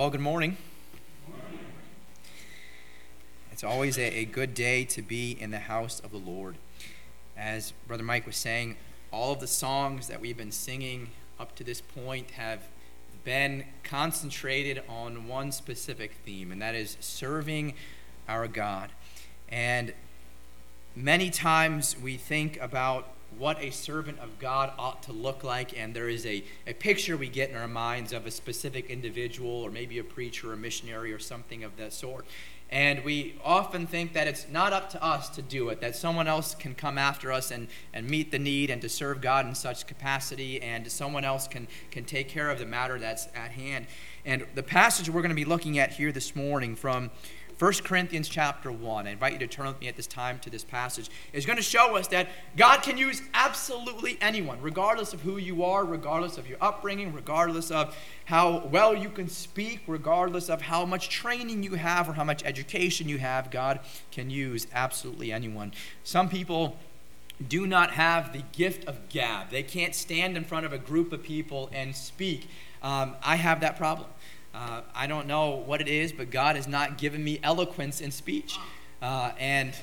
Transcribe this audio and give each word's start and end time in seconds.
Well, 0.00 0.08
good 0.08 0.22
morning. 0.22 0.56
It's 3.52 3.62
always 3.62 3.98
a, 3.98 4.20
a, 4.20 4.24
good 4.24 4.54
day 4.54 4.86
to 4.86 5.02
be 5.02 5.32
in 5.38 5.50
the 5.50 5.58
house 5.58 6.00
of 6.00 6.10
the 6.10 6.16
Lord. 6.16 6.56
As 7.36 7.74
Brother 7.86 8.02
Mike 8.02 8.24
was 8.24 8.36
saying, 8.36 8.76
all 9.12 9.34
of 9.34 9.40
the 9.40 9.46
songs 9.46 10.08
that 10.08 10.18
we've 10.18 10.38
been 10.38 10.52
singing 10.52 11.10
up 11.38 11.54
to 11.56 11.64
this 11.64 11.82
point 11.82 12.30
have 12.30 12.60
been 13.24 13.64
concentrated 13.84 14.82
on 14.88 15.28
one 15.28 15.52
specific 15.52 16.12
theme, 16.24 16.50
and 16.50 16.62
that 16.62 16.74
is 16.74 16.96
serving 17.00 17.74
our 18.26 18.48
God. 18.48 18.88
And 19.50 19.92
many 20.96 21.28
times 21.28 21.94
we 22.02 22.16
think 22.16 22.58
about 22.62 23.06
what 23.38 23.62
a 23.62 23.70
servant 23.70 24.18
of 24.18 24.38
God 24.38 24.72
ought 24.78 25.02
to 25.04 25.12
look 25.12 25.44
like, 25.44 25.78
and 25.78 25.94
there 25.94 26.08
is 26.08 26.26
a, 26.26 26.44
a 26.66 26.72
picture 26.72 27.16
we 27.16 27.28
get 27.28 27.50
in 27.50 27.56
our 27.56 27.68
minds 27.68 28.12
of 28.12 28.26
a 28.26 28.30
specific 28.30 28.90
individual, 28.90 29.50
or 29.50 29.70
maybe 29.70 29.98
a 29.98 30.04
preacher, 30.04 30.50
or 30.50 30.52
a 30.54 30.56
missionary, 30.56 31.12
or 31.12 31.18
something 31.18 31.64
of 31.64 31.76
that 31.76 31.92
sort. 31.92 32.26
And 32.72 33.02
we 33.04 33.34
often 33.44 33.88
think 33.88 34.12
that 34.12 34.28
it's 34.28 34.46
not 34.48 34.72
up 34.72 34.90
to 34.90 35.02
us 35.02 35.28
to 35.30 35.42
do 35.42 35.70
it, 35.70 35.80
that 35.80 35.96
someone 35.96 36.28
else 36.28 36.54
can 36.54 36.76
come 36.76 36.98
after 36.98 37.32
us 37.32 37.50
and, 37.50 37.66
and 37.92 38.08
meet 38.08 38.30
the 38.30 38.38
need 38.38 38.70
and 38.70 38.80
to 38.82 38.88
serve 38.88 39.20
God 39.20 39.44
in 39.44 39.56
such 39.56 39.88
capacity, 39.88 40.62
and 40.62 40.90
someone 40.90 41.24
else 41.24 41.48
can, 41.48 41.66
can 41.90 42.04
take 42.04 42.28
care 42.28 42.48
of 42.48 42.60
the 42.60 42.66
matter 42.66 42.98
that's 42.98 43.26
at 43.34 43.50
hand. 43.50 43.86
And 44.24 44.46
the 44.54 44.62
passage 44.62 45.10
we're 45.10 45.22
going 45.22 45.30
to 45.30 45.34
be 45.34 45.44
looking 45.44 45.78
at 45.78 45.92
here 45.92 46.12
this 46.12 46.36
morning 46.36 46.76
from 46.76 47.10
1 47.60 47.72
Corinthians 47.84 48.26
chapter 48.26 48.72
1, 48.72 49.06
I 49.06 49.10
invite 49.10 49.34
you 49.34 49.38
to 49.40 49.46
turn 49.46 49.66
with 49.66 49.78
me 49.82 49.88
at 49.88 49.94
this 49.94 50.06
time 50.06 50.38
to 50.38 50.48
this 50.48 50.64
passage, 50.64 51.10
is 51.34 51.44
going 51.44 51.58
to 51.58 51.62
show 51.62 51.94
us 51.94 52.06
that 52.06 52.28
God 52.56 52.78
can 52.78 52.96
use 52.96 53.20
absolutely 53.34 54.16
anyone, 54.22 54.62
regardless 54.62 55.12
of 55.12 55.20
who 55.20 55.36
you 55.36 55.62
are, 55.62 55.84
regardless 55.84 56.38
of 56.38 56.48
your 56.48 56.56
upbringing, 56.62 57.12
regardless 57.12 57.70
of 57.70 57.94
how 58.24 58.64
well 58.68 58.96
you 58.96 59.10
can 59.10 59.28
speak, 59.28 59.82
regardless 59.86 60.48
of 60.48 60.62
how 60.62 60.86
much 60.86 61.10
training 61.10 61.62
you 61.62 61.74
have 61.74 62.08
or 62.08 62.14
how 62.14 62.24
much 62.24 62.42
education 62.44 63.10
you 63.10 63.18
have. 63.18 63.50
God 63.50 63.80
can 64.10 64.30
use 64.30 64.66
absolutely 64.72 65.30
anyone. 65.30 65.74
Some 66.02 66.30
people 66.30 66.78
do 67.46 67.66
not 67.66 67.90
have 67.90 68.32
the 68.32 68.42
gift 68.52 68.86
of 68.86 69.10
gab, 69.10 69.50
they 69.50 69.62
can't 69.62 69.94
stand 69.94 70.34
in 70.34 70.44
front 70.44 70.64
of 70.64 70.72
a 70.72 70.78
group 70.78 71.12
of 71.12 71.22
people 71.22 71.68
and 71.74 71.94
speak. 71.94 72.48
Um, 72.82 73.16
I 73.22 73.36
have 73.36 73.60
that 73.60 73.76
problem. 73.76 74.08
Uh, 74.54 74.82
I 74.94 75.06
don't 75.06 75.26
know 75.26 75.50
what 75.50 75.80
it 75.80 75.88
is, 75.88 76.12
but 76.12 76.30
God 76.30 76.56
has 76.56 76.66
not 76.66 76.98
given 76.98 77.22
me 77.22 77.38
eloquence 77.42 78.00
in 78.00 78.10
speech. 78.10 78.58
Uh, 79.00 79.32
and 79.38 79.74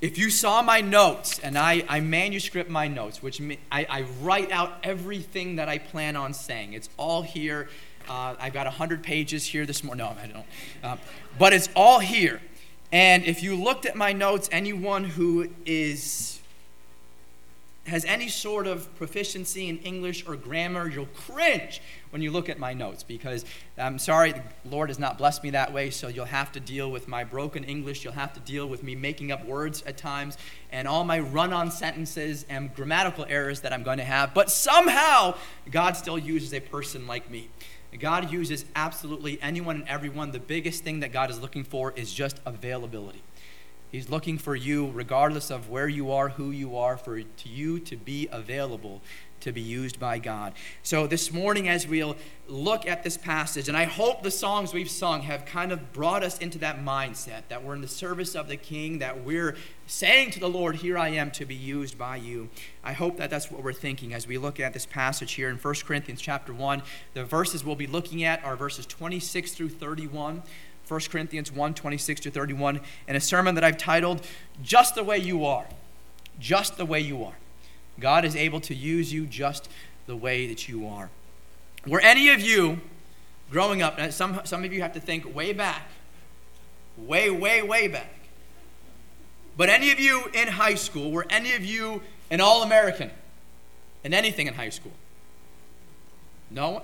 if 0.00 0.18
you 0.18 0.28
saw 0.28 0.62
my 0.62 0.82
notes, 0.82 1.38
and 1.38 1.56
I, 1.56 1.82
I 1.88 2.00
manuscript 2.00 2.68
my 2.68 2.86
notes, 2.86 3.22
which 3.22 3.40
I, 3.72 3.86
I, 3.88 4.02
write 4.20 4.52
out 4.52 4.74
everything 4.82 5.56
that 5.56 5.68
I 5.70 5.78
plan 5.78 6.16
on 6.16 6.34
saying, 6.34 6.74
it's 6.74 6.90
all 6.98 7.22
here. 7.22 7.68
Uh, 8.08 8.34
I've 8.38 8.52
got 8.52 8.66
100 8.66 9.02
pages 9.02 9.46
here 9.46 9.64
this 9.64 9.82
morning. 9.82 10.06
No, 10.06 10.16
I 10.22 10.26
don't. 10.26 10.46
Uh, 10.84 10.96
but 11.38 11.54
it's 11.54 11.70
all 11.74 11.98
here. 11.98 12.42
And 12.92 13.24
if 13.24 13.42
you 13.42 13.56
looked 13.56 13.86
at 13.86 13.96
my 13.96 14.12
notes, 14.12 14.48
anyone 14.52 15.04
who 15.04 15.48
is 15.64 16.35
has 17.86 18.04
any 18.04 18.28
sort 18.28 18.66
of 18.66 18.94
proficiency 18.96 19.68
in 19.68 19.78
English 19.78 20.26
or 20.26 20.36
grammar, 20.36 20.88
you'll 20.88 21.06
cringe 21.06 21.80
when 22.10 22.22
you 22.22 22.30
look 22.30 22.48
at 22.48 22.58
my 22.58 22.72
notes 22.72 23.02
because 23.02 23.44
I'm 23.78 23.98
sorry, 23.98 24.32
the 24.32 24.42
Lord 24.64 24.88
has 24.90 24.98
not 24.98 25.18
blessed 25.18 25.42
me 25.44 25.50
that 25.50 25.72
way, 25.72 25.90
so 25.90 26.08
you'll 26.08 26.24
have 26.24 26.50
to 26.52 26.60
deal 26.60 26.90
with 26.90 27.08
my 27.08 27.24
broken 27.24 27.62
English. 27.64 28.04
You'll 28.04 28.14
have 28.14 28.32
to 28.34 28.40
deal 28.40 28.68
with 28.68 28.82
me 28.82 28.94
making 28.94 29.30
up 29.32 29.44
words 29.44 29.82
at 29.86 29.96
times 29.96 30.36
and 30.70 30.88
all 30.88 31.04
my 31.04 31.20
run 31.20 31.52
on 31.52 31.70
sentences 31.70 32.44
and 32.48 32.74
grammatical 32.74 33.24
errors 33.28 33.60
that 33.60 33.72
I'm 33.72 33.82
going 33.82 33.98
to 33.98 34.04
have. 34.04 34.34
But 34.34 34.50
somehow, 34.50 35.36
God 35.70 35.96
still 35.96 36.18
uses 36.18 36.52
a 36.54 36.60
person 36.60 37.06
like 37.06 37.30
me. 37.30 37.48
God 38.00 38.30
uses 38.30 38.64
absolutely 38.74 39.40
anyone 39.40 39.76
and 39.76 39.88
everyone. 39.88 40.32
The 40.32 40.40
biggest 40.40 40.84
thing 40.84 41.00
that 41.00 41.12
God 41.12 41.30
is 41.30 41.40
looking 41.40 41.64
for 41.64 41.92
is 41.92 42.12
just 42.12 42.40
availability. 42.44 43.22
He's 43.92 44.08
looking 44.08 44.36
for 44.38 44.56
you, 44.56 44.90
regardless 44.90 45.50
of 45.50 45.68
where 45.70 45.88
you 45.88 46.10
are, 46.10 46.30
who 46.30 46.50
you 46.50 46.76
are, 46.76 46.96
for 46.96 47.20
to 47.20 47.48
you 47.48 47.78
to 47.80 47.96
be 47.96 48.28
available 48.30 49.00
to 49.40 49.52
be 49.52 49.60
used 49.60 50.00
by 50.00 50.18
God. 50.18 50.54
So 50.82 51.06
this 51.06 51.32
morning, 51.32 51.68
as 51.68 51.86
we'll 51.86 52.16
look 52.48 52.86
at 52.86 53.02
this 53.04 53.16
passage, 53.16 53.68
and 53.68 53.76
I 53.76 53.84
hope 53.84 54.22
the 54.22 54.30
songs 54.30 54.72
we've 54.72 54.90
sung 54.90 55.22
have 55.22 55.44
kind 55.44 55.72
of 55.72 55.92
brought 55.92 56.22
us 56.22 56.38
into 56.38 56.58
that 56.58 56.84
mindset 56.84 57.42
that 57.48 57.62
we're 57.62 57.74
in 57.74 57.80
the 57.80 57.88
service 57.88 58.34
of 58.34 58.48
the 58.48 58.56
King, 58.56 58.98
that 58.98 59.24
we're 59.24 59.56
saying 59.86 60.32
to 60.32 60.40
the 60.40 60.48
Lord, 60.48 60.76
Here 60.76 60.98
I 60.98 61.10
am 61.10 61.30
to 61.32 61.44
be 61.44 61.54
used 61.54 61.98
by 61.98 62.16
you. 62.16 62.48
I 62.82 62.92
hope 62.92 63.18
that 63.18 63.30
that's 63.30 63.50
what 63.50 63.62
we're 63.62 63.72
thinking 63.72 64.14
as 64.14 64.26
we 64.26 64.38
look 64.38 64.58
at 64.58 64.72
this 64.72 64.86
passage 64.86 65.32
here 65.32 65.48
in 65.48 65.56
1 65.56 65.74
Corinthians 65.84 66.20
chapter 66.20 66.52
1. 66.52 66.82
The 67.14 67.24
verses 67.24 67.64
we'll 67.64 67.76
be 67.76 67.86
looking 67.86 68.24
at 68.24 68.42
are 68.44 68.56
verses 68.56 68.86
26 68.86 69.52
through 69.52 69.70
31. 69.70 70.42
1 70.88 71.00
Corinthians 71.10 71.52
1 71.52 71.74
26 71.74 72.20
to 72.22 72.30
31, 72.30 72.80
in 73.08 73.16
a 73.16 73.20
sermon 73.20 73.54
that 73.54 73.64
I've 73.64 73.78
titled, 73.78 74.26
Just 74.62 74.94
the 74.94 75.04
Way 75.04 75.18
You 75.18 75.44
Are. 75.44 75.66
Just 76.38 76.76
the 76.76 76.86
Way 76.86 77.00
You 77.00 77.24
Are. 77.24 77.34
God 77.98 78.24
is 78.24 78.36
able 78.36 78.60
to 78.60 78.74
use 78.74 79.12
you 79.12 79.26
just 79.26 79.68
the 80.06 80.16
way 80.16 80.46
that 80.46 80.68
you 80.68 80.86
are. 80.86 81.10
Were 81.86 82.00
any 82.00 82.28
of 82.28 82.40
you 82.40 82.80
growing 83.50 83.82
up, 83.82 83.98
some, 84.12 84.40
some 84.44 84.64
of 84.64 84.72
you 84.72 84.82
have 84.82 84.92
to 84.94 85.00
think 85.00 85.34
way 85.34 85.52
back, 85.52 85.82
way, 86.96 87.30
way, 87.30 87.62
way 87.62 87.88
back, 87.88 88.12
but 89.56 89.68
any 89.68 89.90
of 89.90 89.98
you 89.98 90.24
in 90.34 90.48
high 90.48 90.74
school, 90.74 91.10
were 91.10 91.26
any 91.30 91.54
of 91.54 91.64
you 91.64 92.02
an 92.30 92.40
All 92.40 92.62
American 92.62 93.10
in 94.04 94.12
anything 94.12 94.46
in 94.46 94.54
high 94.54 94.70
school? 94.70 94.92
No? 96.50 96.82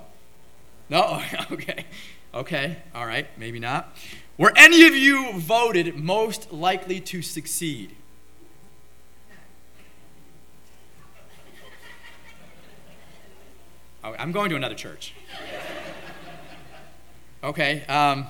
No? 0.88 1.22
Okay. 1.50 1.84
Okay, 2.34 2.78
all 2.94 3.06
right, 3.06 3.26
maybe 3.36 3.58
not. 3.58 3.94
Were 4.38 4.52
any 4.56 4.86
of 4.86 4.96
you 4.96 5.38
voted 5.38 5.96
most 5.96 6.50
likely 6.50 6.98
to 7.00 7.20
succeed? 7.20 7.94
Oh, 14.02 14.14
I'm 14.18 14.32
going 14.32 14.48
to 14.48 14.56
another 14.56 14.74
church. 14.74 15.14
Okay, 17.44 17.84
um, 17.86 18.26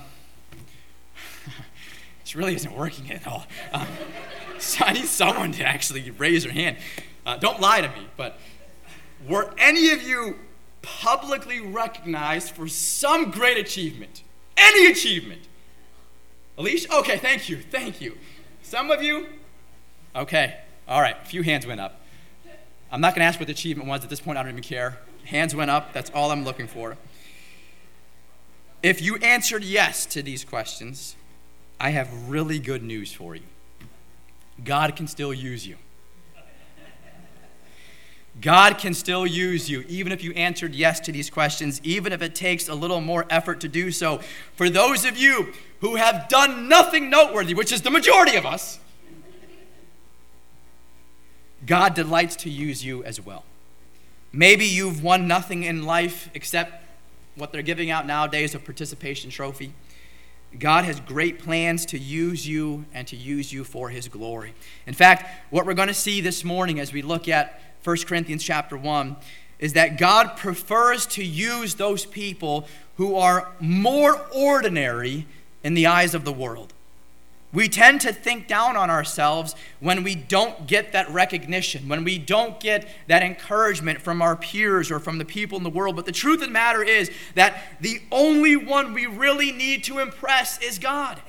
this 2.23 2.35
really 2.35 2.55
isn't 2.55 2.75
working 2.75 3.09
at 3.09 3.25
all. 3.25 3.45
Um, 3.71 3.87
so 4.59 4.83
I 4.85 4.93
need 4.93 5.05
someone 5.05 5.53
to 5.53 5.63
actually 5.63 6.11
raise 6.11 6.43
their 6.43 6.51
hand. 6.51 6.75
Uh, 7.25 7.37
don't 7.37 7.61
lie 7.61 7.79
to 7.79 7.87
me, 7.87 8.07
but 8.17 8.37
were 9.27 9.53
any 9.57 9.91
of 9.91 10.03
you 10.03 10.35
publicly 10.83 11.59
recognized 11.59 12.51
for 12.51 12.67
some 12.67 13.31
great 13.31 13.57
achievement. 13.57 14.21
Any 14.55 14.91
achievement. 14.91 15.41
Alicia? 16.57 16.93
Okay, 16.97 17.17
thank 17.17 17.49
you, 17.49 17.57
thank 17.57 17.99
you. 17.99 18.17
Some 18.61 18.91
of 18.91 19.01
you? 19.01 19.27
Okay, 20.15 20.57
all 20.87 21.01
right, 21.01 21.15
a 21.19 21.25
few 21.25 21.41
hands 21.41 21.65
went 21.65 21.81
up. 21.81 22.01
I'm 22.91 23.01
not 23.01 23.15
going 23.15 23.21
to 23.21 23.25
ask 23.25 23.39
what 23.39 23.47
the 23.47 23.53
achievement 23.53 23.89
was. 23.89 24.03
At 24.03 24.11
this 24.11 24.19
point, 24.19 24.37
I 24.37 24.43
don't 24.43 24.51
even 24.51 24.63
care. 24.63 24.99
Hands 25.25 25.55
went 25.55 25.71
up, 25.71 25.93
that's 25.93 26.11
all 26.11 26.29
I'm 26.29 26.43
looking 26.43 26.67
for. 26.67 26.95
If 28.83 29.01
you 29.01 29.15
answered 29.17 29.63
yes 29.63 30.05
to 30.07 30.21
these 30.21 30.43
questions, 30.43 31.15
I 31.79 31.89
have 31.89 32.29
really 32.29 32.59
good 32.59 32.83
news 32.83 33.11
for 33.11 33.35
you. 33.35 33.43
God 34.63 34.95
can 34.95 35.07
still 35.07 35.33
use 35.33 35.65
you. 35.65 35.77
God 38.43 38.77
can 38.77 38.93
still 38.93 39.25
use 39.25 39.69
you, 39.69 39.85
even 39.87 40.11
if 40.11 40.21
you 40.21 40.33
answered 40.33 40.75
yes 40.75 40.99
to 40.99 41.13
these 41.13 41.29
questions, 41.29 41.79
even 41.81 42.11
if 42.11 42.21
it 42.21 42.35
takes 42.35 42.67
a 42.67 42.75
little 42.75 42.99
more 42.99 43.25
effort 43.29 43.61
to 43.61 43.69
do 43.69 43.89
so. 43.89 44.19
For 44.55 44.69
those 44.69 45.05
of 45.05 45.17
you 45.17 45.53
who 45.79 45.95
have 45.95 46.27
done 46.27 46.67
nothing 46.67 47.09
noteworthy, 47.09 47.53
which 47.53 47.71
is 47.71 47.83
the 47.83 47.89
majority 47.89 48.35
of 48.35 48.45
us, 48.45 48.79
God 51.65 51.93
delights 51.93 52.35
to 52.37 52.49
use 52.49 52.83
you 52.83 53.01
as 53.05 53.21
well. 53.21 53.45
Maybe 54.33 54.65
you've 54.65 55.01
won 55.01 55.25
nothing 55.25 55.63
in 55.63 55.85
life 55.85 56.29
except 56.33 56.83
what 57.35 57.53
they're 57.53 57.61
giving 57.61 57.91
out 57.91 58.05
nowadays 58.05 58.53
a 58.53 58.59
participation 58.59 59.29
trophy. 59.29 59.71
God 60.59 60.85
has 60.85 60.99
great 60.99 61.39
plans 61.39 61.85
to 61.87 61.97
use 61.97 62.47
you 62.47 62.85
and 62.93 63.07
to 63.07 63.15
use 63.15 63.51
you 63.51 63.63
for 63.63 63.89
his 63.89 64.07
glory. 64.07 64.53
In 64.85 64.93
fact, 64.93 65.25
what 65.49 65.65
we're 65.65 65.73
going 65.73 65.87
to 65.87 65.93
see 65.93 66.21
this 66.21 66.43
morning 66.43 66.79
as 66.79 66.93
we 66.93 67.01
look 67.01 67.27
at 67.27 67.59
1 67.83 67.97
Corinthians 68.05 68.43
chapter 68.43 68.77
1 68.77 69.15
is 69.59 69.73
that 69.73 69.97
God 69.97 70.37
prefers 70.37 71.05
to 71.07 71.23
use 71.23 71.75
those 71.75 72.05
people 72.05 72.67
who 72.97 73.15
are 73.15 73.51
more 73.59 74.25
ordinary 74.33 75.25
in 75.63 75.73
the 75.73 75.87
eyes 75.87 76.13
of 76.13 76.25
the 76.25 76.33
world. 76.33 76.73
We 77.53 77.69
tend 77.69 78.01
to 78.01 78.11
think 78.11 78.47
down 78.47 78.75
on 78.75 78.89
ourselves 78.89 79.55
when 79.79 80.03
we 80.03 80.15
don't 80.15 80.65
get 80.65 80.91
that 80.93 81.09
recognition, 81.11 81.87
when 81.87 82.03
we 82.03 82.17
don't 82.17 82.59
get 82.59 82.87
that 83.07 83.21
encouragement 83.21 84.01
from 84.01 84.23
our 84.23 84.35
peers 84.35 84.89
or 84.89 84.99
from 84.99 85.19
the 85.19 85.25
people 85.25 85.59
in 85.59 85.63
the 85.63 85.69
world. 85.69 85.95
But 85.95 86.07
the 86.07 86.11
truth 86.11 86.41
of 86.41 86.47
the 86.47 86.53
matter 86.53 86.81
is 86.81 87.11
that 87.35 87.61
the 87.79 88.01
only 88.11 88.55
one 88.55 88.93
we 88.93 89.05
really 89.05 89.51
need 89.51 89.83
to 89.83 89.99
impress 89.99 90.59
is 90.63 90.79
God. 90.79 91.21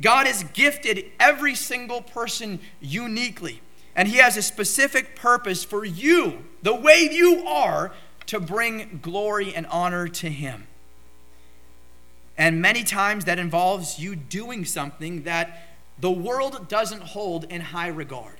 God 0.00 0.26
has 0.26 0.44
gifted 0.44 1.04
every 1.20 1.54
single 1.54 2.00
person 2.00 2.60
uniquely. 2.80 3.60
And 3.94 4.08
He 4.08 4.18
has 4.18 4.36
a 4.36 4.42
specific 4.42 5.14
purpose 5.14 5.64
for 5.64 5.84
you, 5.84 6.44
the 6.62 6.74
way 6.74 7.08
you 7.10 7.44
are, 7.46 7.92
to 8.26 8.38
bring 8.38 9.00
glory 9.02 9.54
and 9.54 9.66
honor 9.66 10.06
to 10.06 10.30
Him. 10.30 10.67
And 12.38 12.62
many 12.62 12.84
times 12.84 13.24
that 13.24 13.40
involves 13.40 13.98
you 13.98 14.14
doing 14.14 14.64
something 14.64 15.24
that 15.24 15.68
the 15.98 16.10
world 16.10 16.68
doesn't 16.68 17.02
hold 17.02 17.44
in 17.44 17.60
high 17.60 17.88
regard. 17.88 18.36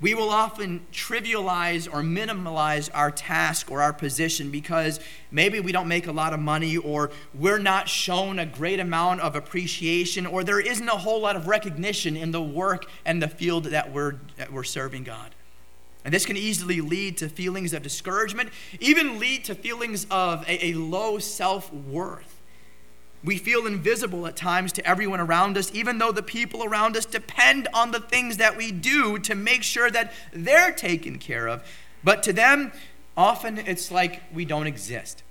We 0.00 0.14
will 0.14 0.30
often 0.30 0.86
trivialize 0.92 1.86
or 1.86 2.00
minimalize 2.00 2.88
our 2.94 3.10
task 3.10 3.70
or 3.70 3.82
our 3.82 3.92
position 3.92 4.50
because 4.50 4.98
maybe 5.30 5.60
we 5.60 5.72
don't 5.72 5.88
make 5.88 6.06
a 6.06 6.12
lot 6.12 6.32
of 6.32 6.40
money 6.40 6.78
or 6.78 7.10
we're 7.34 7.58
not 7.58 7.88
shown 7.88 8.38
a 8.38 8.46
great 8.46 8.80
amount 8.80 9.20
of 9.20 9.36
appreciation 9.36 10.26
or 10.26 10.42
there 10.42 10.58
isn't 10.58 10.88
a 10.88 10.96
whole 10.96 11.20
lot 11.20 11.36
of 11.36 11.46
recognition 11.46 12.16
in 12.16 12.30
the 12.32 12.42
work 12.42 12.86
and 13.04 13.22
the 13.22 13.28
field 13.28 13.64
that 13.64 13.92
we're, 13.92 14.14
that 14.36 14.50
we're 14.50 14.64
serving 14.64 15.04
God. 15.04 15.34
And 16.02 16.14
this 16.14 16.24
can 16.24 16.38
easily 16.38 16.80
lead 16.80 17.18
to 17.18 17.28
feelings 17.28 17.74
of 17.74 17.82
discouragement, 17.82 18.50
even 18.80 19.18
lead 19.18 19.44
to 19.44 19.54
feelings 19.54 20.06
of 20.10 20.48
a, 20.48 20.68
a 20.68 20.74
low 20.74 21.18
self 21.18 21.70
worth. 21.70 22.39
We 23.22 23.36
feel 23.36 23.66
invisible 23.66 24.26
at 24.26 24.36
times 24.36 24.72
to 24.72 24.86
everyone 24.86 25.20
around 25.20 25.58
us, 25.58 25.70
even 25.74 25.98
though 25.98 26.12
the 26.12 26.22
people 26.22 26.64
around 26.64 26.96
us 26.96 27.04
depend 27.04 27.68
on 27.74 27.90
the 27.90 28.00
things 28.00 28.38
that 28.38 28.56
we 28.56 28.72
do 28.72 29.18
to 29.18 29.34
make 29.34 29.62
sure 29.62 29.90
that 29.90 30.12
they're 30.32 30.72
taken 30.72 31.18
care 31.18 31.46
of. 31.46 31.62
But 32.02 32.22
to 32.22 32.32
them, 32.32 32.72
often 33.16 33.58
it's 33.58 33.90
like 33.90 34.22
we 34.32 34.46
don't 34.46 34.66
exist. 34.66 35.22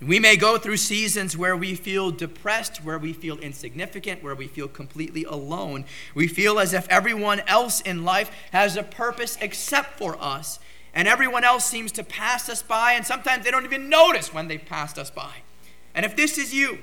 We 0.00 0.18
may 0.18 0.36
go 0.36 0.56
through 0.56 0.78
seasons 0.78 1.36
where 1.36 1.54
we 1.54 1.74
feel 1.74 2.10
depressed, 2.10 2.82
where 2.82 2.98
we 2.98 3.12
feel 3.12 3.38
insignificant, 3.38 4.22
where 4.22 4.34
we 4.34 4.46
feel 4.46 4.66
completely 4.66 5.24
alone. 5.24 5.84
We 6.14 6.26
feel 6.26 6.58
as 6.58 6.72
if 6.72 6.88
everyone 6.88 7.40
else 7.40 7.82
in 7.82 8.02
life 8.02 8.30
has 8.52 8.76
a 8.76 8.82
purpose 8.82 9.36
except 9.42 9.98
for 9.98 10.16
us, 10.18 10.58
and 10.94 11.06
everyone 11.06 11.44
else 11.44 11.66
seems 11.66 11.92
to 11.92 12.02
pass 12.02 12.48
us 12.48 12.62
by, 12.62 12.92
and 12.92 13.06
sometimes 13.06 13.44
they 13.44 13.50
don't 13.50 13.66
even 13.66 13.90
notice 13.90 14.32
when 14.32 14.48
they've 14.48 14.64
passed 14.64 14.98
us 14.98 15.10
by. 15.10 15.42
And 15.94 16.04
if 16.06 16.16
this 16.16 16.38
is 16.38 16.54
you, 16.54 16.78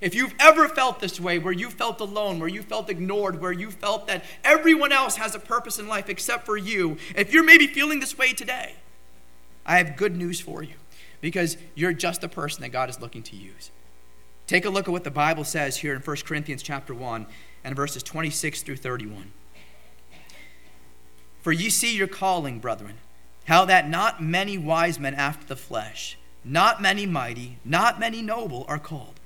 if 0.00 0.14
you've 0.14 0.34
ever 0.38 0.68
felt 0.68 1.00
this 1.00 1.20
way, 1.20 1.38
where 1.38 1.52
you 1.52 1.68
felt 1.68 2.00
alone, 2.00 2.38
where 2.38 2.48
you 2.48 2.62
felt 2.62 2.88
ignored, 2.88 3.40
where 3.40 3.52
you 3.52 3.70
felt 3.70 4.06
that 4.06 4.24
everyone 4.42 4.92
else 4.92 5.16
has 5.16 5.34
a 5.34 5.38
purpose 5.38 5.78
in 5.78 5.88
life 5.88 6.08
except 6.08 6.46
for 6.46 6.56
you, 6.56 6.96
if 7.14 7.32
you're 7.32 7.44
maybe 7.44 7.66
feeling 7.66 8.00
this 8.00 8.16
way 8.16 8.32
today, 8.32 8.76
I 9.66 9.76
have 9.76 9.96
good 9.96 10.16
news 10.16 10.40
for 10.40 10.62
you 10.62 10.74
because 11.20 11.58
you're 11.74 11.92
just 11.92 12.22
the 12.22 12.28
person 12.28 12.62
that 12.62 12.70
God 12.70 12.88
is 12.88 13.00
looking 13.00 13.22
to 13.24 13.36
use. 13.36 13.70
Take 14.46 14.64
a 14.64 14.70
look 14.70 14.88
at 14.88 14.92
what 14.92 15.04
the 15.04 15.10
Bible 15.10 15.44
says 15.44 15.76
here 15.76 15.94
in 15.94 16.00
1 16.00 16.16
Corinthians 16.24 16.62
chapter 16.62 16.94
1 16.94 17.26
and 17.62 17.76
verses 17.76 18.02
26 18.02 18.62
through 18.62 18.76
31. 18.76 19.32
For 21.42 21.52
ye 21.52 21.70
see 21.70 21.96
your 21.96 22.06
calling, 22.06 22.58
brethren, 22.58 22.96
how 23.44 23.64
that 23.66 23.88
not 23.88 24.22
many 24.22 24.58
wise 24.58 24.98
men 24.98 25.14
after 25.14 25.46
the 25.46 25.56
flesh, 25.56 26.18
not 26.44 26.80
many 26.80 27.06
mighty, 27.06 27.58
not 27.64 28.00
many 28.00 28.22
noble 28.22 28.64
are 28.68 28.78
called. 28.78 29.20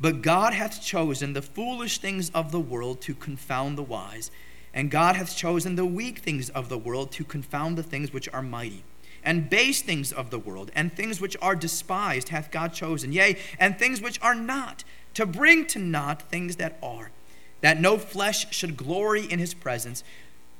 But 0.00 0.22
God 0.22 0.52
hath 0.52 0.82
chosen 0.82 1.32
the 1.32 1.42
foolish 1.42 1.98
things 1.98 2.30
of 2.30 2.50
the 2.50 2.60
world 2.60 3.00
to 3.02 3.14
confound 3.14 3.78
the 3.78 3.82
wise, 3.82 4.30
and 4.74 4.90
God 4.90 5.16
hath 5.16 5.36
chosen 5.36 5.76
the 5.76 5.86
weak 5.86 6.18
things 6.18 6.48
of 6.50 6.68
the 6.68 6.78
world 6.78 7.12
to 7.12 7.24
confound 7.24 7.78
the 7.78 7.82
things 7.82 8.12
which 8.12 8.28
are 8.30 8.42
mighty. 8.42 8.84
And 9.24 9.48
base 9.48 9.82
things 9.82 10.12
of 10.12 10.30
the 10.30 10.38
world, 10.38 10.72
and 10.74 10.92
things 10.92 11.20
which 11.20 11.36
are 11.40 11.54
despised, 11.54 12.30
hath 12.30 12.50
God 12.50 12.72
chosen, 12.72 13.12
yea, 13.12 13.38
and 13.60 13.78
things 13.78 14.00
which 14.00 14.20
are 14.20 14.34
not, 14.34 14.82
to 15.14 15.26
bring 15.26 15.66
to 15.68 15.78
naught 15.78 16.22
things 16.22 16.56
that 16.56 16.78
are, 16.82 17.12
that 17.60 17.80
no 17.80 17.98
flesh 17.98 18.52
should 18.52 18.76
glory 18.76 19.24
in 19.30 19.38
his 19.38 19.54
presence. 19.54 20.02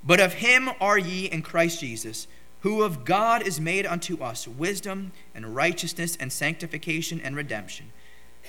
But 0.04 0.20
of 0.20 0.34
him 0.34 0.70
are 0.80 0.98
ye 0.98 1.26
in 1.26 1.42
Christ 1.42 1.80
Jesus 1.80 2.28
who 2.62 2.82
of 2.82 3.04
God 3.04 3.46
is 3.46 3.60
made 3.60 3.86
unto 3.86 4.22
us 4.22 4.46
wisdom 4.46 5.12
and 5.34 5.54
righteousness 5.54 6.16
and 6.18 6.32
sanctification 6.32 7.20
and 7.20 7.34
redemption, 7.36 7.92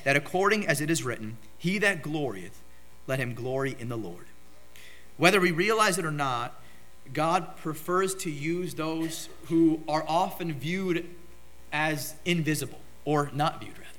that 0.03 0.15
according 0.15 0.67
as 0.67 0.81
it 0.81 0.89
is 0.89 1.03
written, 1.03 1.37
He 1.57 1.79
that 1.79 2.03
glorieth, 2.03 2.61
let 3.07 3.19
him 3.19 3.33
glory 3.33 3.75
in 3.79 3.89
the 3.89 3.97
Lord. 3.97 4.27
Whether 5.17 5.39
we 5.39 5.51
realize 5.51 5.97
it 5.97 6.05
or 6.05 6.11
not, 6.11 6.61
God 7.11 7.57
prefers 7.57 8.15
to 8.15 8.31
use 8.31 8.75
those 8.75 9.29
who 9.45 9.81
are 9.87 10.05
often 10.07 10.53
viewed 10.53 11.07
as 11.71 12.15
invisible 12.23 12.79
or 13.05 13.31
not 13.33 13.59
viewed, 13.59 13.77
rather. 13.77 13.89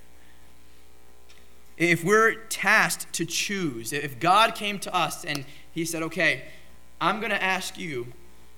If 1.76 2.04
we're 2.04 2.34
tasked 2.34 3.12
to 3.14 3.26
choose, 3.26 3.92
if 3.92 4.20
God 4.20 4.54
came 4.54 4.78
to 4.78 4.94
us 4.94 5.24
and 5.24 5.44
He 5.72 5.84
said, 5.84 6.04
Okay, 6.04 6.44
I'm 7.00 7.18
going 7.18 7.32
to 7.32 7.42
ask 7.42 7.76
you 7.76 8.12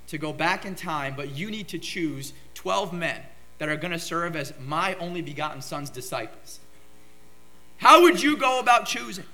to 0.08 0.19
go 0.19 0.32
back 0.32 0.64
in 0.64 0.75
time, 0.75 1.14
but 1.17 1.31
you 1.31 1.50
need 1.50 1.69
to 1.69 1.79
choose 1.79 2.32
12 2.55 2.93
men 2.93 3.20
that 3.58 3.69
are 3.69 3.76
going 3.76 3.93
to 3.93 3.99
serve 3.99 4.37
as 4.37 4.53
my 4.61 4.94
only 4.97 5.23
begotten 5.23 5.62
son's 5.62 5.91
disciples. 5.91 6.61
How 7.79 8.03
would 8.03 8.23
you 8.23 8.37
go 8.37 8.58
about 8.58 8.87
choosing? 8.87 9.25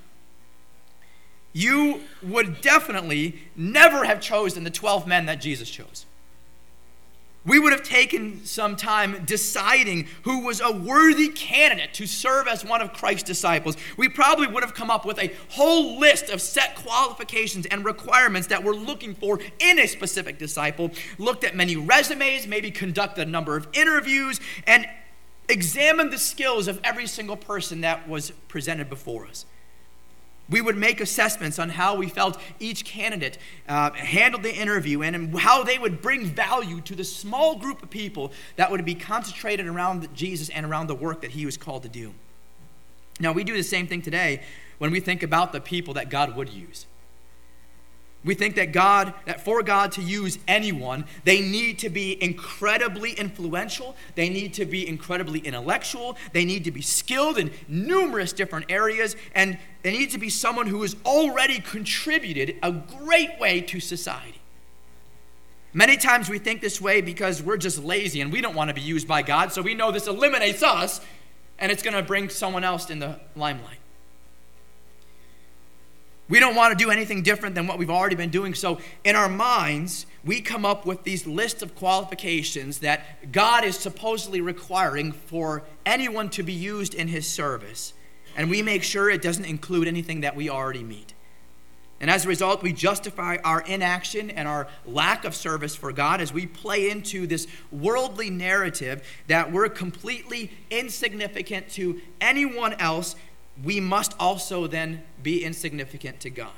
You 1.51 2.01
would 2.23 2.61
definitely 2.61 3.43
never 3.55 4.05
have 4.05 4.19
chosen 4.19 4.63
the 4.63 4.71
12 4.71 5.05
men 5.05 5.27
that 5.27 5.39
Jesus 5.39 5.69
chose 5.69 6.05
we 7.45 7.59
would 7.59 7.73
have 7.73 7.83
taken 7.83 8.45
some 8.45 8.75
time 8.75 9.23
deciding 9.25 10.07
who 10.23 10.45
was 10.45 10.61
a 10.61 10.71
worthy 10.71 11.29
candidate 11.29 11.93
to 11.95 12.07
serve 12.07 12.47
as 12.47 12.63
one 12.63 12.81
of 12.81 12.93
Christ's 12.93 13.23
disciples. 13.23 13.75
We 13.97 14.07
probably 14.09 14.47
would 14.47 14.63
have 14.63 14.73
come 14.73 14.89
up 14.89 15.05
with 15.05 15.19
a 15.19 15.33
whole 15.49 15.99
list 15.99 16.29
of 16.29 16.41
set 16.41 16.75
qualifications 16.75 17.65
and 17.65 17.83
requirements 17.83 18.47
that 18.47 18.63
we're 18.63 18.75
looking 18.75 19.13
for 19.13 19.39
in 19.59 19.79
a 19.79 19.87
specific 19.87 20.39
disciple, 20.39 20.91
looked 21.17 21.43
at 21.43 21.55
many 21.55 21.75
resumes, 21.75 22.47
maybe 22.47 22.71
conducted 22.71 23.27
a 23.27 23.31
number 23.31 23.57
of 23.57 23.67
interviews, 23.73 24.39
and 24.65 24.85
examined 25.49 26.11
the 26.11 26.17
skills 26.17 26.67
of 26.67 26.79
every 26.83 27.07
single 27.07 27.35
person 27.35 27.81
that 27.81 28.07
was 28.07 28.31
presented 28.47 28.89
before 28.89 29.25
us. 29.25 29.45
We 30.53 30.61
would 30.61 30.77
make 30.77 31.01
assessments 31.01 31.57
on 31.57 31.69
how 31.69 31.95
we 31.95 32.07
felt 32.07 32.39
each 32.59 32.85
candidate 32.85 33.39
uh, 33.67 33.89
handled 33.93 34.43
the 34.43 34.53
interview 34.53 35.01
and 35.01 35.35
how 35.39 35.63
they 35.63 35.79
would 35.79 35.99
bring 35.99 36.27
value 36.27 36.79
to 36.81 36.93
the 36.93 37.03
small 37.03 37.55
group 37.55 37.81
of 37.81 37.89
people 37.89 38.31
that 38.55 38.69
would 38.69 38.85
be 38.85 38.93
concentrated 38.93 39.65
around 39.65 40.13
Jesus 40.13 40.49
and 40.49 40.63
around 40.63 40.85
the 40.85 40.93
work 40.93 41.21
that 41.21 41.31
he 41.31 41.47
was 41.47 41.57
called 41.57 41.81
to 41.81 41.89
do. 41.89 42.13
Now, 43.19 43.31
we 43.31 43.43
do 43.43 43.57
the 43.57 43.63
same 43.63 43.87
thing 43.87 44.03
today 44.03 44.43
when 44.77 44.91
we 44.91 44.99
think 44.99 45.23
about 45.23 45.53
the 45.53 45.59
people 45.59 45.95
that 45.95 46.11
God 46.11 46.35
would 46.35 46.49
use. 46.49 46.85
We 48.25 48.35
think 48.35 48.55
that 48.55 48.71
God, 48.71 49.13
that 49.25 49.43
for 49.43 49.61
God 49.63 49.91
to 49.93 50.01
use 50.01 50.39
anyone, 50.47 51.05
they 51.25 51.41
need 51.41 51.79
to 51.79 51.89
be 51.89 52.21
incredibly 52.23 53.11
influential, 53.11 53.95
they 54.15 54.29
need 54.29 54.53
to 54.53 54.65
be 54.65 54.87
incredibly 54.87 55.39
intellectual, 55.39 56.17
they 56.31 56.45
need 56.45 56.63
to 56.63 56.71
be 56.71 56.81
skilled 56.81 57.37
in 57.37 57.51
numerous 57.67 58.31
different 58.31 58.67
areas, 58.69 59.17
and 59.35 59.57
they 59.81 59.91
need 59.91 60.11
to 60.11 60.17
be 60.17 60.29
someone 60.29 60.67
who 60.67 60.81
has 60.83 60.95
already 61.05 61.59
contributed 61.59 62.55
a 62.63 62.71
great 62.71 63.37
way 63.39 63.59
to 63.59 63.81
society. 63.81 64.39
Many 65.73 65.97
times 65.97 66.29
we 66.29 66.39
think 66.39 66.61
this 66.61 66.79
way 66.79 67.01
because 67.01 67.41
we're 67.41 67.57
just 67.57 67.83
lazy 67.83 68.21
and 68.21 68.31
we 68.31 68.41
don't 68.41 68.55
want 68.55 68.69
to 68.69 68.73
be 68.73 68.81
used 68.81 69.07
by 69.07 69.21
God, 69.21 69.51
so 69.51 69.61
we 69.61 69.73
know 69.73 69.91
this 69.91 70.07
eliminates 70.07 70.63
us 70.63 71.01
and 71.59 71.71
it's 71.71 71.83
going 71.83 71.95
to 71.95 72.03
bring 72.03 72.29
someone 72.29 72.63
else 72.63 72.89
in 72.89 72.99
the 72.99 73.19
limelight. 73.35 73.79
We 76.29 76.39
don't 76.39 76.55
want 76.55 76.77
to 76.77 76.83
do 76.83 76.89
anything 76.89 77.21
different 77.21 77.53
than 77.55 77.67
what 77.67 77.77
we've 77.77 77.89
already 77.89 78.15
been 78.15 78.29
doing. 78.29 78.53
So, 78.53 78.79
in 79.03 79.15
our 79.15 79.27
minds, 79.27 80.05
we 80.23 80.39
come 80.39 80.65
up 80.65 80.85
with 80.85 81.03
these 81.03 81.27
lists 81.27 81.61
of 81.61 81.75
qualifications 81.75 82.79
that 82.79 83.31
God 83.31 83.65
is 83.65 83.77
supposedly 83.77 84.39
requiring 84.39 85.11
for 85.11 85.63
anyone 85.85 86.29
to 86.29 86.43
be 86.43 86.53
used 86.53 86.93
in 86.93 87.09
his 87.09 87.27
service. 87.27 87.93
And 88.37 88.49
we 88.49 88.61
make 88.61 88.83
sure 88.83 89.09
it 89.09 89.21
doesn't 89.21 89.45
include 89.45 89.87
anything 89.87 90.21
that 90.21 90.35
we 90.35 90.49
already 90.49 90.83
meet. 90.83 91.13
And 91.99 92.09
as 92.09 92.25
a 92.25 92.27
result, 92.27 92.63
we 92.63 92.73
justify 92.73 93.37
our 93.45 93.61
inaction 93.61 94.29
and 94.29 94.47
our 94.47 94.67
lack 94.85 95.23
of 95.23 95.35
service 95.35 95.75
for 95.75 95.93
God 95.93 96.19
as 96.19 96.33
we 96.33 96.45
play 96.45 96.89
into 96.89 97.27
this 97.27 97.47
worldly 97.71 98.29
narrative 98.29 99.07
that 99.27 99.51
we're 99.51 99.69
completely 99.69 100.51
insignificant 100.69 101.69
to 101.71 102.01
anyone 102.19 102.73
else 102.73 103.15
we 103.61 103.79
must 103.79 104.13
also 104.19 104.67
then 104.67 105.03
be 105.21 105.43
insignificant 105.43 106.19
to 106.21 106.29
God. 106.29 106.51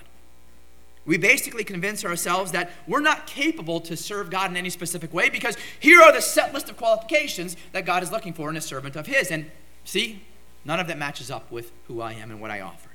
We 1.06 1.18
basically 1.18 1.64
convince 1.64 2.04
ourselves 2.04 2.52
that 2.54 2.72
we're 2.88 3.02
not 3.02 3.28
capable 3.28 3.80
to 3.82 3.96
serve 3.96 4.32
God 4.32 4.50
in 4.50 4.58
any 4.58 4.72
specific 4.72 5.14
way 5.14 5.30
because 5.30 5.56
here 5.80 6.02
are 6.02 6.12
the 6.12 6.22
set 6.22 6.54
list 6.54 6.70
of 6.70 6.78
qualifications 6.78 7.56
that 7.74 7.86
God 7.86 8.02
is 8.02 8.12
looking 8.12 8.34
for 8.34 8.50
in 8.50 8.58
a 8.58 8.62
servant 8.62 8.96
of 8.96 9.06
His. 9.06 9.30
And 9.30 9.52
see, 9.84 10.24
none 10.64 10.80
of 10.80 10.88
that 10.88 10.98
matches 10.98 11.30
up 11.30 11.52
with 11.52 11.72
who 11.88 12.02
I 12.02 12.14
am 12.14 12.32
and 12.32 12.42
what 12.42 12.50
I 12.50 12.62
offer. 12.62 12.90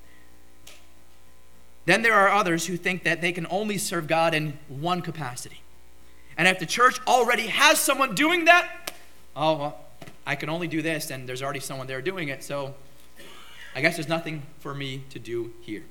Then 1.87 2.03
there 2.03 2.15
are 2.15 2.29
others 2.29 2.67
who 2.67 2.77
think 2.77 3.05
that 3.05 3.21
they 3.21 3.33
can 3.33 3.47
only 3.49 3.79
serve 3.79 4.07
God 4.07 4.35
in 4.35 4.59
one 4.69 5.03
capacity. 5.03 5.63
And 6.37 6.49
if 6.49 6.59
the 6.59 6.67
church 6.67 7.01
already 7.07 7.47
has 7.47 7.79
someone 7.79 8.15
doing 8.15 8.47
that, 8.47 8.93
oh, 9.37 9.57
well, 9.57 9.85
I 10.27 10.35
can 10.37 10.49
only 10.49 10.69
do 10.69 10.83
this, 10.83 11.11
and 11.11 11.29
there's 11.29 11.43
already 11.43 11.61
someone 11.61 11.87
there 11.87 12.03
doing 12.03 12.29
it, 12.29 12.45
so 12.45 12.75
I 13.75 13.81
guess 13.81 13.97
there's 13.97 14.09
nothing 14.09 14.43
for 14.59 14.75
me 14.75 15.05
to 15.11 15.19
do 15.19 15.53
here. 15.61 15.85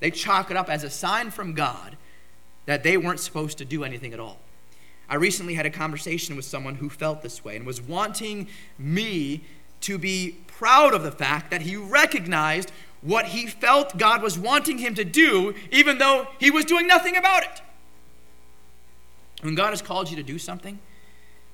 They 0.00 0.10
chalk 0.10 0.50
it 0.50 0.56
up 0.56 0.68
as 0.68 0.84
a 0.84 0.90
sign 0.90 1.30
from 1.30 1.54
God 1.54 1.96
that 2.66 2.82
they 2.82 2.96
weren't 2.96 3.20
supposed 3.20 3.58
to 3.58 3.64
do 3.64 3.84
anything 3.84 4.12
at 4.12 4.20
all. 4.20 4.38
I 5.08 5.16
recently 5.16 5.54
had 5.54 5.66
a 5.66 5.70
conversation 5.70 6.36
with 6.36 6.44
someone 6.44 6.76
who 6.76 6.90
felt 6.90 7.22
this 7.22 7.44
way 7.44 7.56
and 7.56 7.64
was 7.64 7.80
wanting 7.80 8.48
me 8.78 9.44
to 9.82 9.98
be 9.98 10.38
proud 10.46 10.94
of 10.94 11.02
the 11.02 11.12
fact 11.12 11.50
that 11.50 11.62
he 11.62 11.76
recognized 11.76 12.72
what 13.02 13.26
he 13.26 13.46
felt 13.46 13.98
God 13.98 14.22
was 14.22 14.38
wanting 14.38 14.78
him 14.78 14.94
to 14.96 15.04
do, 15.04 15.54
even 15.70 15.98
though 15.98 16.26
he 16.40 16.50
was 16.50 16.64
doing 16.64 16.86
nothing 16.86 17.16
about 17.16 17.44
it. 17.44 17.62
When 19.42 19.54
God 19.54 19.70
has 19.70 19.82
called 19.82 20.10
you 20.10 20.16
to 20.16 20.22
do 20.22 20.38
something, 20.38 20.78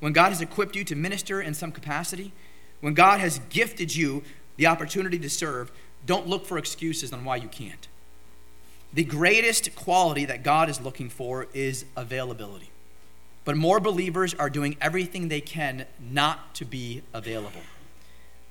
when 0.01 0.13
God 0.13 0.31
has 0.31 0.41
equipped 0.41 0.77
you 0.77 0.85
to 0.85 0.97
minister 0.97 1.43
in 1.43 1.53
some 1.53 1.73
capacity, 1.73 2.33
when 2.81 2.95
God 2.95 3.21
has 3.21 3.41
gifted 3.51 3.95
you 3.95 4.23
the 4.57 4.67
opportunity 4.67 5.19
to 5.19 5.31
serve, 5.31 5.73
don't 6.05 6.27
look 6.27 6.47
for 6.47 6.59
excuses 6.59 7.13
on 7.13 7.25
why 7.25 7.37
you 7.37 7.49
can't. 7.49 7.89
The 8.93 9.05
greatest 9.05 9.75
quality 9.75 10.25
that 10.27 10.43
God 10.43 10.69
is 10.69 10.81
looking 10.81 11.09
for 11.09 11.47
is 11.55 11.85
availability. 11.97 12.71
But 13.45 13.57
more 13.57 13.81
believers 13.81 14.35
are 14.35 14.51
doing 14.51 14.77
everything 14.81 15.29
they 15.29 15.41
can 15.41 15.87
not 15.99 16.55
to 16.57 16.65
be 16.65 17.03
available. 17.15 17.63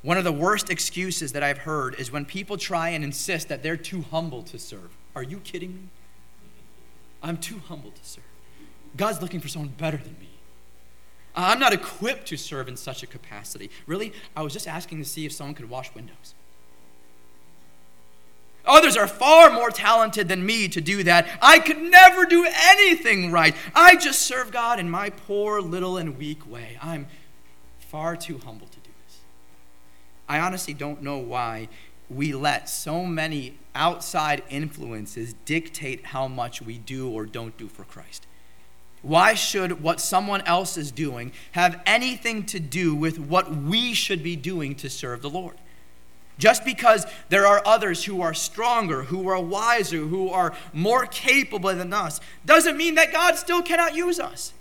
One 0.01 0.17
of 0.17 0.23
the 0.23 0.31
worst 0.31 0.69
excuses 0.69 1.33
that 1.33 1.43
I've 1.43 1.59
heard 1.59 1.95
is 1.95 2.11
when 2.11 2.25
people 2.25 2.57
try 2.57 2.89
and 2.89 3.03
insist 3.03 3.49
that 3.49 3.61
they're 3.61 3.77
too 3.77 4.01
humble 4.09 4.41
to 4.43 4.57
serve. 4.57 4.89
Are 5.15 5.23
you 5.23 5.37
kidding 5.37 5.75
me? 5.75 5.81
I'm 7.21 7.37
too 7.37 7.59
humble 7.67 7.91
to 7.91 8.03
serve. 8.03 8.23
God's 8.97 9.21
looking 9.21 9.39
for 9.39 9.47
someone 9.47 9.73
better 9.77 9.97
than 9.97 10.15
me. 10.19 10.30
Uh, 11.35 11.51
I'm 11.51 11.59
not 11.59 11.73
equipped 11.73 12.27
to 12.27 12.37
serve 12.37 12.67
in 12.67 12.75
such 12.75 13.03
a 13.03 13.07
capacity. 13.07 13.69
Really, 13.85 14.13
I 14.35 14.41
was 14.41 14.53
just 14.53 14.67
asking 14.67 14.99
to 14.99 15.05
see 15.05 15.25
if 15.25 15.31
someone 15.31 15.55
could 15.55 15.69
wash 15.69 15.93
windows. 15.95 16.35
Others 18.65 18.95
are 18.95 19.07
far 19.07 19.49
more 19.49 19.69
talented 19.69 20.27
than 20.27 20.45
me 20.45 20.67
to 20.67 20.81
do 20.81 21.03
that. 21.03 21.27
I 21.41 21.59
could 21.59 21.81
never 21.81 22.25
do 22.25 22.45
anything 22.47 23.31
right. 23.31 23.55
I 23.73 23.95
just 23.95 24.21
serve 24.21 24.51
God 24.51 24.79
in 24.79 24.89
my 24.89 25.09
poor, 25.09 25.61
little, 25.61 25.97
and 25.97 26.17
weak 26.17 26.49
way. 26.49 26.77
I'm 26.81 27.07
far 27.79 28.15
too 28.15 28.37
humble 28.37 28.67
to 28.67 28.79
do 28.79 28.89
this. 29.05 29.19
I 30.29 30.39
honestly 30.39 30.73
don't 30.73 31.01
know 31.01 31.17
why 31.17 31.69
we 32.09 32.33
let 32.33 32.69
so 32.69 33.05
many 33.05 33.57
outside 33.73 34.43
influences 34.49 35.33
dictate 35.45 36.07
how 36.07 36.27
much 36.27 36.61
we 36.61 36.77
do 36.77 37.09
or 37.09 37.25
don't 37.25 37.57
do 37.57 37.67
for 37.67 37.83
Christ. 37.83 38.27
Why 39.01 39.33
should 39.33 39.81
what 39.81 39.99
someone 39.99 40.41
else 40.41 40.77
is 40.77 40.91
doing 40.91 41.31
have 41.53 41.81
anything 41.85 42.45
to 42.47 42.59
do 42.59 42.93
with 42.93 43.17
what 43.17 43.55
we 43.55 43.93
should 43.93 44.21
be 44.21 44.35
doing 44.35 44.75
to 44.75 44.89
serve 44.89 45.21
the 45.21 45.29
Lord? 45.29 45.57
Just 46.37 46.63
because 46.65 47.05
there 47.29 47.45
are 47.45 47.61
others 47.65 48.05
who 48.05 48.21
are 48.21 48.33
stronger, 48.33 49.03
who 49.03 49.27
are 49.27 49.39
wiser, 49.39 49.97
who 49.97 50.29
are 50.29 50.55
more 50.73 51.05
capable 51.05 51.73
than 51.73 51.93
us, 51.93 52.19
doesn't 52.45 52.77
mean 52.77 52.95
that 52.95 53.11
God 53.11 53.35
still 53.35 53.61
cannot 53.61 53.95
use 53.95 54.19
us. 54.19 54.53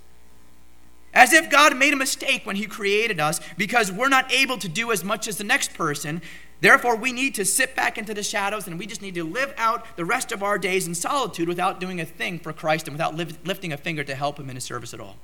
As 1.12 1.32
if 1.32 1.50
God 1.50 1.76
made 1.76 1.92
a 1.92 1.96
mistake 1.96 2.46
when 2.46 2.56
He 2.56 2.66
created 2.66 3.18
us 3.18 3.40
because 3.56 3.90
we're 3.90 4.08
not 4.08 4.32
able 4.32 4.58
to 4.58 4.68
do 4.68 4.92
as 4.92 5.02
much 5.02 5.26
as 5.26 5.38
the 5.38 5.44
next 5.44 5.74
person. 5.74 6.22
Therefore, 6.60 6.94
we 6.94 7.12
need 7.12 7.34
to 7.36 7.44
sit 7.44 7.74
back 7.74 7.98
into 7.98 8.14
the 8.14 8.22
shadows 8.22 8.66
and 8.66 8.78
we 8.78 8.86
just 8.86 9.02
need 9.02 9.14
to 9.14 9.24
live 9.24 9.52
out 9.56 9.84
the 9.96 10.04
rest 10.04 10.30
of 10.30 10.42
our 10.42 10.58
days 10.58 10.86
in 10.86 10.94
solitude 10.94 11.48
without 11.48 11.80
doing 11.80 12.00
a 12.00 12.04
thing 12.04 12.38
for 12.38 12.52
Christ 12.52 12.86
and 12.86 12.94
without 12.94 13.14
lifting 13.16 13.72
a 13.72 13.76
finger 13.76 14.04
to 14.04 14.14
help 14.14 14.38
Him 14.38 14.50
in 14.50 14.56
His 14.56 14.64
service 14.64 14.94
at 14.94 15.00
all. 15.00 15.16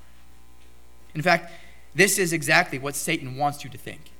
In 1.14 1.22
fact, 1.22 1.52
this 1.94 2.18
is 2.18 2.32
exactly 2.32 2.78
what 2.78 2.94
Satan 2.94 3.36
wants 3.36 3.64
you 3.64 3.70
to 3.70 3.78
think. 3.78 4.10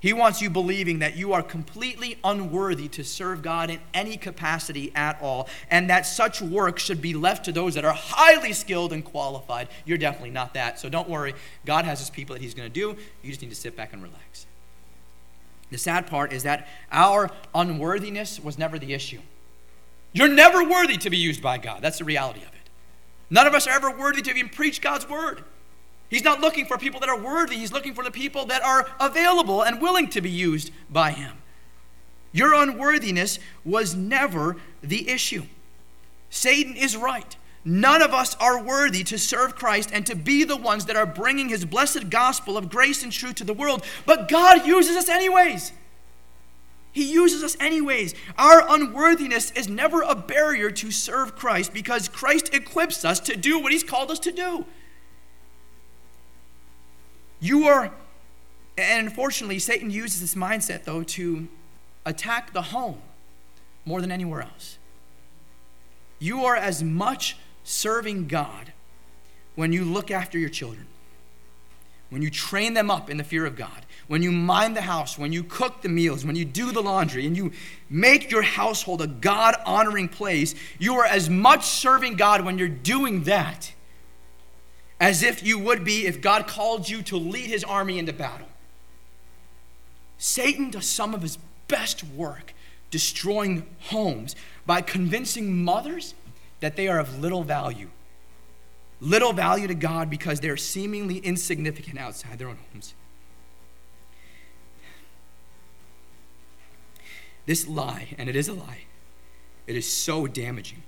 He 0.00 0.12
wants 0.12 0.40
you 0.40 0.48
believing 0.48 1.00
that 1.00 1.16
you 1.16 1.32
are 1.32 1.42
completely 1.42 2.18
unworthy 2.22 2.86
to 2.88 3.02
serve 3.02 3.42
God 3.42 3.68
in 3.68 3.80
any 3.92 4.16
capacity 4.16 4.92
at 4.94 5.20
all, 5.20 5.48
and 5.70 5.90
that 5.90 6.06
such 6.06 6.40
work 6.40 6.78
should 6.78 7.02
be 7.02 7.14
left 7.14 7.44
to 7.46 7.52
those 7.52 7.74
that 7.74 7.84
are 7.84 7.92
highly 7.92 8.52
skilled 8.52 8.92
and 8.92 9.04
qualified. 9.04 9.68
You're 9.84 9.98
definitely 9.98 10.30
not 10.30 10.54
that, 10.54 10.78
so 10.78 10.88
don't 10.88 11.08
worry. 11.08 11.34
God 11.66 11.84
has 11.84 11.98
his 11.98 12.10
people 12.10 12.34
that 12.34 12.42
he's 12.42 12.54
going 12.54 12.68
to 12.68 12.72
do. 12.72 12.96
You 13.22 13.30
just 13.30 13.42
need 13.42 13.50
to 13.50 13.56
sit 13.56 13.76
back 13.76 13.92
and 13.92 14.00
relax. 14.00 14.46
The 15.70 15.78
sad 15.78 16.06
part 16.06 16.32
is 16.32 16.44
that 16.44 16.68
our 16.92 17.30
unworthiness 17.54 18.38
was 18.38 18.56
never 18.56 18.78
the 18.78 18.94
issue. 18.94 19.20
You're 20.12 20.28
never 20.28 20.62
worthy 20.62 20.96
to 20.98 21.10
be 21.10 21.18
used 21.18 21.42
by 21.42 21.58
God. 21.58 21.82
That's 21.82 21.98
the 21.98 22.04
reality 22.04 22.40
of 22.40 22.48
it. 22.48 22.70
None 23.30 23.46
of 23.46 23.52
us 23.52 23.66
are 23.66 23.74
ever 23.74 23.90
worthy 23.90 24.22
to 24.22 24.30
even 24.30 24.48
preach 24.48 24.80
God's 24.80 25.08
word. 25.08 25.44
He's 26.08 26.24
not 26.24 26.40
looking 26.40 26.64
for 26.64 26.78
people 26.78 27.00
that 27.00 27.08
are 27.08 27.20
worthy, 27.20 27.56
he's 27.56 27.72
looking 27.72 27.94
for 27.94 28.04
the 28.04 28.10
people 28.10 28.46
that 28.46 28.62
are 28.62 28.88
available 28.98 29.62
and 29.62 29.80
willing 29.80 30.08
to 30.10 30.20
be 30.20 30.30
used 30.30 30.70
by 30.90 31.10
him. 31.10 31.38
Your 32.32 32.54
unworthiness 32.54 33.38
was 33.64 33.94
never 33.94 34.56
the 34.82 35.08
issue. 35.08 35.44
Satan 36.30 36.76
is 36.76 36.96
right. 36.96 37.36
None 37.64 38.00
of 38.00 38.14
us 38.14 38.34
are 38.36 38.62
worthy 38.62 39.02
to 39.04 39.18
serve 39.18 39.54
Christ 39.54 39.90
and 39.92 40.06
to 40.06 40.14
be 40.14 40.44
the 40.44 40.56
ones 40.56 40.86
that 40.86 40.96
are 40.96 41.06
bringing 41.06 41.48
his 41.48 41.64
blessed 41.64 42.08
gospel 42.08 42.56
of 42.56 42.70
grace 42.70 43.02
and 43.02 43.12
truth 43.12 43.36
to 43.36 43.44
the 43.44 43.54
world, 43.54 43.84
but 44.06 44.28
God 44.28 44.66
uses 44.66 44.96
us 44.96 45.08
anyways. 45.08 45.72
He 46.92 47.12
uses 47.12 47.44
us 47.44 47.56
anyways. 47.60 48.14
Our 48.38 48.64
unworthiness 48.68 49.50
is 49.52 49.68
never 49.68 50.02
a 50.02 50.14
barrier 50.14 50.70
to 50.70 50.90
serve 50.90 51.36
Christ 51.36 51.74
because 51.74 52.08
Christ 52.08 52.54
equips 52.54 53.04
us 53.04 53.20
to 53.20 53.36
do 53.36 53.58
what 53.58 53.72
he's 53.72 53.84
called 53.84 54.10
us 54.10 54.18
to 54.20 54.32
do. 54.32 54.64
You 57.40 57.68
are, 57.68 57.92
and 58.76 59.06
unfortunately, 59.06 59.58
Satan 59.58 59.90
uses 59.90 60.20
this 60.20 60.34
mindset, 60.34 60.84
though, 60.84 61.02
to 61.04 61.48
attack 62.04 62.52
the 62.52 62.62
home 62.62 63.00
more 63.84 64.00
than 64.00 64.10
anywhere 64.10 64.42
else. 64.42 64.78
You 66.18 66.44
are 66.44 66.56
as 66.56 66.82
much 66.82 67.36
serving 67.64 68.26
God 68.26 68.72
when 69.54 69.72
you 69.72 69.84
look 69.84 70.10
after 70.10 70.38
your 70.38 70.48
children, 70.48 70.86
when 72.10 72.22
you 72.22 72.30
train 72.30 72.74
them 72.74 72.90
up 72.90 73.10
in 73.10 73.16
the 73.16 73.24
fear 73.24 73.44
of 73.44 73.56
God, 73.56 73.84
when 74.06 74.22
you 74.22 74.32
mind 74.32 74.76
the 74.76 74.82
house, 74.82 75.18
when 75.18 75.32
you 75.32 75.44
cook 75.44 75.82
the 75.82 75.88
meals, 75.88 76.24
when 76.24 76.36
you 76.36 76.44
do 76.44 76.72
the 76.72 76.80
laundry, 76.80 77.26
and 77.26 77.36
you 77.36 77.52
make 77.90 78.30
your 78.30 78.42
household 78.42 79.02
a 79.02 79.06
God 79.06 79.54
honoring 79.66 80.08
place, 80.08 80.54
you 80.78 80.94
are 80.96 81.04
as 81.04 81.28
much 81.28 81.66
serving 81.66 82.14
God 82.14 82.44
when 82.44 82.58
you're 82.58 82.68
doing 82.68 83.24
that 83.24 83.72
as 85.00 85.22
if 85.22 85.42
you 85.42 85.58
would 85.58 85.84
be 85.84 86.06
if 86.06 86.20
God 86.20 86.46
called 86.46 86.88
you 86.88 87.02
to 87.02 87.16
lead 87.16 87.46
his 87.46 87.64
army 87.64 87.98
into 87.98 88.12
battle. 88.12 88.48
Satan 90.18 90.70
does 90.70 90.86
some 90.86 91.14
of 91.14 91.22
his 91.22 91.38
best 91.68 92.02
work 92.02 92.52
destroying 92.90 93.66
homes 93.80 94.34
by 94.66 94.80
convincing 94.80 95.64
mothers 95.64 96.14
that 96.60 96.76
they 96.76 96.88
are 96.88 96.98
of 96.98 97.18
little 97.20 97.44
value. 97.44 97.88
Little 99.00 99.32
value 99.32 99.68
to 99.68 99.74
God 99.74 100.10
because 100.10 100.40
they're 100.40 100.56
seemingly 100.56 101.18
insignificant 101.18 101.98
outside 101.98 102.38
their 102.38 102.48
own 102.48 102.58
homes. 102.72 102.94
This 107.46 107.68
lie, 107.68 108.08
and 108.18 108.28
it 108.28 108.36
is 108.36 108.48
a 108.48 108.52
lie, 108.52 108.80
it 109.66 109.76
is 109.76 109.90
so 109.90 110.26
damaging 110.26 110.82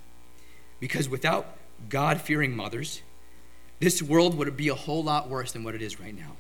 because 0.80 1.08
without 1.08 1.56
God 1.88 2.20
fearing 2.20 2.54
mothers, 2.54 3.02
this 3.80 4.02
world 4.02 4.36
would 4.36 4.56
be 4.56 4.68
a 4.68 4.74
whole 4.74 5.02
lot 5.02 5.28
worse 5.28 5.52
than 5.52 5.64
what 5.64 5.74
it 5.74 5.82
is 5.82 5.98
right 5.98 6.16
now. 6.16 6.36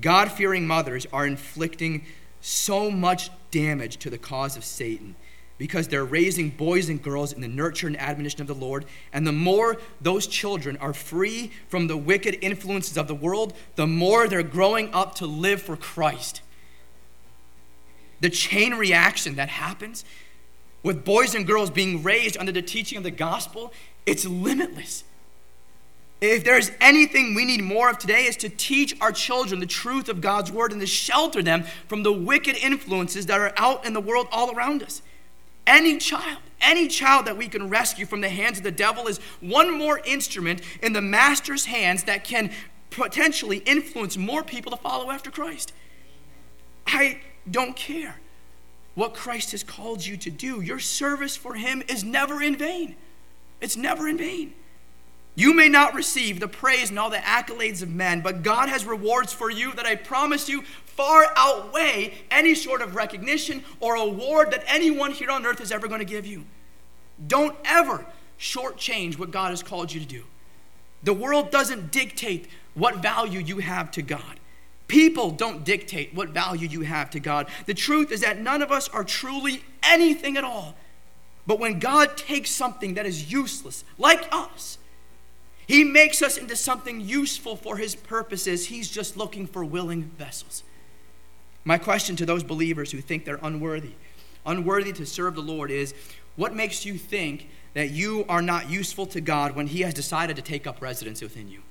God 0.00 0.32
fearing 0.32 0.66
mothers 0.66 1.06
are 1.12 1.26
inflicting 1.26 2.04
so 2.40 2.90
much 2.90 3.30
damage 3.50 3.98
to 3.98 4.10
the 4.10 4.18
cause 4.18 4.56
of 4.56 4.64
Satan 4.64 5.14
because 5.56 5.86
they're 5.88 6.04
raising 6.04 6.50
boys 6.50 6.88
and 6.88 7.00
girls 7.00 7.32
in 7.32 7.40
the 7.40 7.48
nurture 7.48 7.86
and 7.86 7.98
admonition 8.00 8.40
of 8.40 8.46
the 8.46 8.54
Lord. 8.54 8.84
And 9.12 9.26
the 9.26 9.32
more 9.32 9.76
those 10.00 10.26
children 10.26 10.76
are 10.78 10.92
free 10.92 11.52
from 11.68 11.86
the 11.86 11.96
wicked 11.96 12.38
influences 12.42 12.96
of 12.96 13.06
the 13.06 13.14
world, 13.14 13.54
the 13.76 13.86
more 13.86 14.26
they're 14.26 14.42
growing 14.42 14.92
up 14.92 15.14
to 15.16 15.26
live 15.26 15.62
for 15.62 15.76
Christ. 15.76 16.42
The 18.20 18.30
chain 18.30 18.74
reaction 18.74 19.36
that 19.36 19.48
happens 19.48 20.04
with 20.82 21.04
boys 21.04 21.34
and 21.34 21.46
girls 21.46 21.70
being 21.70 22.02
raised 22.02 22.36
under 22.36 22.52
the 22.52 22.62
teaching 22.62 22.98
of 22.98 23.04
the 23.04 23.10
gospel, 23.10 23.72
it's 24.06 24.26
limitless. 24.26 25.04
If 26.24 26.42
there's 26.42 26.70
anything 26.80 27.34
we 27.34 27.44
need 27.44 27.62
more 27.62 27.90
of 27.90 27.98
today 27.98 28.24
is 28.24 28.36
to 28.38 28.48
teach 28.48 28.96
our 29.00 29.12
children 29.12 29.60
the 29.60 29.66
truth 29.66 30.08
of 30.08 30.22
God's 30.22 30.50
word 30.50 30.72
and 30.72 30.80
to 30.80 30.86
shelter 30.86 31.42
them 31.42 31.64
from 31.86 32.02
the 32.02 32.12
wicked 32.12 32.56
influences 32.56 33.26
that 33.26 33.38
are 33.38 33.52
out 33.58 33.84
in 33.84 33.92
the 33.92 34.00
world 34.00 34.28
all 34.32 34.50
around 34.54 34.82
us. 34.82 35.02
Any 35.66 35.98
child, 35.98 36.38
any 36.62 36.88
child 36.88 37.26
that 37.26 37.36
we 37.36 37.46
can 37.46 37.68
rescue 37.68 38.06
from 38.06 38.22
the 38.22 38.30
hands 38.30 38.56
of 38.56 38.64
the 38.64 38.70
devil 38.70 39.06
is 39.06 39.18
one 39.40 39.76
more 39.76 39.98
instrument 39.98 40.62
in 40.82 40.94
the 40.94 41.02
master's 41.02 41.66
hands 41.66 42.04
that 42.04 42.24
can 42.24 42.50
potentially 42.88 43.58
influence 43.58 44.16
more 44.16 44.42
people 44.42 44.70
to 44.70 44.78
follow 44.78 45.10
after 45.10 45.30
Christ. 45.30 45.74
I 46.86 47.20
don't 47.50 47.76
care 47.76 48.16
what 48.94 49.12
Christ 49.12 49.50
has 49.52 49.62
called 49.62 50.06
you 50.06 50.16
to 50.16 50.30
do. 50.30 50.62
Your 50.62 50.78
service 50.78 51.36
for 51.36 51.54
him 51.54 51.82
is 51.86 52.02
never 52.02 52.42
in 52.42 52.56
vain. 52.56 52.96
It's 53.60 53.76
never 53.76 54.08
in 54.08 54.16
vain. 54.16 54.54
You 55.36 55.52
may 55.52 55.68
not 55.68 55.94
receive 55.94 56.38
the 56.38 56.48
praise 56.48 56.90
and 56.90 56.98
all 56.98 57.10
the 57.10 57.16
accolades 57.16 57.82
of 57.82 57.90
men, 57.90 58.20
but 58.20 58.42
God 58.42 58.68
has 58.68 58.84
rewards 58.84 59.32
for 59.32 59.50
you 59.50 59.72
that 59.72 59.86
I 59.86 59.96
promise 59.96 60.48
you 60.48 60.62
far 60.84 61.26
outweigh 61.36 62.14
any 62.30 62.54
sort 62.54 62.80
of 62.80 62.94
recognition 62.94 63.64
or 63.80 63.96
award 63.96 64.52
that 64.52 64.64
anyone 64.68 65.10
here 65.10 65.30
on 65.30 65.44
earth 65.44 65.60
is 65.60 65.72
ever 65.72 65.88
going 65.88 65.98
to 65.98 66.04
give 66.04 66.24
you. 66.24 66.44
Don't 67.26 67.56
ever 67.64 68.06
shortchange 68.38 69.18
what 69.18 69.32
God 69.32 69.50
has 69.50 69.62
called 69.62 69.92
you 69.92 70.00
to 70.00 70.06
do. 70.06 70.24
The 71.02 71.12
world 71.12 71.50
doesn't 71.50 71.90
dictate 71.90 72.48
what 72.74 72.96
value 72.96 73.40
you 73.40 73.58
have 73.58 73.90
to 73.92 74.02
God. 74.02 74.40
People 74.86 75.30
don't 75.30 75.64
dictate 75.64 76.14
what 76.14 76.30
value 76.30 76.68
you 76.68 76.82
have 76.82 77.10
to 77.10 77.20
God. 77.20 77.48
The 77.66 77.74
truth 77.74 78.12
is 78.12 78.20
that 78.20 78.40
none 78.40 78.62
of 78.62 78.70
us 78.70 78.88
are 78.88 79.04
truly 79.04 79.64
anything 79.82 80.36
at 80.36 80.44
all. 80.44 80.76
But 81.46 81.58
when 81.58 81.78
God 81.78 82.16
takes 82.16 82.50
something 82.50 82.94
that 82.94 83.06
is 83.06 83.32
useless, 83.32 83.84
like 83.98 84.28
us, 84.30 84.78
He 85.66 85.84
makes 85.84 86.22
us 86.22 86.36
into 86.36 86.56
something 86.56 87.00
useful 87.00 87.56
for 87.56 87.76
His 87.76 87.94
purposes. 87.94 88.66
He's 88.66 88.90
just 88.90 89.16
looking 89.16 89.46
for 89.46 89.64
willing 89.64 90.02
vessels. 90.18 90.62
My 91.64 91.78
question 91.78 92.16
to 92.16 92.26
those 92.26 92.42
believers 92.42 92.92
who 92.92 93.00
think 93.00 93.24
they're 93.24 93.38
unworthy, 93.42 93.92
unworthy 94.44 94.92
to 94.92 95.06
serve 95.06 95.34
the 95.34 95.40
Lord, 95.40 95.70
is 95.70 95.94
what 96.36 96.54
makes 96.54 96.84
you 96.84 96.98
think 96.98 97.48
that 97.72 97.90
you 97.90 98.24
are 98.28 98.42
not 98.42 98.68
useful 98.68 99.06
to 99.06 99.20
God 99.20 99.56
when 99.56 99.68
He 99.68 99.80
has 99.80 99.94
decided 99.94 100.36
to 100.36 100.42
take 100.42 100.66
up 100.66 100.82
residence 100.82 101.22
within 101.22 101.48
you? 101.48 101.62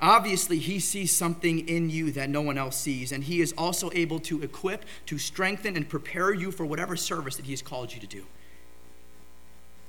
Obviously, 0.00 0.58
he 0.58 0.78
sees 0.78 1.10
something 1.10 1.66
in 1.66 1.88
you 1.88 2.10
that 2.12 2.28
no 2.28 2.42
one 2.42 2.58
else 2.58 2.76
sees, 2.76 3.12
and 3.12 3.24
he 3.24 3.40
is 3.40 3.54
also 3.56 3.90
able 3.94 4.20
to 4.20 4.42
equip, 4.42 4.84
to 5.06 5.16
strengthen, 5.16 5.74
and 5.74 5.88
prepare 5.88 6.34
you 6.34 6.50
for 6.50 6.66
whatever 6.66 6.96
service 6.96 7.36
that 7.36 7.46
he 7.46 7.52
has 7.52 7.62
called 7.62 7.94
you 7.94 8.00
to 8.00 8.06
do. 8.06 8.26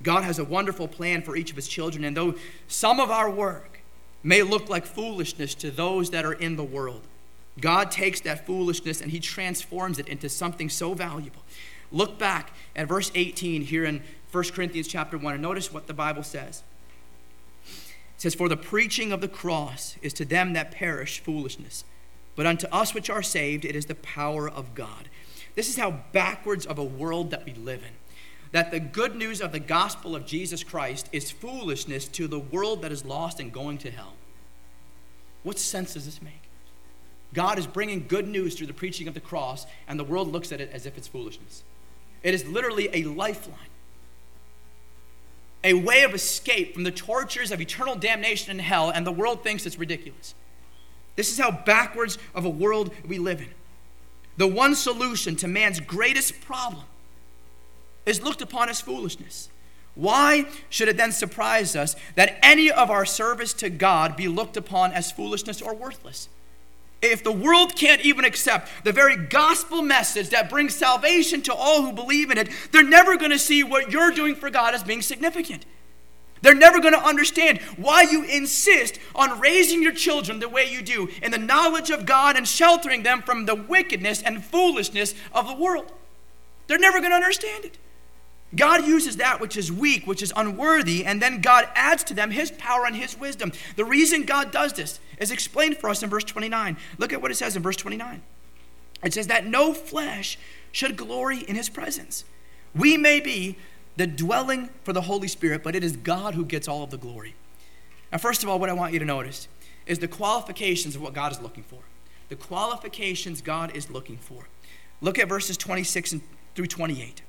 God 0.04 0.24
has 0.24 0.40
a 0.40 0.44
wonderful 0.44 0.88
plan 0.88 1.22
for 1.22 1.36
each 1.36 1.50
of 1.50 1.56
his 1.56 1.68
children, 1.68 2.04
and 2.04 2.16
though 2.16 2.36
some 2.68 3.00
of 3.00 3.10
our 3.10 3.30
work 3.30 3.82
may 4.24 4.44
look 4.44 4.70
like 4.70 4.86
foolishness 4.86 5.56
to 5.56 5.72
those 5.72 6.12
that 6.12 6.26
are 6.26 6.34
in 6.34 6.56
the 6.56 6.64
world, 6.64 7.02
God 7.60 7.90
takes 7.90 8.22
that 8.22 8.46
foolishness 8.46 9.02
and 9.02 9.12
he 9.12 9.20
transforms 9.20 9.98
it 10.00 10.08
into 10.08 10.30
something 10.30 10.70
so 10.70 10.94
valuable. 10.94 11.42
Look 11.92 12.20
back 12.20 12.52
at 12.76 12.88
verse 12.88 13.12
18 13.16 13.64
here 13.64 13.86
in 13.86 14.04
1 14.32 14.44
Corinthians 14.46 14.88
chapter 14.88 15.18
1 15.18 15.34
and 15.34 15.42
notice 15.42 15.74
what 15.74 15.88
the 15.88 15.94
Bible 15.94 16.24
says. 16.24 16.64
It 17.66 18.22
says, 18.22 18.36
For 18.36 18.50
the 18.50 18.58
preaching 18.58 19.12
of 19.12 19.22
the 19.22 19.28
cross 19.28 19.96
is 20.02 20.14
to 20.14 20.26
them 20.26 20.54
that 20.54 20.72
perish 20.72 21.20
foolishness, 21.20 21.84
but 22.36 22.46
unto 22.46 22.68
us 22.68 22.94
which 22.94 23.10
are 23.10 23.24
saved, 23.24 23.66
it 23.66 23.76
is 23.76 23.86
the 23.86 23.96
power 23.96 24.50
of 24.50 24.76
God. 24.76 25.10
This 25.56 25.70
is 25.70 25.78
how 25.78 26.02
backwards 26.12 26.66
of 26.66 26.78
a 26.78 26.84
world 26.84 27.32
that 27.32 27.46
we 27.46 27.54
live 27.54 27.82
in. 27.82 27.97
That 28.52 28.72
the 28.72 28.80
good 28.80 29.16
news 29.16 29.42
of 29.42 29.52
the 29.52 29.60
gospel 29.60 30.16
of 30.16 30.26
Jesus 30.26 30.64
Christ 30.64 31.10
is 31.12 31.32
foolishness 31.32 32.08
to 32.10 32.28
the 32.28 32.40
world 32.40 32.82
that 32.82 32.92
is 32.92 33.06
lost 33.06 33.40
and 33.40 33.52
going 33.52 33.78
to 33.80 33.92
hell. 33.92 34.14
What 35.44 35.60
sense 35.60 35.94
does 35.94 36.06
this 36.06 36.22
make? 36.22 36.50
God 37.34 37.60
is 37.60 37.68
bringing 37.68 38.08
good 38.08 38.28
news 38.28 38.56
through 38.56 38.68
the 38.68 38.74
preaching 38.74 39.08
of 39.08 39.14
the 39.14 39.20
cross, 39.20 39.66
and 39.88 40.00
the 40.00 40.04
world 40.04 40.32
looks 40.32 40.52
at 40.52 40.62
it 40.62 40.72
as 40.72 40.86
if 40.86 40.98
it's 40.98 41.08
foolishness. 41.08 41.64
It 42.24 42.34
is 42.34 42.48
literally 42.48 42.90
a 42.94 43.04
lifeline 43.04 43.70
a 45.64 45.74
way 45.74 46.04
of 46.04 46.14
escape 46.14 46.74
from 46.74 46.84
the 46.84 46.92
tortures 46.92 47.52
of 47.52 47.60
eternal 47.60 47.96
damnation 47.96 48.52
in 48.52 48.60
hell, 48.60 48.90
and 48.90 49.06
the 49.06 49.12
world 49.12 49.44
thinks 49.44 49.66
it's 49.66 49.78
ridiculous. 49.78 50.36
This 51.16 51.32
is 51.32 51.40
how 51.40 51.52
backwards 51.52 52.18
of 52.36 52.46
a 52.46 52.50
world 52.50 52.94
we 53.06 53.18
live 53.18 53.42
in. 53.42 53.50
The 54.38 54.48
one 54.48 54.76
solution 54.76 55.36
to 55.38 55.48
man's 55.48 55.80
greatest 55.80 56.42
problem 56.42 56.86
is 58.08 58.24
looked 58.24 58.42
upon 58.42 58.70
as 58.70 58.82
foolishness. 58.82 59.50
Why 59.94 60.46
should 60.70 60.88
it 60.88 60.98
then 60.98 61.12
surprise 61.12 61.76
us 61.76 61.96
that 62.16 62.38
any 62.42 62.72
of 62.72 62.90
our 62.90 63.06
service 63.06 63.54
to 63.56 63.70
God 63.70 64.16
be 64.16 64.28
looked 64.28 64.56
upon 64.56 64.92
as 64.94 65.12
foolishness 65.12 65.62
or 65.62 65.74
worthless? 65.74 66.30
If 67.02 67.24
the 67.24 67.32
world 67.32 67.76
can't 67.76 68.02
even 68.02 68.26
accept 68.26 68.70
the 68.84 68.92
very 68.92 69.16
gospel 69.16 69.82
message 69.82 70.30
that 70.30 70.50
brings 70.50 70.76
salvation 70.76 71.42
to 71.44 71.54
all 71.54 71.84
who 71.84 71.94
believe 71.94 72.32
in 72.32 72.38
it, 72.38 72.50
they're 72.72 72.84
never 72.84 73.18
going 73.18 73.32
to 73.32 73.40
see 73.40 73.64
what 73.64 73.92
you're 73.92 74.12
doing 74.12 74.36
for 74.36 74.50
God 74.50 74.74
as 74.74 74.84
being 74.84 75.02
significant. 75.02 75.66
They're 76.42 76.56
never 76.56 76.80
going 76.80 76.94
to 76.94 77.04
understand 77.04 77.60
why 77.78 78.04
you 78.04 78.24
insist 78.24 79.00
on 79.16 79.40
raising 79.40 79.82
your 79.82 79.94
children 79.94 80.40
the 80.40 80.50
way 80.50 80.72
you 80.72 80.82
do 80.82 81.10
in 81.22 81.32
the 81.32 81.38
knowledge 81.38 81.90
of 81.90 82.06
God 82.06 82.36
and 82.36 82.48
sheltering 82.48 83.04
them 83.04 83.22
from 83.22 83.46
the 83.46 83.56
wickedness 83.56 84.22
and 84.22 84.44
foolishness 84.44 85.16
of 85.34 85.48
the 85.48 85.56
world. 85.56 85.92
They're 86.68 86.78
never 86.78 87.00
going 87.00 87.12
to 87.12 87.16
understand 87.16 87.66
it. 87.66 87.78
God 88.56 88.88
uses 88.88 89.18
that 89.18 89.42
which 89.42 89.58
is 89.58 89.72
weak, 89.72 90.08
which 90.08 90.24
is 90.24 90.32
unworthy, 90.36 91.06
and 91.06 91.22
then 91.22 91.42
God 91.42 91.68
adds 91.76 92.04
to 92.06 92.14
them 92.14 92.32
his 92.32 92.52
power 92.52 92.86
and 92.86 92.96
his 92.96 93.18
wisdom. 93.18 93.52
The 93.76 93.84
reason 93.84 94.24
God 94.24 94.52
does 94.52 94.74
this 94.74 95.00
is 95.18 95.32
explained 95.32 95.78
for 95.78 95.90
us 95.90 96.02
in 96.02 96.10
verse 96.10 96.24
29. 96.24 96.78
Look 96.98 97.12
at 97.12 97.22
what 97.22 97.32
it 97.32 97.36
says 97.36 97.56
in 97.56 97.62
verse 97.62 97.76
29. 97.76 98.22
It 99.04 99.14
says 99.14 99.28
that 99.28 99.46
no 99.46 99.74
flesh 99.74 100.40
should 100.72 100.96
glory 100.96 101.40
in 101.40 101.56
his 101.56 101.70
presence. 101.70 102.24
We 102.74 102.98
may 102.98 103.20
be 103.20 103.58
the 103.98 104.08
dwelling 104.08 104.70
for 104.84 104.94
the 104.94 105.02
Holy 105.02 105.28
Spirit, 105.28 105.64
but 105.64 105.76
it 105.76 105.84
is 105.84 105.98
God 105.98 106.36
who 106.36 106.46
gets 106.46 106.68
all 106.68 106.84
of 106.84 106.90
the 106.90 106.98
glory. 106.98 107.36
Now, 108.12 108.18
first 108.18 108.44
of 108.44 108.50
all, 108.50 108.60
what 108.60 108.70
I 108.70 108.74
want 108.74 108.94
you 108.94 109.00
to 109.00 109.06
notice 109.06 109.48
is 109.86 110.00
the 110.00 110.08
qualifications 110.08 110.96
of 110.96 111.02
what 111.02 111.14
God 111.14 111.32
is 111.32 111.42
looking 111.42 111.64
for. 111.64 111.80
The 112.30 112.36
qualifications 112.36 113.42
God 113.42 113.76
is 113.76 113.90
looking 113.90 114.18
for. 114.18 114.48
Look 115.02 115.20
at 115.20 115.28
verses 115.28 115.58
26 115.58 116.16
through 116.56 116.68
28. 116.68 117.22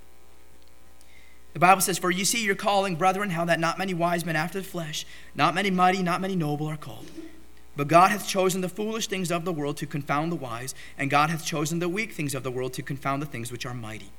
The 1.54 1.58
Bible 1.58 1.80
says, 1.80 1.98
For 1.98 2.10
you 2.10 2.24
see 2.24 2.44
your 2.44 2.54
calling, 2.54 2.96
brethren, 2.96 3.30
how 3.30 3.44
that 3.46 3.60
not 3.60 3.78
many 3.78 3.94
wise 3.94 4.24
men 4.24 4.36
after 4.36 4.60
the 4.60 4.66
flesh, 4.66 5.06
not 5.34 5.54
many 5.54 5.70
mighty, 5.70 6.02
not 6.02 6.20
many 6.20 6.36
noble 6.36 6.66
are 6.66 6.76
called. 6.76 7.10
But 7.76 7.88
God 7.88 8.10
hath 8.10 8.26
chosen 8.26 8.60
the 8.60 8.68
foolish 8.68 9.06
things 9.06 9.30
of 9.30 9.44
the 9.44 9.52
world 9.52 9.76
to 9.76 9.86
confound 9.86 10.32
the 10.32 10.36
wise, 10.36 10.74
and 10.98 11.10
God 11.10 11.30
hath 11.30 11.44
chosen 11.44 11.78
the 11.78 11.88
weak 11.88 12.12
things 12.12 12.34
of 12.34 12.42
the 12.42 12.50
world 12.50 12.72
to 12.74 12.82
confound 12.82 13.22
the 13.22 13.26
things 13.26 13.52
which 13.52 13.64
are 13.64 13.74
mighty. 13.74 14.10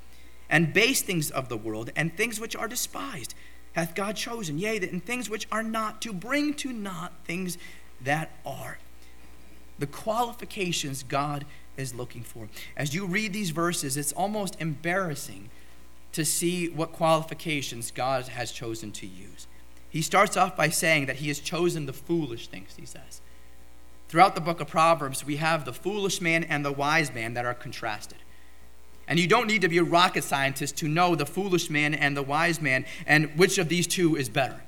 And 0.49 0.73
base 0.73 1.01
things 1.01 1.29
of 1.29 1.49
the 1.49 1.57
world, 1.57 1.91
and 1.95 2.15
things 2.15 2.39
which 2.39 2.55
are 2.55 2.67
despised, 2.67 3.35
hath 3.73 3.95
God 3.95 4.15
chosen, 4.15 4.57
yea, 4.57 4.79
that 4.79 4.91
in 4.91 5.01
things 5.01 5.29
which 5.29 5.47
are 5.51 5.61
not, 5.61 6.01
to 6.01 6.13
bring 6.13 6.53
to 6.55 6.71
naught 6.71 7.11
things 7.25 7.57
that 8.01 8.31
are. 8.45 8.79
The 9.77 9.87
qualifications 9.87 11.03
God 11.03 11.45
is 11.77 11.93
looking 11.93 12.23
for. 12.23 12.49
As 12.75 12.95
you 12.95 13.05
read 13.05 13.33
these 13.33 13.51
verses, 13.51 13.97
it's 13.97 14.11
almost 14.13 14.59
embarrassing 14.59 15.49
to 16.13 16.25
see 16.25 16.69
what 16.69 16.91
qualifications 16.91 17.91
God 17.91 18.27
has 18.27 18.51
chosen 18.51 18.91
to 18.93 19.07
use. 19.07 19.47
He 19.89 20.01
starts 20.01 20.37
off 20.37 20.55
by 20.55 20.69
saying 20.69 21.07
that 21.07 21.17
he 21.17 21.27
has 21.29 21.39
chosen 21.39 21.85
the 21.85 21.93
foolish 21.93 22.47
things, 22.47 22.75
he 22.77 22.85
says. 22.85 23.21
Throughout 24.07 24.35
the 24.35 24.41
book 24.41 24.59
of 24.59 24.67
Proverbs, 24.67 25.25
we 25.25 25.37
have 25.37 25.65
the 25.65 25.73
foolish 25.73 26.19
man 26.21 26.43
and 26.43 26.65
the 26.65 26.71
wise 26.71 27.13
man 27.13 27.33
that 27.35 27.45
are 27.45 27.53
contrasted. 27.53 28.17
And 29.07 29.19
you 29.19 29.27
don't 29.27 29.47
need 29.47 29.61
to 29.61 29.69
be 29.69 29.79
a 29.79 29.83
rocket 29.83 30.23
scientist 30.23 30.77
to 30.77 30.87
know 30.87 31.15
the 31.15 31.25
foolish 31.25 31.69
man 31.69 31.95
and 31.95 32.15
the 32.15 32.23
wise 32.23 32.61
man 32.61 32.85
and 33.07 33.37
which 33.37 33.57
of 33.57 33.69
these 33.69 33.87
two 33.87 34.15
is 34.15 34.29
better. 34.29 34.61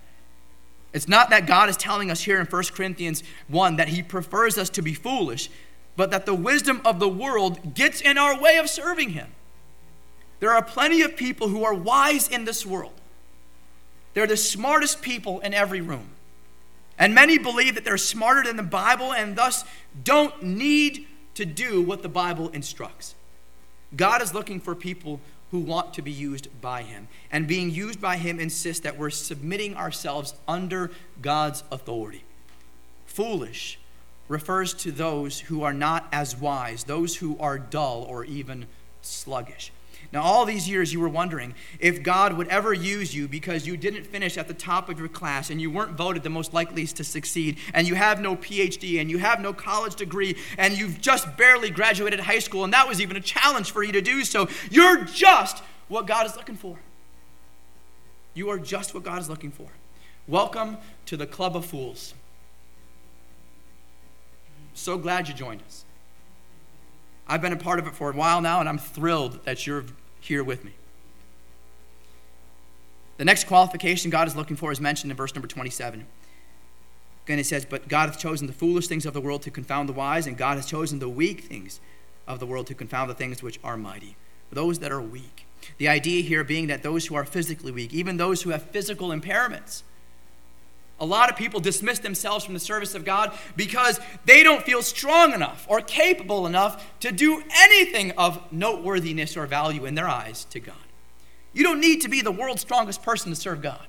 It's 0.93 1.07
not 1.07 1.29
that 1.29 1.45
God 1.45 1.69
is 1.69 1.77
telling 1.77 2.11
us 2.11 2.21
here 2.23 2.39
in 2.39 2.47
1 2.47 2.63
Corinthians 2.73 3.23
1 3.47 3.75
that 3.77 3.89
he 3.89 4.03
prefers 4.03 4.57
us 4.57 4.69
to 4.71 4.81
be 4.81 4.93
foolish, 4.93 5.49
but 5.95 6.11
that 6.11 6.25
the 6.25 6.33
wisdom 6.33 6.81
of 6.83 6.99
the 6.99 7.07
world 7.07 7.75
gets 7.75 8.01
in 8.01 8.17
our 8.17 8.39
way 8.39 8.57
of 8.57 8.69
serving 8.69 9.11
him. 9.11 9.31
There 10.41 10.51
are 10.51 10.63
plenty 10.63 11.03
of 11.03 11.15
people 11.15 11.47
who 11.47 11.63
are 11.63 11.73
wise 11.73 12.27
in 12.27 12.45
this 12.45 12.65
world. 12.65 12.93
They're 14.13 14.27
the 14.27 14.35
smartest 14.35 15.01
people 15.01 15.39
in 15.39 15.53
every 15.53 15.81
room. 15.81 16.09
And 16.97 17.15
many 17.15 17.37
believe 17.37 17.75
that 17.75 17.85
they're 17.85 17.97
smarter 17.97 18.43
than 18.43 18.57
the 18.57 18.63
Bible 18.63 19.13
and 19.13 19.35
thus 19.35 19.63
don't 20.03 20.43
need 20.43 21.07
to 21.35 21.45
do 21.45 21.81
what 21.81 22.01
the 22.01 22.09
Bible 22.09 22.49
instructs. 22.49 23.15
God 23.95 24.21
is 24.21 24.33
looking 24.33 24.59
for 24.59 24.75
people 24.75 25.21
who 25.51 25.59
want 25.59 25.93
to 25.93 26.01
be 26.01 26.11
used 26.11 26.47
by 26.59 26.81
Him. 26.81 27.07
And 27.31 27.47
being 27.47 27.69
used 27.69 28.01
by 28.01 28.17
Him 28.17 28.39
insists 28.39 28.81
that 28.81 28.97
we're 28.97 29.09
submitting 29.11 29.75
ourselves 29.75 30.33
under 30.47 30.89
God's 31.21 31.63
authority. 31.71 32.23
Foolish 33.05 33.77
refers 34.27 34.73
to 34.73 34.91
those 34.91 35.41
who 35.41 35.61
are 35.61 35.73
not 35.73 36.07
as 36.11 36.35
wise, 36.35 36.85
those 36.85 37.17
who 37.17 37.37
are 37.39 37.59
dull 37.59 38.03
or 38.03 38.25
even 38.25 38.65
sluggish. 39.01 39.71
Now, 40.13 40.23
all 40.23 40.45
these 40.45 40.67
years 40.67 40.91
you 40.91 40.99
were 40.99 41.07
wondering 41.07 41.55
if 41.79 42.03
God 42.03 42.33
would 42.33 42.49
ever 42.49 42.73
use 42.73 43.15
you 43.15 43.29
because 43.29 43.65
you 43.65 43.77
didn't 43.77 44.03
finish 44.03 44.37
at 44.37 44.49
the 44.49 44.53
top 44.53 44.89
of 44.89 44.99
your 44.99 45.07
class 45.07 45.49
and 45.49 45.61
you 45.61 45.71
weren't 45.71 45.93
voted 45.93 46.23
the 46.23 46.29
most 46.29 46.53
likely 46.53 46.85
to 46.85 47.03
succeed 47.03 47.57
and 47.73 47.87
you 47.87 47.95
have 47.95 48.19
no 48.19 48.35
PhD 48.35 48.99
and 48.99 49.09
you 49.09 49.19
have 49.19 49.39
no 49.39 49.53
college 49.53 49.95
degree 49.95 50.35
and 50.57 50.77
you've 50.77 50.99
just 50.99 51.37
barely 51.37 51.69
graduated 51.69 52.19
high 52.19 52.39
school 52.39 52.65
and 52.65 52.73
that 52.73 52.89
was 52.89 52.99
even 52.99 53.15
a 53.15 53.21
challenge 53.21 53.71
for 53.71 53.83
you 53.83 53.93
to 53.93 54.01
do 54.01 54.25
so. 54.25 54.49
You're 54.69 55.05
just 55.05 55.63
what 55.87 56.07
God 56.07 56.25
is 56.25 56.35
looking 56.35 56.57
for. 56.57 56.77
You 58.33 58.49
are 58.49 58.59
just 58.59 58.93
what 58.93 59.03
God 59.03 59.21
is 59.21 59.29
looking 59.29 59.51
for. 59.51 59.69
Welcome 60.27 60.77
to 61.05 61.15
the 61.15 61.25
Club 61.25 61.55
of 61.55 61.65
Fools. 61.65 62.13
So 64.73 64.97
glad 64.97 65.29
you 65.29 65.33
joined 65.33 65.61
us. 65.61 65.85
I've 67.27 67.41
been 67.41 67.53
a 67.53 67.57
part 67.57 67.79
of 67.79 67.87
it 67.87 67.95
for 67.95 68.09
a 68.09 68.13
while 68.13 68.41
now, 68.41 68.59
and 68.59 68.67
I'm 68.67 68.77
thrilled 68.77 69.45
that 69.45 69.65
you're 69.65 69.85
here 70.21 70.43
with 70.43 70.63
me. 70.63 70.71
The 73.17 73.25
next 73.25 73.45
qualification 73.45 74.09
God 74.09 74.27
is 74.27 74.35
looking 74.35 74.55
for 74.55 74.71
is 74.71 74.81
mentioned 74.81 75.11
in 75.11 75.17
verse 75.17 75.35
number 75.35 75.47
27. 75.47 76.07
Again, 77.25 77.39
it 77.39 77.45
says, 77.45 77.65
But 77.65 77.87
God 77.87 78.09
hath 78.09 78.17
chosen 78.17 78.47
the 78.47 78.53
foolish 78.53 78.87
things 78.87 79.05
of 79.05 79.13
the 79.13 79.21
world 79.21 79.43
to 79.43 79.51
confound 79.51 79.89
the 79.89 79.93
wise, 79.93 80.25
and 80.25 80.37
God 80.37 80.57
hath 80.57 80.67
chosen 80.67 80.99
the 80.99 81.09
weak 81.09 81.41
things 81.41 81.79
of 82.27 82.39
the 82.39 82.45
world 82.45 82.67
to 82.67 82.73
confound 82.73 83.09
the 83.09 83.13
things 83.13 83.43
which 83.43 83.59
are 83.63 83.77
mighty. 83.77 84.15
Those 84.51 84.79
that 84.79 84.91
are 84.91 85.01
weak. 85.01 85.45
The 85.77 85.87
idea 85.87 86.23
here 86.23 86.43
being 86.43 86.67
that 86.67 86.81
those 86.81 87.05
who 87.05 87.15
are 87.15 87.25
physically 87.25 87.71
weak, 87.71 87.93
even 87.93 88.17
those 88.17 88.41
who 88.41 88.49
have 88.49 88.63
physical 88.63 89.09
impairments, 89.09 89.83
A 91.01 91.05
lot 91.05 91.31
of 91.31 91.35
people 91.35 91.59
dismiss 91.59 91.97
themselves 91.97 92.45
from 92.45 92.53
the 92.53 92.59
service 92.59 92.93
of 92.93 93.03
God 93.03 93.33
because 93.55 93.99
they 94.23 94.43
don't 94.43 94.63
feel 94.63 94.83
strong 94.83 95.33
enough 95.33 95.65
or 95.67 95.81
capable 95.81 96.45
enough 96.45 96.99
to 96.99 97.11
do 97.11 97.41
anything 97.53 98.11
of 98.11 98.39
noteworthiness 98.51 99.35
or 99.35 99.47
value 99.47 99.85
in 99.85 99.95
their 99.95 100.07
eyes 100.07 100.45
to 100.51 100.59
God. 100.59 100.75
You 101.53 101.63
don't 101.63 101.81
need 101.81 102.01
to 102.01 102.07
be 102.07 102.21
the 102.21 102.31
world's 102.31 102.61
strongest 102.61 103.01
person 103.01 103.31
to 103.31 103.35
serve 103.35 103.63
God. 103.63 103.87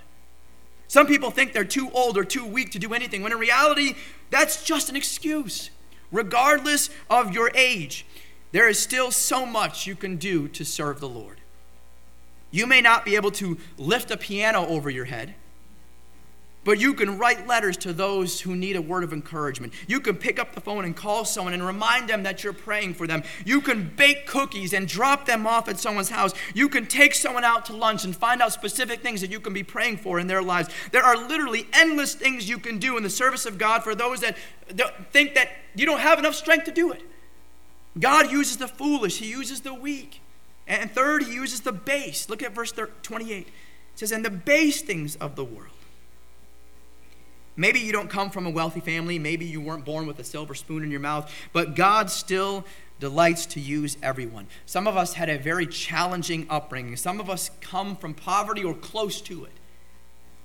Some 0.88 1.06
people 1.06 1.30
think 1.30 1.52
they're 1.52 1.64
too 1.64 1.90
old 1.92 2.16
or 2.16 2.24
too 2.24 2.46
weak 2.46 2.72
to 2.72 2.78
do 2.78 2.94
anything, 2.94 3.22
when 3.22 3.32
in 3.32 3.38
reality, 3.38 3.94
that's 4.30 4.64
just 4.64 4.88
an 4.88 4.96
excuse. 4.96 5.70
Regardless 6.10 6.88
of 7.10 7.34
your 7.34 7.50
age, 7.54 8.06
there 8.52 8.68
is 8.68 8.78
still 8.78 9.10
so 9.10 9.44
much 9.44 9.86
you 9.86 9.94
can 9.94 10.16
do 10.16 10.48
to 10.48 10.64
serve 10.64 10.98
the 10.98 11.08
Lord. 11.08 11.40
You 12.50 12.66
may 12.66 12.80
not 12.80 13.04
be 13.04 13.16
able 13.16 13.30
to 13.32 13.58
lift 13.76 14.10
a 14.10 14.16
piano 14.16 14.66
over 14.66 14.90
your 14.90 15.06
head, 15.06 15.34
but 16.64 16.78
you 16.78 16.94
can 16.94 17.18
write 17.18 17.46
letters 17.46 17.76
to 17.78 17.92
those 17.92 18.40
who 18.40 18.54
need 18.54 18.76
a 18.76 18.82
word 18.82 19.02
of 19.02 19.12
encouragement. 19.12 19.72
You 19.88 20.00
can 20.00 20.16
pick 20.16 20.38
up 20.38 20.54
the 20.54 20.60
phone 20.60 20.84
and 20.84 20.94
call 20.94 21.24
someone 21.24 21.54
and 21.54 21.66
remind 21.66 22.08
them 22.08 22.22
that 22.22 22.44
you're 22.44 22.52
praying 22.52 22.94
for 22.94 23.06
them. 23.06 23.24
You 23.44 23.60
can 23.60 23.92
bake 23.96 24.26
cookies 24.26 24.72
and 24.72 24.86
drop 24.86 25.26
them 25.26 25.46
off 25.46 25.68
at 25.68 25.80
someone's 25.80 26.10
house. 26.10 26.32
You 26.54 26.68
can 26.68 26.86
take 26.86 27.14
someone 27.14 27.44
out 27.44 27.64
to 27.66 27.72
lunch 27.76 28.04
and 28.04 28.14
find 28.14 28.40
out 28.40 28.52
specific 28.52 29.02
things 29.02 29.20
that 29.22 29.30
you 29.30 29.40
can 29.40 29.52
be 29.52 29.64
praying 29.64 29.96
for 29.96 30.20
in 30.20 30.28
their 30.28 30.42
lives. 30.42 30.68
There 30.92 31.02
are 31.02 31.16
literally 31.16 31.66
endless 31.72 32.14
things 32.14 32.48
you 32.48 32.58
can 32.58 32.78
do 32.78 32.96
in 32.96 33.02
the 33.02 33.10
service 33.10 33.44
of 33.44 33.58
God 33.58 33.82
for 33.82 33.94
those 33.94 34.20
that 34.20 34.36
think 35.12 35.34
that 35.34 35.48
you 35.74 35.84
don't 35.84 36.00
have 36.00 36.18
enough 36.18 36.34
strength 36.34 36.66
to 36.66 36.72
do 36.72 36.92
it. 36.92 37.02
God 37.98 38.30
uses 38.30 38.56
the 38.56 38.68
foolish, 38.68 39.18
He 39.18 39.28
uses 39.28 39.62
the 39.62 39.74
weak. 39.74 40.20
And 40.68 40.92
third, 40.92 41.24
He 41.24 41.34
uses 41.34 41.62
the 41.62 41.72
base. 41.72 42.28
Look 42.28 42.42
at 42.42 42.54
verse 42.54 42.72
28. 43.02 43.48
It 43.48 43.52
says, 43.96 44.12
And 44.12 44.24
the 44.24 44.30
base 44.30 44.80
things 44.80 45.16
of 45.16 45.34
the 45.34 45.44
world 45.44 45.72
Maybe 47.56 47.80
you 47.80 47.92
don't 47.92 48.08
come 48.08 48.30
from 48.30 48.46
a 48.46 48.50
wealthy 48.50 48.80
family. 48.80 49.18
Maybe 49.18 49.44
you 49.44 49.60
weren't 49.60 49.84
born 49.84 50.06
with 50.06 50.18
a 50.18 50.24
silver 50.24 50.54
spoon 50.54 50.82
in 50.82 50.90
your 50.90 51.00
mouth, 51.00 51.32
but 51.52 51.74
God 51.74 52.10
still 52.10 52.64
delights 52.98 53.46
to 53.46 53.60
use 53.60 53.96
everyone. 54.02 54.46
Some 54.64 54.86
of 54.86 54.96
us 54.96 55.14
had 55.14 55.28
a 55.28 55.36
very 55.36 55.66
challenging 55.66 56.46
upbringing. 56.48 56.96
Some 56.96 57.20
of 57.20 57.28
us 57.28 57.50
come 57.60 57.96
from 57.96 58.14
poverty 58.14 58.64
or 58.64 58.74
close 58.74 59.20
to 59.22 59.44
it. 59.44 59.52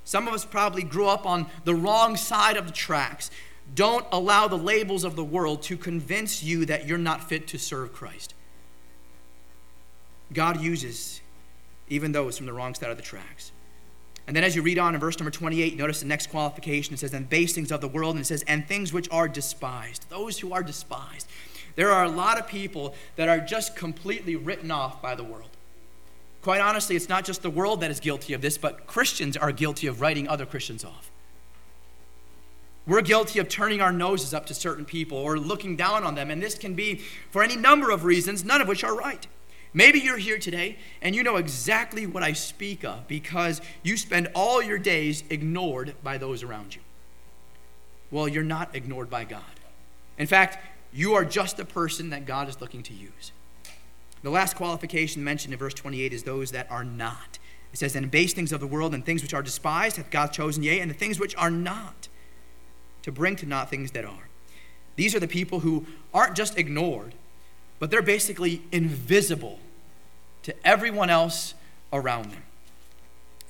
Some 0.04 0.28
of 0.28 0.34
us 0.34 0.44
probably 0.44 0.84
grew 0.84 1.08
up 1.08 1.26
on 1.26 1.48
the 1.66 1.76
wrong 1.76 2.16
side 2.16 2.58
of 2.58 2.66
the 2.66 2.74
tracks. 2.74 3.30
Don't 3.76 4.06
allow 4.12 4.48
the 4.48 4.58
labels 4.58 5.04
of 5.04 5.16
the 5.16 5.24
world 5.24 5.62
to 5.64 5.78
convince 5.78 6.42
you 6.42 6.66
that 6.66 6.88
you're 6.88 6.98
not 6.98 7.28
fit 7.28 7.48
to 7.50 7.60
serve 7.60 7.94
Christ. 7.94 8.34
God 10.34 10.62
uses 10.62 11.22
even 11.90 12.12
those 12.12 12.38
from 12.38 12.46
the 12.46 12.54
wrong 12.54 12.74
side 12.74 12.90
of 12.90 12.98
the 12.98 13.04
tracks. 13.04 13.52
And 14.28 14.36
then 14.36 14.44
as 14.44 14.56
you 14.56 14.62
read 14.62 14.78
on 14.78 14.94
in 14.94 15.00
verse 15.00 15.18
number 15.18 15.32
28, 15.32 15.78
notice 15.78 16.02
the 16.02 16.06
next 16.06 16.30
qualification. 16.30 16.94
It 16.94 17.00
says, 17.00 17.14
and 17.14 17.30
base 17.30 17.58
of 17.72 17.80
the 17.82 17.88
world, 17.88 18.16
and 18.16 18.22
it 18.22 18.28
says, 18.28 18.44
and 18.46 18.68
things 18.68 18.92
which 18.92 19.10
are 19.10 19.30
despised. 19.30 20.10
Those 20.10 20.40
who 20.40 20.52
are 20.52 20.62
despised. 20.62 21.28
There 21.76 21.92
are 21.92 22.04
a 22.04 22.10
lot 22.10 22.38
of 22.38 22.48
people 22.48 22.94
that 23.16 23.30
are 23.30 23.40
just 23.40 23.76
completely 23.76 24.36
written 24.36 24.70
off 24.70 25.02
by 25.02 25.16
the 25.16 25.24
world. 25.24 25.50
Quite 26.42 26.60
honestly, 26.60 26.96
it's 26.96 27.08
not 27.08 27.24
just 27.24 27.42
the 27.42 27.50
world 27.50 27.82
that 27.82 27.92
is 27.92 28.00
guilty 28.00 28.34
of 28.34 28.42
this, 28.42 28.58
but 28.58 28.86
Christians 28.86 29.38
are 29.38 29.52
guilty 29.52 29.88
of 29.88 30.02
writing 30.02 30.28
other 30.28 30.46
Christians 30.46 30.84
off. 30.84 31.10
We're 32.86 33.02
guilty 33.02 33.40
of 33.40 33.50
turning 33.50 33.82
our 33.82 33.92
noses 33.92 34.34
up 34.34 34.46
to 34.48 34.54
certain 34.54 34.86
people 34.86 35.18
or 35.18 35.38
looking 35.38 35.76
down 35.76 36.04
on 36.04 36.16
them, 36.16 36.32
and 36.32 36.42
this 36.42 36.56
can 36.56 36.74
be 36.74 37.02
for 37.32 37.44
any 37.44 37.56
number 37.56 37.92
of 37.92 38.06
reasons, 38.06 38.44
none 38.44 38.62
of 38.62 38.68
which 38.68 38.84
are 38.84 38.96
right. 38.96 39.28
Maybe 39.78 40.00
you're 40.00 40.18
here 40.18 40.40
today 40.40 40.80
and 41.04 41.16
you 41.16 41.22
know 41.22 41.36
exactly 41.36 42.08
what 42.08 42.24
I 42.24 42.34
speak 42.34 42.84
of 42.84 43.08
because 43.08 43.62
you 43.84 43.96
spend 43.96 44.28
all 44.34 44.60
your 44.60 44.80
days 44.80 45.24
ignored 45.30 45.94
by 46.04 46.18
those 46.18 46.42
around 46.42 46.74
you. 46.74 46.82
Well, 48.10 48.28
you're 48.28 48.42
not 48.42 48.76
ignored 48.76 49.08
by 49.12 49.24
God. 49.24 49.44
In 50.18 50.26
fact, 50.26 50.58
you 50.92 51.14
are 51.14 51.24
just 51.24 51.58
the 51.58 51.64
person 51.64 52.10
that 52.10 52.26
God 52.26 52.50
is 52.50 52.60
looking 52.60 52.82
to 52.82 52.94
use. 52.96 53.32
The 54.24 54.32
last 54.32 54.56
qualification 54.56 55.24
mentioned 55.24 55.54
in 55.54 55.60
verse 55.60 55.76
28 55.76 56.12
is 56.12 56.24
those 56.24 56.50
that 56.54 56.66
are 56.72 56.84
not. 56.84 57.38
It 57.72 57.78
says, 57.78 57.96
And 57.96 58.10
base 58.10 58.34
things 58.34 58.52
of 58.52 58.60
the 58.60 58.66
world 58.66 58.96
and 58.96 59.06
things 59.06 59.22
which 59.22 59.36
are 59.36 59.44
despised 59.44 59.98
hath 59.98 60.10
God 60.10 60.34
chosen, 60.34 60.64
yea, 60.64 60.80
and 60.80 60.90
the 60.90 60.96
things 60.96 61.20
which 61.20 61.36
are 61.36 61.52
not, 61.52 62.08
to 63.04 63.12
bring 63.12 63.36
to 63.36 63.46
naught 63.46 63.70
things 63.70 63.92
that 63.92 64.06
are. 64.06 64.28
These 64.96 65.14
are 65.14 65.20
the 65.20 65.28
people 65.28 65.60
who 65.60 65.86
aren't 66.16 66.36
just 66.36 66.58
ignored, 66.58 67.14
but 67.78 67.92
they're 67.92 68.02
basically 68.02 68.64
invisible 68.72 69.60
to 70.48 70.56
everyone 70.66 71.10
else 71.10 71.56
around 71.92 72.32
them. 72.32 72.42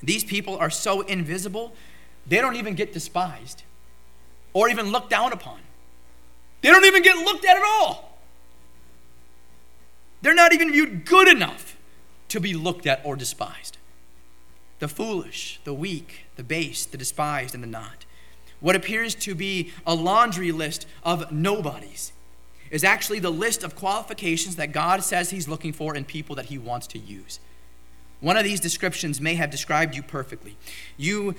These 0.01 0.23
people 0.23 0.57
are 0.57 0.71
so 0.71 1.01
invisible, 1.01 1.75
they 2.25 2.38
don't 2.38 2.55
even 2.55 2.73
get 2.73 2.91
despised 2.91 3.62
or 4.51 4.67
even 4.67 4.91
looked 4.91 5.12
down 5.12 5.31
upon. 5.31 5.60
They 6.62 6.69
don't 6.69 6.86
even 6.86 7.03
get 7.03 7.15
looked 7.17 7.45
at 7.45 7.55
at 7.55 7.62
all. 7.63 8.17
They're 10.23 10.33
not 10.33 10.53
even 10.53 10.71
viewed 10.71 11.05
good 11.05 11.27
enough 11.27 11.77
to 12.29 12.39
be 12.39 12.55
looked 12.55 12.88
at 12.88 13.01
or 13.03 13.15
despised. 13.15 13.77
The 14.79 14.88
foolish, 14.88 15.60
the 15.65 15.75
weak, 15.75 16.25
the 16.36 16.43
base, 16.43 16.83
the 16.83 16.97
despised, 16.97 17.53
and 17.53 17.62
the 17.62 17.67
not. 17.67 18.05
What 18.60 18.75
appears 18.75 19.13
to 19.13 19.36
be 19.36 19.71
a 19.86 19.93
laundry 19.93 20.51
list 20.51 20.88
of 21.03 21.31
nobodies 21.31 22.12
is 22.71 22.84
actually 22.84 23.19
the 23.19 23.32
list 23.32 23.63
of 23.63 23.75
qualifications 23.75 24.56
that 24.58 24.71
God 24.71 25.03
says 25.03 25.30
He's 25.30 25.47
looking 25.47 25.73
for 25.73 25.95
in 25.95 26.06
people 26.06 26.36
that 26.36 26.45
He 26.45 26.58
wants 26.58 26.88
to 26.88 26.99
use. 26.99 27.39
One 28.19 28.38
of 28.38 28.43
these 28.43 28.60
descriptions 28.60 29.21
may 29.21 29.36
have 29.36 29.51
described 29.51 29.95
you 29.95 30.01
perfectly. 30.03 30.58
You 30.97 31.36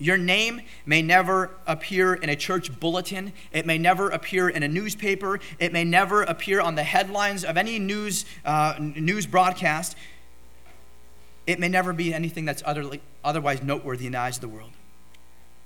your 0.00 0.16
name 0.16 0.62
may 0.86 1.02
never 1.02 1.50
appear 1.66 2.14
in 2.14 2.28
a 2.28 2.36
church 2.36 2.78
bulletin. 2.78 3.32
It 3.52 3.66
may 3.66 3.78
never 3.78 4.10
appear 4.10 4.48
in 4.48 4.62
a 4.62 4.68
newspaper. 4.68 5.40
It 5.58 5.72
may 5.72 5.82
never 5.82 6.22
appear 6.22 6.60
on 6.60 6.76
the 6.76 6.84
headlines 6.84 7.44
of 7.44 7.56
any 7.56 7.80
news, 7.80 8.24
uh, 8.44 8.76
news 8.78 9.26
broadcast. 9.26 9.96
It 11.48 11.58
may 11.58 11.68
never 11.68 11.92
be 11.92 12.14
anything 12.14 12.44
that's 12.44 12.62
utterly, 12.64 13.00
otherwise 13.24 13.60
noteworthy 13.62 14.06
in 14.06 14.12
the 14.12 14.18
eyes 14.18 14.36
of 14.36 14.42
the 14.42 14.48
world. 14.48 14.70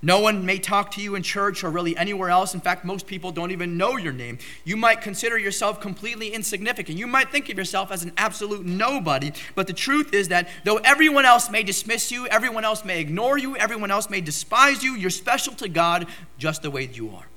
No 0.05 0.19
one 0.19 0.45
may 0.45 0.59
talk 0.59 0.91
to 0.91 1.01
you 1.01 1.15
in 1.15 1.23
church 1.23 1.63
or 1.63 1.69
really 1.69 1.95
anywhere 1.95 2.29
else. 2.29 2.53
In 2.53 2.59
fact, 2.59 2.83
most 2.83 3.07
people 3.07 3.31
don't 3.31 3.51
even 3.51 3.77
know 3.77 3.95
your 3.95 4.11
name. 4.11 4.37
You 4.65 4.75
might 4.75 4.99
consider 4.99 5.37
yourself 5.37 5.79
completely 5.79 6.33
insignificant. 6.33 6.97
You 6.97 7.07
might 7.07 7.31
think 7.31 7.47
of 7.47 7.57
yourself 7.57 7.89
as 7.89 8.03
an 8.03 8.11
absolute 8.17 8.65
nobody. 8.65 9.31
But 9.55 9.67
the 9.67 9.73
truth 9.73 10.13
is 10.13 10.27
that 10.27 10.49
though 10.65 10.77
everyone 10.77 11.23
else 11.23 11.49
may 11.49 11.63
dismiss 11.63 12.11
you, 12.11 12.27
everyone 12.27 12.65
else 12.65 12.83
may 12.83 12.99
ignore 12.99 13.37
you, 13.37 13.55
everyone 13.55 13.91
else 13.91 14.09
may 14.09 14.19
despise 14.19 14.83
you, 14.83 14.93
you're 14.95 15.09
special 15.09 15.53
to 15.55 15.69
God 15.69 16.05
just 16.37 16.63
the 16.63 16.69
way 16.69 16.89
you 16.91 17.15
are. 17.15 17.27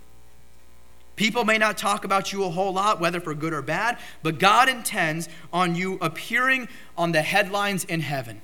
People 1.14 1.44
may 1.44 1.58
not 1.58 1.78
talk 1.78 2.04
about 2.04 2.32
you 2.32 2.42
a 2.44 2.50
whole 2.50 2.72
lot, 2.72 3.00
whether 3.00 3.20
for 3.20 3.32
good 3.32 3.52
or 3.52 3.62
bad, 3.62 3.96
but 4.24 4.40
God 4.40 4.68
intends 4.68 5.28
on 5.52 5.76
you 5.76 5.98
appearing 6.00 6.68
on 6.98 7.12
the 7.12 7.22
headlines 7.22 7.84
in 7.84 8.00
heaven. 8.00 8.42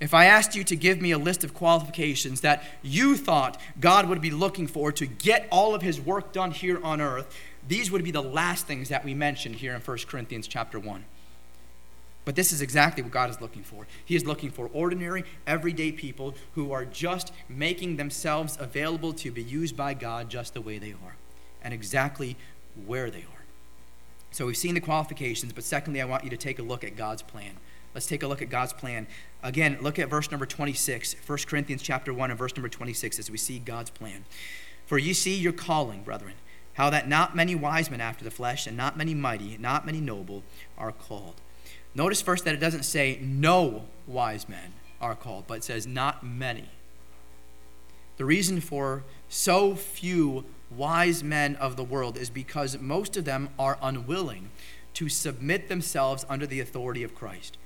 If 0.00 0.12
I 0.12 0.26
asked 0.26 0.54
you 0.54 0.64
to 0.64 0.76
give 0.76 1.00
me 1.00 1.12
a 1.12 1.18
list 1.18 1.44
of 1.44 1.54
qualifications 1.54 2.40
that 2.40 2.64
you 2.82 3.16
thought 3.16 3.60
God 3.80 4.08
would 4.08 4.20
be 4.20 4.30
looking 4.30 4.66
for 4.66 4.92
to 4.92 5.06
get 5.06 5.46
all 5.50 5.74
of 5.74 5.82
his 5.82 6.00
work 6.00 6.32
done 6.32 6.50
here 6.50 6.82
on 6.84 7.00
earth, 7.00 7.34
these 7.66 7.90
would 7.90 8.04
be 8.04 8.10
the 8.10 8.22
last 8.22 8.66
things 8.66 8.88
that 8.88 9.04
we 9.04 9.14
mentioned 9.14 9.56
here 9.56 9.74
in 9.74 9.80
1 9.80 9.98
Corinthians 10.06 10.46
chapter 10.46 10.78
1. 10.78 11.04
But 12.24 12.36
this 12.36 12.52
is 12.52 12.62
exactly 12.62 13.02
what 13.02 13.12
God 13.12 13.30
is 13.30 13.40
looking 13.40 13.62
for. 13.62 13.86
He 14.04 14.16
is 14.16 14.24
looking 14.24 14.50
for 14.50 14.70
ordinary, 14.72 15.24
everyday 15.46 15.92
people 15.92 16.34
who 16.54 16.72
are 16.72 16.84
just 16.84 17.32
making 17.48 17.96
themselves 17.96 18.56
available 18.58 19.12
to 19.14 19.30
be 19.30 19.42
used 19.42 19.76
by 19.76 19.94
God 19.94 20.30
just 20.30 20.54
the 20.54 20.60
way 20.60 20.78
they 20.78 20.92
are 20.92 21.16
and 21.62 21.74
exactly 21.74 22.36
where 22.86 23.10
they 23.10 23.20
are. 23.20 23.44
So 24.30 24.46
we've 24.46 24.56
seen 24.56 24.74
the 24.74 24.80
qualifications, 24.80 25.52
but 25.52 25.64
secondly, 25.64 26.00
I 26.00 26.06
want 26.06 26.24
you 26.24 26.30
to 26.30 26.36
take 26.36 26.58
a 26.58 26.62
look 26.62 26.82
at 26.82 26.96
God's 26.96 27.22
plan. 27.22 27.52
Let's 27.94 28.06
take 28.06 28.22
a 28.22 28.28
look 28.28 28.42
at 28.42 28.50
God's 28.50 28.72
plan. 28.72 29.06
Again, 29.42 29.78
look 29.80 29.98
at 29.98 30.10
verse 30.10 30.30
number 30.30 30.46
26, 30.46 31.16
1 31.26 31.38
Corinthians 31.46 31.80
chapter 31.80 32.12
1 32.12 32.30
and 32.30 32.38
verse 32.38 32.56
number 32.56 32.68
26 32.68 33.18
as 33.18 33.30
we 33.30 33.38
see 33.38 33.58
God's 33.60 33.90
plan. 33.90 34.24
For 34.84 34.98
you 34.98 35.14
see 35.14 35.36
your 35.36 35.52
calling, 35.52 36.02
brethren, 36.02 36.34
how 36.74 36.90
that 36.90 37.08
not 37.08 37.36
many 37.36 37.54
wise 37.54 37.90
men 37.90 38.00
after 38.00 38.24
the 38.24 38.30
flesh, 38.30 38.66
and 38.66 38.76
not 38.76 38.96
many 38.96 39.14
mighty, 39.14 39.56
not 39.58 39.86
many 39.86 40.00
noble 40.00 40.42
are 40.76 40.92
called. 40.92 41.40
Notice 41.94 42.20
first 42.20 42.44
that 42.44 42.54
it 42.54 42.60
doesn't 42.60 42.82
say 42.82 43.18
no 43.22 43.84
wise 44.06 44.48
men 44.48 44.72
are 45.00 45.14
called, 45.14 45.44
but 45.46 45.58
it 45.58 45.64
says 45.64 45.86
not 45.86 46.26
many. 46.26 46.68
The 48.16 48.24
reason 48.24 48.60
for 48.60 49.04
so 49.28 49.74
few 49.74 50.44
wise 50.70 51.22
men 51.22 51.56
of 51.56 51.76
the 51.76 51.84
world 51.84 52.16
is 52.16 52.30
because 52.30 52.78
most 52.78 53.16
of 53.16 53.24
them 53.24 53.50
are 53.58 53.78
unwilling 53.80 54.50
to 54.94 55.08
submit 55.08 55.68
themselves 55.68 56.24
under 56.28 56.46
the 56.46 56.60
authority 56.60 57.02
of 57.02 57.14
Christ. 57.14 57.56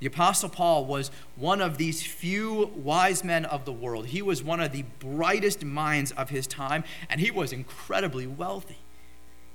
The 0.00 0.06
Apostle 0.06 0.48
Paul 0.48 0.86
was 0.86 1.10
one 1.36 1.60
of 1.60 1.78
these 1.78 2.02
few 2.02 2.72
wise 2.74 3.22
men 3.22 3.44
of 3.44 3.64
the 3.64 3.72
world. 3.72 4.06
He 4.06 4.22
was 4.22 4.42
one 4.42 4.60
of 4.60 4.72
the 4.72 4.84
brightest 4.98 5.64
minds 5.64 6.10
of 6.12 6.30
his 6.30 6.46
time, 6.46 6.84
and 7.08 7.20
he 7.20 7.30
was 7.30 7.52
incredibly 7.52 8.26
wealthy. 8.26 8.78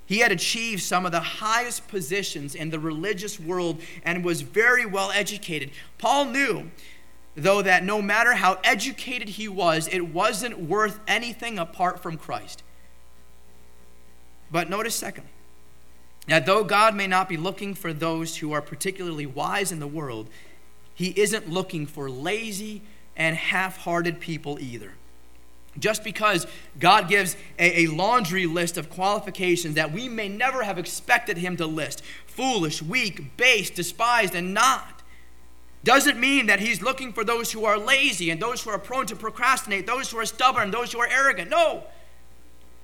He 0.05 0.19
had 0.19 0.31
achieved 0.31 0.83
some 0.83 1.05
of 1.05 1.11
the 1.11 1.19
highest 1.19 1.87
positions 1.87 2.53
in 2.53 2.69
the 2.69 2.79
religious 2.79 3.39
world 3.39 3.81
and 4.03 4.23
was 4.23 4.41
very 4.41 4.85
well 4.85 5.11
educated. 5.11 5.71
Paul 5.97 6.25
knew 6.25 6.69
though, 7.35 7.61
that 7.61 7.83
no 7.83 8.01
matter 8.01 8.33
how 8.33 8.59
educated 8.63 9.29
he 9.29 9.47
was, 9.47 9.87
it 9.89 10.13
wasn't 10.13 10.59
worth 10.59 10.99
anything 11.07 11.59
apart 11.59 12.01
from 12.01 12.17
Christ. 12.17 12.63
But 14.51 14.69
notice, 14.69 14.95
secondly, 14.95 15.31
that 16.27 16.45
though 16.45 16.63
God 16.63 16.95
may 16.95 17.07
not 17.07 17.29
be 17.29 17.37
looking 17.37 17.73
for 17.73 17.93
those 17.93 18.37
who 18.37 18.51
are 18.51 18.61
particularly 18.61 19.25
wise 19.25 19.71
in 19.71 19.79
the 19.79 19.87
world, 19.87 20.29
he 20.93 21.09
isn't 21.19 21.49
looking 21.49 21.85
for 21.85 22.09
lazy 22.09 22.81
and 23.15 23.35
half 23.35 23.77
hearted 23.77 24.19
people 24.19 24.57
either. 24.59 24.93
Just 25.77 26.03
because 26.03 26.47
God 26.79 27.09
gives 27.09 27.35
a, 27.59 27.83
a, 27.83 27.87
laundry 27.87 28.45
list 28.45 28.77
of 28.77 28.89
qualifications 28.89 29.75
that 29.75 29.91
we 29.91 30.07
may 30.07 30.29
never 30.29 30.63
have 30.63 30.77
expected 30.77 31.37
Him 31.37 31.57
to 31.57 31.65
list 31.65 32.01
foolish, 32.25 32.81
weak, 32.81 33.35
base, 33.37 33.69
despised, 33.69 34.35
and 34.35 34.53
not 34.53 35.03
doesn't 35.83 36.19
mean 36.19 36.47
that 36.47 36.61
He's 36.61 36.81
looking 36.81 37.11
for 37.11 37.25
those 37.25 37.51
who 37.51 37.65
are 37.65 37.77
lazy 37.77 38.29
and 38.29 38.41
those 38.41 38.63
who 38.63 38.69
are 38.69 38.79
prone 38.79 39.05
to 39.07 39.15
procrastinate, 39.17 39.85
those 39.85 40.11
who 40.11 40.17
are 40.17 40.25
stubborn, 40.25 40.71
those 40.71 40.93
who 40.93 40.99
are 40.99 41.07
arrogant. 41.07 41.49
No. 41.49 41.83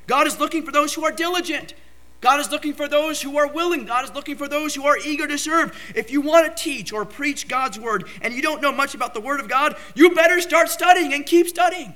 God 0.08 0.28
is 0.28 0.40
looking 0.40 0.64
for 0.64 0.74
those 0.74 0.94
who 0.94 1.06
are 1.06 1.12
diligent. 1.12 1.74
God 2.22 2.40
is 2.40 2.52
looking 2.52 2.74
for 2.74 2.88
those 2.88 3.22
who 3.22 3.38
are 3.38 3.52
willing. 3.52 3.86
God 3.86 4.06
is 4.06 4.14
looking 4.14 4.36
for 4.36 4.48
those 4.48 4.76
who 4.76 4.86
are 4.86 4.98
eager 4.98 5.28
to 5.28 5.40
serve. 5.40 5.76
If 5.96 6.12
you 6.12 6.22
want 6.22 6.56
to 6.56 6.64
teach 6.64 6.94
or 6.94 7.04
preach 7.04 7.48
God's 7.48 7.80
word 7.80 8.08
and 8.22 8.34
you 8.34 8.44
don't 8.44 8.62
know 8.62 8.72
much 8.72 8.94
about 8.94 9.16
the 9.16 9.22
word 9.22 9.40
of 9.40 9.50
God, 9.50 9.76
you 9.96 10.14
better 10.14 10.40
start 10.40 10.70
studying 10.70 11.14
and 11.14 11.26
keep 11.26 11.48
studying. 11.48 11.96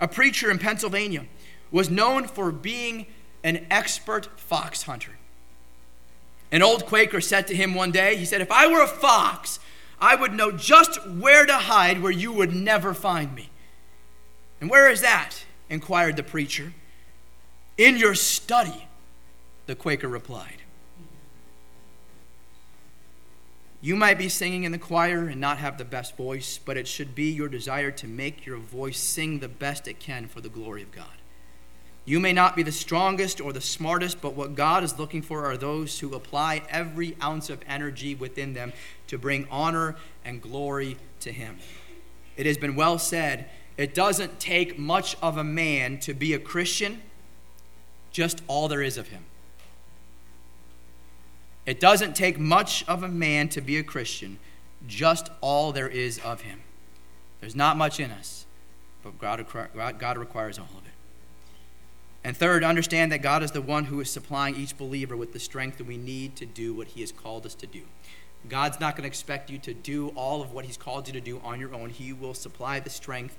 A 0.00 0.08
preacher 0.08 0.50
in 0.50 0.58
Pennsylvania 0.58 1.26
was 1.70 1.88
known 1.88 2.26
for 2.26 2.50
being 2.50 3.06
an 3.44 3.64
expert 3.70 4.28
fox 4.38 4.82
hunter. 4.82 5.12
An 6.50 6.62
old 6.62 6.84
Quaker 6.86 7.20
said 7.20 7.46
to 7.46 7.56
him 7.56 7.74
one 7.74 7.92
day, 7.92 8.16
he 8.16 8.24
said, 8.24 8.40
If 8.40 8.50
I 8.50 8.66
were 8.66 8.82
a 8.82 8.88
fox, 8.88 9.60
I 10.00 10.16
would 10.16 10.32
know 10.32 10.50
just 10.50 11.06
where 11.08 11.46
to 11.46 11.54
hide 11.54 12.02
where 12.02 12.12
you 12.12 12.32
would 12.32 12.54
never 12.54 12.92
find 12.92 13.34
me. 13.34 13.50
And 14.60 14.68
where 14.68 14.90
is 14.90 15.00
that? 15.00 15.44
inquired 15.68 16.16
the 16.16 16.22
preacher. 16.22 16.72
In 17.78 17.96
your 17.96 18.14
study, 18.14 18.88
the 19.66 19.74
Quaker 19.74 20.08
replied. 20.08 20.62
You 23.82 23.94
might 23.94 24.18
be 24.18 24.28
singing 24.28 24.64
in 24.64 24.72
the 24.72 24.78
choir 24.78 25.28
and 25.28 25.40
not 25.40 25.58
have 25.58 25.76
the 25.76 25.84
best 25.84 26.16
voice, 26.16 26.58
but 26.58 26.76
it 26.76 26.88
should 26.88 27.14
be 27.14 27.30
your 27.30 27.48
desire 27.48 27.90
to 27.92 28.06
make 28.06 28.46
your 28.46 28.56
voice 28.56 28.98
sing 28.98 29.38
the 29.38 29.48
best 29.48 29.86
it 29.86 30.00
can 30.00 30.26
for 30.26 30.40
the 30.40 30.48
glory 30.48 30.82
of 30.82 30.90
God. 30.90 31.06
You 32.06 32.18
may 32.18 32.32
not 32.32 32.56
be 32.56 32.62
the 32.62 32.72
strongest 32.72 33.40
or 33.40 33.52
the 33.52 33.60
smartest, 33.60 34.20
but 34.20 34.34
what 34.34 34.54
God 34.54 34.82
is 34.82 34.98
looking 34.98 35.22
for 35.22 35.44
are 35.44 35.56
those 35.56 35.98
who 35.98 36.14
apply 36.14 36.62
every 36.70 37.16
ounce 37.22 37.50
of 37.50 37.60
energy 37.66 38.14
within 38.14 38.54
them 38.54 38.72
to 39.08 39.18
bring 39.18 39.46
honor 39.50 39.96
and 40.24 40.40
glory 40.40 40.96
to 41.20 41.32
Him. 41.32 41.58
It 42.36 42.46
has 42.46 42.58
been 42.58 42.76
well 42.76 42.98
said 42.98 43.50
it 43.76 43.94
doesn't 43.94 44.40
take 44.40 44.78
much 44.78 45.16
of 45.20 45.36
a 45.36 45.44
man 45.44 45.98
to 46.00 46.14
be 46.14 46.32
a 46.32 46.38
Christian, 46.38 47.02
just 48.16 48.40
all 48.46 48.66
there 48.66 48.80
is 48.80 48.96
of 48.96 49.08
him. 49.08 49.26
It 51.66 51.78
doesn't 51.78 52.16
take 52.16 52.38
much 52.38 52.82
of 52.88 53.02
a 53.02 53.08
man 53.08 53.50
to 53.50 53.60
be 53.60 53.76
a 53.76 53.82
Christian, 53.82 54.38
just 54.86 55.28
all 55.42 55.70
there 55.70 55.88
is 55.88 56.18
of 56.20 56.40
him. 56.40 56.62
There's 57.40 57.54
not 57.54 57.76
much 57.76 58.00
in 58.00 58.10
us, 58.10 58.46
but 59.02 59.18
God, 59.18 59.38
requires 60.16 60.58
all 60.58 60.64
of 60.64 60.86
it. 60.86 60.92
And 62.24 62.34
third, 62.34 62.64
understand 62.64 63.12
that 63.12 63.20
God 63.20 63.42
is 63.42 63.50
the 63.50 63.60
one 63.60 63.84
who 63.84 64.00
is 64.00 64.10
supplying 64.10 64.56
each 64.56 64.78
believer 64.78 65.14
with 65.14 65.34
the 65.34 65.38
strength 65.38 65.76
that 65.76 65.86
we 65.86 65.98
need 65.98 66.36
to 66.36 66.46
do 66.46 66.72
what 66.72 66.86
he 66.86 67.02
has 67.02 67.12
called 67.12 67.44
us 67.44 67.54
to 67.56 67.66
do. 67.66 67.82
God's 68.48 68.80
not 68.80 68.96
going 68.96 69.02
to 69.02 69.08
expect 69.08 69.50
you 69.50 69.58
to 69.58 69.74
do 69.74 70.08
all 70.16 70.40
of 70.40 70.54
what 70.54 70.64
he's 70.64 70.78
called 70.78 71.06
you 71.06 71.12
to 71.12 71.20
do 71.20 71.38
on 71.44 71.60
your 71.60 71.74
own. 71.74 71.90
He 71.90 72.14
will 72.14 72.32
supply 72.32 72.80
the 72.80 72.88
strength 72.88 73.36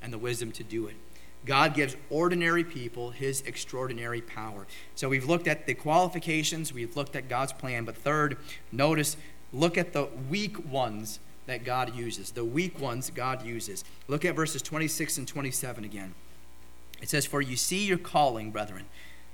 and 0.00 0.10
the 0.10 0.18
wisdom 0.18 0.52
to 0.52 0.64
do 0.64 0.86
it. 0.86 0.96
God 1.44 1.74
gives 1.74 1.96
ordinary 2.10 2.64
people 2.64 3.10
his 3.10 3.42
extraordinary 3.42 4.20
power. 4.20 4.66
So 4.94 5.08
we've 5.08 5.28
looked 5.28 5.46
at 5.46 5.66
the 5.66 5.74
qualifications, 5.74 6.72
we've 6.72 6.96
looked 6.96 7.14
at 7.14 7.28
God's 7.28 7.52
plan, 7.52 7.84
but 7.84 7.96
third, 7.96 8.36
notice, 8.72 9.16
look 9.52 9.78
at 9.78 9.92
the 9.92 10.08
weak 10.28 10.70
ones 10.70 11.20
that 11.46 11.64
God 11.64 11.94
uses. 11.94 12.32
The 12.32 12.44
weak 12.44 12.80
ones 12.80 13.10
God 13.10 13.44
uses. 13.44 13.84
Look 14.08 14.24
at 14.24 14.34
verses 14.34 14.62
26 14.62 15.18
and 15.18 15.28
27 15.28 15.84
again. 15.84 16.14
It 17.00 17.08
says, 17.08 17.26
For 17.26 17.40
you 17.40 17.56
see 17.56 17.86
your 17.86 17.98
calling, 17.98 18.50
brethren, 18.50 18.86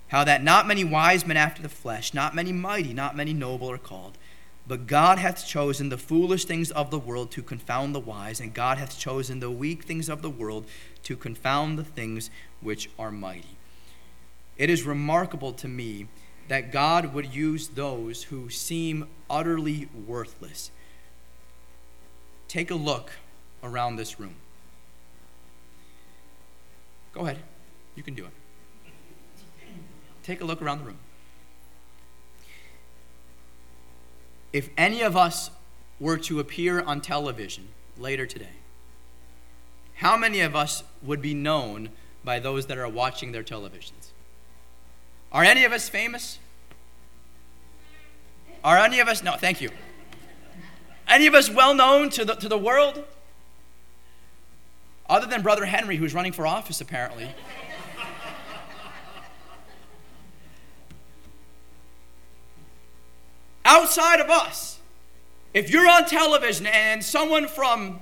how 0.09 0.25
that 0.25 0.43
not 0.43 0.67
many 0.67 0.85
wise 0.85 1.27
men 1.27 1.37
after 1.37 1.62
the 1.62 1.69
flesh, 1.69 2.12
not 2.12 2.35
many 2.35 2.53
mighty, 2.53 2.93
not 2.93 3.17
many 3.17 3.33
noble 3.33 3.71
are 3.71 3.79
called. 3.79 4.19
But 4.67 4.87
God 4.87 5.19
hath 5.19 5.47
chosen 5.47 5.88
the 5.88 5.99
foolish 5.99 6.45
things 6.45 6.71
of 6.71 6.91
the 6.91 6.99
world 6.99 7.31
to 7.33 7.43
confound 7.43 7.95
the 7.95 8.01
wise, 8.01 8.41
and 8.41 8.55
God 8.55 8.79
hath 8.79 8.99
chosen 8.99 9.41
the 9.41 9.51
weak 9.51 9.85
things 9.85 10.09
of 10.09 10.23
the 10.23 10.31
world 10.31 10.67
to 11.05 11.17
confound 11.17 11.79
the 11.79 11.85
things 11.85 12.31
which 12.61 12.91
are 12.99 13.11
mighty. 13.11 13.57
It 14.57 14.71
is 14.71 14.85
remarkable 14.85 15.53
to 15.55 15.69
me 15.69 16.07
that 16.49 16.73
God 16.73 17.15
would 17.15 17.35
use 17.35 17.69
those 17.69 18.25
who 18.25 18.51
seem 18.51 19.09
utterly 19.31 19.88
worthless. 20.07 20.71
Take 22.49 22.71
a 22.71 22.75
look 22.75 23.12
around 23.62 23.97
this 23.97 24.21
room. 24.21 24.35
Go 27.12 27.23
ahead, 27.23 27.38
you 27.95 28.03
can 28.03 28.15
do 28.15 28.25
it. 28.25 28.33
Take 30.23 30.41
a 30.41 30.45
look 30.45 30.62
around 30.62 30.79
the 30.79 30.85
room. 30.85 30.99
if 34.53 34.69
any 34.77 35.03
of 35.03 35.17
us 35.17 35.51
were 35.99 36.19
to 36.19 36.41
appear 36.41 36.81
on 36.81 37.01
television 37.01 37.69
later 37.99 38.27
today, 38.27 38.62
how 40.03 40.17
many 40.17 40.41
of 40.41 40.57
us 40.57 40.83
would 41.01 41.23
be 41.23 41.33
known 41.33 41.91
by 42.25 42.41
those 42.41 42.67
that 42.67 42.77
are 42.77 42.88
watching 42.88 43.31
their 43.31 43.45
televisions? 43.45 44.11
Are 45.31 45.45
any 45.45 45.62
of 45.65 45.71
us 45.71 45.88
famous? 45.88 46.41
Are 48.65 48.79
any 48.79 48.99
of 48.99 49.07
us, 49.07 49.23
no, 49.23 49.37
thank 49.37 49.61
you. 49.61 49.71
Any 51.07 51.29
of 51.29 51.35
us 51.35 51.49
well 51.49 51.73
known 51.73 52.11
to 52.11 52.25
the, 52.25 52.35
to 52.35 52.49
the 52.49 52.59
world? 52.59 53.05
Other 55.09 55.29
than 55.29 55.41
Brother 55.41 55.67
Henry, 55.67 55.97
who's 55.97 56.15
running 56.15 56.33
for 56.33 56.49
office 56.49 56.81
apparently. 56.81 57.31
outside 63.65 64.19
of 64.19 64.29
us, 64.29 64.81
if 65.55 65.71
you're 65.71 65.88
on 65.88 66.07
television 66.07 66.67
and 66.67 67.05
someone 67.05 67.47
from 67.47 68.01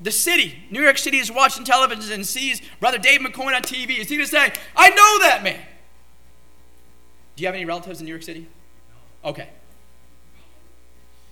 the 0.00 0.12
city, 0.12 0.62
New 0.70 0.82
York 0.82 0.98
City, 0.98 1.18
is 1.18 1.30
watching 1.30 1.64
television 1.64 2.12
and 2.12 2.26
sees 2.26 2.62
Brother 2.80 2.98
Dave 2.98 3.20
McCoy 3.20 3.54
on 3.54 3.62
TV, 3.62 3.98
is 3.98 4.08
he 4.08 4.16
going 4.16 4.26
to 4.28 4.30
say, 4.30 4.52
I 4.76 4.90
know 4.90 5.18
that 5.26 5.40
man? 5.42 5.60
Do 7.36 7.42
you 7.42 7.48
have 7.48 7.54
any 7.54 7.64
relatives 7.64 8.00
in 8.00 8.06
New 8.06 8.12
York 8.12 8.22
City? 8.22 8.46
Okay. 9.24 9.48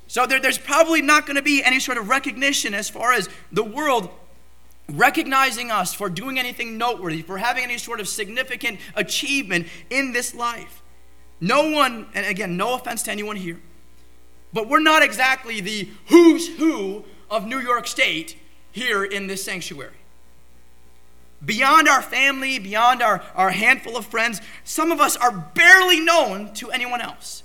So 0.08 0.26
there, 0.26 0.40
there's 0.40 0.58
probably 0.58 1.02
not 1.02 1.26
going 1.26 1.36
to 1.36 1.42
be 1.42 1.62
any 1.64 1.80
sort 1.80 1.98
of 1.98 2.08
recognition 2.08 2.74
as 2.74 2.88
far 2.88 3.12
as 3.12 3.28
the 3.50 3.64
world 3.64 4.10
recognizing 4.88 5.70
us 5.70 5.92
for 5.94 6.08
doing 6.08 6.38
anything 6.38 6.78
noteworthy, 6.78 7.22
for 7.22 7.38
having 7.38 7.64
any 7.64 7.78
sort 7.78 7.98
of 7.98 8.06
significant 8.06 8.78
achievement 8.94 9.66
in 9.90 10.12
this 10.12 10.34
life. 10.34 10.82
No 11.40 11.70
one, 11.70 12.06
and 12.14 12.24
again, 12.24 12.56
no 12.56 12.74
offense 12.74 13.02
to 13.04 13.10
anyone 13.10 13.36
here, 13.36 13.60
but 14.52 14.68
we're 14.68 14.80
not 14.80 15.02
exactly 15.02 15.60
the 15.60 15.90
who's 16.06 16.56
who 16.56 17.04
of 17.28 17.46
New 17.46 17.58
York 17.58 17.86
State 17.86 18.36
here 18.76 19.02
in 19.04 19.26
this 19.26 19.42
sanctuary. 19.42 19.96
Beyond 21.42 21.88
our 21.88 22.02
family, 22.02 22.58
beyond 22.58 23.02
our, 23.02 23.22
our 23.34 23.50
handful 23.50 23.96
of 23.96 24.04
friends, 24.04 24.42
some 24.64 24.92
of 24.92 25.00
us 25.00 25.16
are 25.16 25.32
barely 25.54 25.98
known 25.98 26.52
to 26.54 26.70
anyone 26.70 27.00
else. 27.00 27.42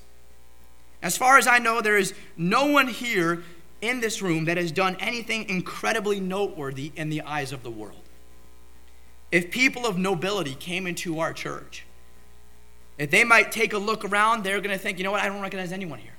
As 1.02 1.16
far 1.16 1.38
as 1.38 1.48
I 1.48 1.58
know, 1.58 1.80
there 1.80 1.98
is 1.98 2.14
no 2.36 2.66
one 2.66 2.90
here 2.90 3.44
in 3.80 4.02
this 4.02 4.22
room 4.22 4.44
that 4.46 4.58
has 4.58 4.74
done 4.74 4.98
anything 5.00 5.48
incredibly 5.48 6.20
noteworthy 6.20 6.92
in 6.98 7.10
the 7.10 7.22
eyes 7.22 7.54
of 7.54 7.64
the 7.64 7.72
world. 7.72 8.04
If 9.32 9.52
people 9.52 9.88
of 9.88 9.98
nobility 9.98 10.54
came 10.54 10.86
into 10.86 11.20
our 11.20 11.32
church, 11.32 11.86
if 12.98 13.10
they 13.10 13.24
might 13.24 13.54
take 13.54 13.72
a 13.72 13.78
look 13.78 14.04
around, 14.04 14.44
they're 14.44 14.60
going 14.60 14.78
to 14.78 14.84
think, 14.84 14.98
you 14.98 15.06
know 15.06 15.12
what, 15.12 15.22
I 15.22 15.28
don't 15.28 15.42
recognize 15.42 15.72
anyone 15.72 16.00
here. 16.00 16.11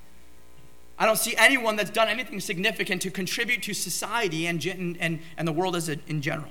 I 0.98 1.06
don't 1.06 1.18
see 1.18 1.34
anyone 1.36 1.76
that's 1.76 1.90
done 1.90 2.08
anything 2.08 2.40
significant 2.40 3.02
to 3.02 3.10
contribute 3.10 3.62
to 3.64 3.74
society 3.74 4.46
and, 4.46 4.64
and, 4.66 5.20
and 5.36 5.48
the 5.48 5.52
world 5.52 5.74
as 5.74 5.88
a, 5.88 5.96
in 6.06 6.20
general. 6.20 6.50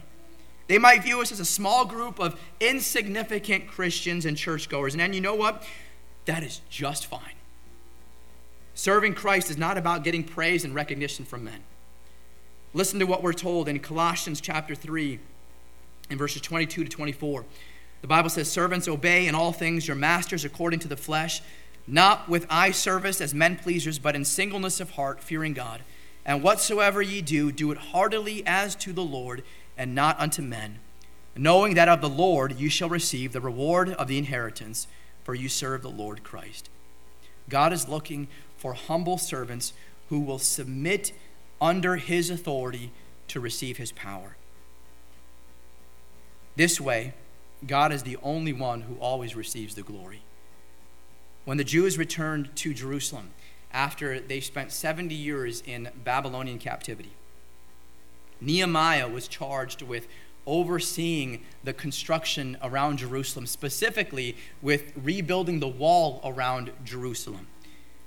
They 0.67 0.77
might 0.77 1.03
view 1.03 1.21
us 1.21 1.31
as 1.31 1.39
a 1.39 1.45
small 1.45 1.85
group 1.85 2.19
of 2.19 2.39
insignificant 2.59 3.67
Christians 3.67 4.25
and 4.25 4.37
churchgoers. 4.37 4.95
And 4.95 5.13
you 5.13 5.21
know 5.21 5.35
what? 5.35 5.63
That 6.25 6.43
is 6.43 6.61
just 6.69 7.07
fine. 7.07 7.35
Serving 8.73 9.15
Christ 9.15 9.49
is 9.49 9.57
not 9.57 9.77
about 9.77 10.03
getting 10.03 10.23
praise 10.23 10.63
and 10.63 10.73
recognition 10.73 11.25
from 11.25 11.43
men. 11.43 11.63
Listen 12.73 12.99
to 12.99 13.05
what 13.05 13.21
we're 13.21 13.33
told 13.33 13.67
in 13.67 13.79
Colossians 13.79 14.39
chapter 14.39 14.75
3 14.75 15.19
in 16.09 16.17
verses 16.17 16.41
22 16.41 16.85
to 16.85 16.89
24. 16.89 17.45
The 18.01 18.07
Bible 18.07 18.29
says, 18.29 18.49
Servants, 18.49 18.87
obey 18.87 19.27
in 19.27 19.35
all 19.35 19.51
things 19.51 19.87
your 19.87 19.95
masters 19.95 20.45
according 20.45 20.79
to 20.79 20.87
the 20.87 20.97
flesh, 20.97 21.41
not 21.87 22.29
with 22.29 22.45
eye 22.49 22.71
service 22.71 23.21
as 23.21 23.33
men 23.33 23.55
pleasers, 23.57 23.99
but 23.99 24.15
in 24.15 24.25
singleness 24.25 24.79
of 24.79 24.91
heart, 24.91 25.21
fearing 25.21 25.53
God. 25.53 25.81
And 26.25 26.43
whatsoever 26.43 27.01
ye 27.01 27.21
do, 27.21 27.51
do 27.51 27.71
it 27.71 27.77
heartily 27.77 28.43
as 28.45 28.75
to 28.77 28.93
the 28.93 29.03
Lord, 29.03 29.43
and 29.77 29.95
not 29.95 30.19
unto 30.19 30.41
men, 30.41 30.79
knowing 31.35 31.73
that 31.73 31.89
of 31.89 32.01
the 32.01 32.09
Lord 32.09 32.59
you 32.59 32.69
shall 32.69 32.89
receive 32.89 33.33
the 33.33 33.41
reward 33.41 33.89
of 33.89 34.07
the 34.07 34.17
inheritance, 34.17 34.87
for 35.23 35.33
you 35.33 35.49
serve 35.49 35.81
the 35.81 35.89
Lord 35.89 36.23
Christ. 36.23 36.69
God 37.49 37.73
is 37.73 37.89
looking 37.89 38.27
for 38.57 38.73
humble 38.73 39.17
servants 39.17 39.73
who 40.09 40.19
will 40.19 40.39
submit 40.39 41.13
under 41.59 41.95
his 41.95 42.29
authority 42.29 42.91
to 43.27 43.39
receive 43.39 43.77
his 43.77 43.91
power. 43.91 44.35
This 46.55 46.79
way, 46.79 47.13
God 47.65 47.91
is 47.91 48.03
the 48.03 48.17
only 48.21 48.53
one 48.53 48.81
who 48.81 48.95
always 48.95 49.35
receives 49.35 49.75
the 49.75 49.83
glory. 49.83 50.21
When 51.45 51.57
the 51.57 51.63
Jews 51.63 51.97
returned 51.97 52.55
to 52.57 52.73
Jerusalem 52.73 53.31
after 53.73 54.19
they 54.19 54.39
spent 54.39 54.71
70 54.71 55.15
years 55.15 55.61
in 55.65 55.89
Babylonian 56.03 56.59
captivity, 56.59 57.11
Nehemiah 58.39 59.07
was 59.07 59.27
charged 59.27 59.81
with 59.81 60.07
overseeing 60.47 61.43
the 61.63 61.73
construction 61.73 62.57
around 62.63 62.97
Jerusalem, 62.97 63.45
specifically 63.45 64.35
with 64.61 64.93
rebuilding 64.95 65.59
the 65.59 65.67
wall 65.67 66.19
around 66.23 66.71
Jerusalem. 66.83 67.47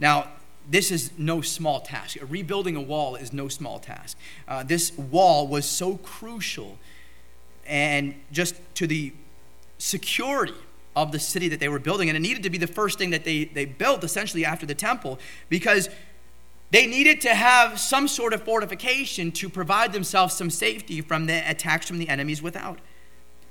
Now, 0.00 0.28
this 0.68 0.90
is 0.90 1.12
no 1.18 1.40
small 1.40 1.80
task. 1.80 2.16
Rebuilding 2.28 2.74
a 2.74 2.80
wall 2.80 3.16
is 3.16 3.32
no 3.32 3.48
small 3.48 3.78
task. 3.78 4.16
Uh, 4.48 4.62
this 4.62 4.96
wall 4.96 5.46
was 5.46 5.66
so 5.66 5.98
crucial 5.98 6.78
and 7.66 8.14
just 8.32 8.54
to 8.74 8.86
the 8.86 9.12
security 9.78 10.54
of 10.96 11.12
the 11.12 11.18
city 11.18 11.48
that 11.48 11.60
they 11.60 11.68
were 11.68 11.78
building. 11.78 12.08
And 12.08 12.16
it 12.16 12.20
needed 12.20 12.42
to 12.44 12.50
be 12.50 12.58
the 12.58 12.66
first 12.66 12.98
thing 12.98 13.10
that 13.10 13.24
they, 13.24 13.44
they 13.44 13.64
built 13.64 14.04
essentially 14.04 14.44
after 14.44 14.66
the 14.66 14.74
temple 14.74 15.18
because 15.48 15.88
they 16.70 16.86
needed 16.86 17.20
to 17.22 17.34
have 17.34 17.78
some 17.78 18.08
sort 18.08 18.32
of 18.32 18.42
fortification 18.42 19.30
to 19.32 19.48
provide 19.48 19.92
themselves 19.92 20.34
some 20.34 20.50
safety 20.50 21.00
from 21.00 21.26
the 21.26 21.48
attacks 21.48 21.86
from 21.86 21.98
the 21.98 22.08
enemies 22.08 22.42
without. 22.42 22.78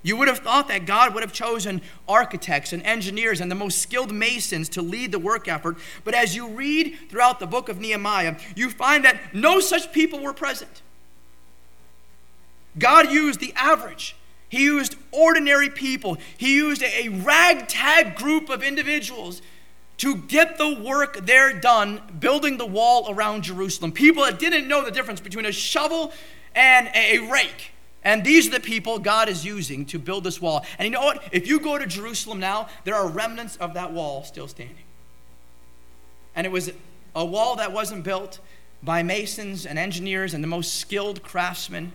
You 0.04 0.18
would 0.18 0.28
have 0.28 0.40
thought 0.40 0.68
that 0.68 0.86
God 0.86 1.14
would 1.14 1.24
have 1.24 1.32
chosen 1.32 1.82
architects 2.08 2.74
and 2.74 2.84
engineers 2.84 3.40
and 3.40 3.50
the 3.50 3.56
most 3.56 3.80
skilled 3.82 4.12
masons 4.12 4.68
to 4.70 4.82
lead 4.82 5.14
the 5.14 5.20
work 5.20 5.48
effort. 5.48 5.78
But 6.04 6.14
as 6.14 6.36
you 6.36 6.50
read 6.50 6.98
throughout 7.10 7.40
the 7.40 7.48
book 7.48 7.70
of 7.70 7.80
Nehemiah, 7.80 8.36
you 8.56 8.70
find 8.70 9.06
that 9.06 9.34
no 9.34 9.62
such 9.62 9.94
people 9.94 10.20
were 10.20 10.34
present. 10.34 10.82
God 12.78 13.12
used 13.12 13.40
the 13.40 13.54
average. 13.56 14.18
He 14.54 14.66
used 14.66 14.98
ordinary 15.12 15.72
people. 15.72 16.20
He 16.38 16.54
used 16.54 16.84
a 16.84 17.10
ragtag 17.10 18.16
group 18.16 18.50
of 18.50 18.62
individuals 18.62 19.42
to 19.98 20.16
get 20.16 20.60
the 20.60 20.76
work 20.76 21.26
there 21.26 21.60
done, 21.60 22.04
building 22.20 22.58
the 22.58 22.66
wall 22.68 23.12
around 23.12 23.46
Jerusalem. 23.46 23.92
People 23.92 24.24
that 24.26 24.38
didn't 24.38 24.68
know 24.68 24.86
the 24.86 24.92
difference 24.92 25.20
between 25.20 25.48
a 25.48 25.52
shovel 25.52 26.14
and 26.54 26.88
a 26.94 27.28
rake. 27.32 27.72
And 28.04 28.24
these 28.24 28.48
are 28.48 28.52
the 28.52 28.60
people 28.60 29.00
God 29.00 29.28
is 29.28 29.44
using 29.44 29.88
to 29.88 29.98
build 29.98 30.24
this 30.24 30.40
wall. 30.40 30.64
And 30.78 30.86
you 30.86 30.92
know 30.92 31.02
what? 31.02 31.24
If 31.32 31.48
you 31.48 31.60
go 31.60 31.80
to 31.80 31.88
Jerusalem 31.88 32.40
now, 32.40 32.70
there 32.84 32.94
are 32.94 33.08
remnants 33.08 33.56
of 33.56 33.74
that 33.74 33.92
wall 33.92 34.24
still 34.24 34.48
standing. 34.48 34.86
And 36.36 36.46
it 36.46 36.52
was 36.52 36.72
a 37.16 37.26
wall 37.26 37.56
that 37.56 37.74
wasn't 37.74 38.04
built 38.04 38.38
by 38.84 39.02
masons 39.02 39.66
and 39.66 39.80
engineers 39.80 40.36
and 40.36 40.44
the 40.44 40.48
most 40.48 40.76
skilled 40.76 41.24
craftsmen. 41.24 41.94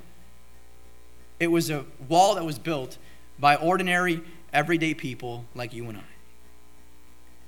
It 1.41 1.49
was 1.49 1.71
a 1.71 1.85
wall 2.09 2.35
that 2.35 2.45
was 2.45 2.59
built 2.59 2.99
by 3.39 3.57
ordinary, 3.57 4.23
everyday 4.53 4.95
people 4.95 5.45
like 5.55 5.73
you 5.73 5.89
and 5.89 5.99
I. 5.99 6.05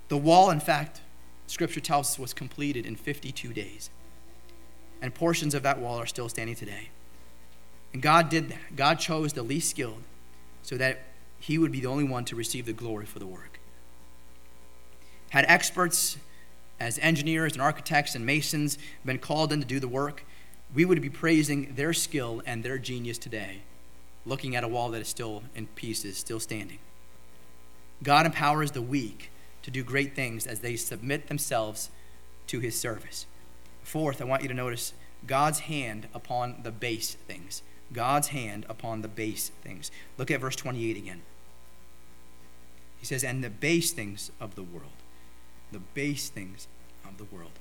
The 0.09 0.16
wall, 0.16 0.50
in 0.50 0.61
fact, 0.61 1.00
Scripture 1.46 1.81
tells 1.81 2.11
us, 2.11 2.18
was 2.18 2.33
completed 2.33 2.87
in 2.87 2.96
52 2.96 3.53
days. 3.53 3.90
And 5.03 5.14
portions 5.14 5.55
of 5.55 5.62
that 5.62 5.79
wall 5.79 5.98
are 5.98 6.07
still 6.07 6.29
standing 6.29 6.55
today. 6.55 6.90
And 7.92 8.03
God 8.03 8.29
did 8.29 8.50
that. 8.50 8.76
God 8.76 8.98
chose 8.98 9.33
the 9.33 9.42
least 9.42 9.70
skilled 9.70 10.03
so 10.62 10.76
that 10.76 11.00
he 11.40 11.59
would 11.59 11.72
be 11.72 11.81
the 11.81 11.87
only 11.87 12.05
one 12.05 12.24
to 12.26 12.37
receive 12.37 12.66
the 12.66 12.72
glory 12.72 13.07
for 13.07 13.18
the 13.18 13.26
work. 13.26 13.59
Had 15.31 15.44
experts 15.48 16.18
as 16.79 16.98
engineers 16.98 17.53
and 17.53 17.62
architects 17.62 18.14
and 18.14 18.24
masons 18.24 18.79
been 19.05 19.18
called 19.18 19.53
in 19.53 19.61
to 19.61 19.66
do 19.66 19.81
the 19.81 19.88
work, 19.88 20.24
we 20.74 20.85
would 20.85 21.00
be 21.00 21.11
praising 21.11 21.74
their 21.74 21.92
skill 21.92 22.42
and 22.46 22.62
their 22.62 22.79
genius 22.79 23.18
today, 23.18 23.62
looking 24.30 24.54
at 24.54 24.62
a 24.62 24.68
wall 24.68 24.88
that 24.90 25.00
is 25.00 25.08
still 25.08 25.42
in 25.56 25.66
pieces, 25.66 26.16
still 26.16 26.38
standing. 26.38 26.78
God 28.02 28.24
empowers 28.24 28.70
the 28.70 28.80
weak 28.80 29.30
to 29.62 29.70
do 29.70 29.82
great 29.82 30.14
things 30.14 30.46
as 30.46 30.60
they 30.60 30.76
submit 30.76 31.26
themselves 31.26 31.90
to 32.46 32.60
his 32.60 32.78
service. 32.78 33.26
Fourth, 33.82 34.22
I 34.22 34.24
want 34.24 34.42
you 34.42 34.48
to 34.48 34.54
notice 34.54 34.94
God's 35.26 35.60
hand 35.60 36.06
upon 36.14 36.62
the 36.62 36.70
base 36.70 37.14
things. 37.14 37.62
God's 37.92 38.28
hand 38.28 38.64
upon 38.68 39.02
the 39.02 39.08
base 39.08 39.50
things. 39.62 39.90
Look 40.16 40.30
at 40.30 40.40
verse 40.40 40.56
28 40.56 40.96
again. 40.96 41.22
He 43.00 43.06
says, 43.06 43.24
and 43.24 43.42
the 43.42 43.50
base 43.50 43.90
things 43.90 44.30
of 44.40 44.54
the 44.54 44.62
world. 44.62 44.92
The 45.72 45.80
base 45.80 46.28
things 46.28 46.68
of 47.04 47.18
the 47.18 47.24
world. 47.24 47.58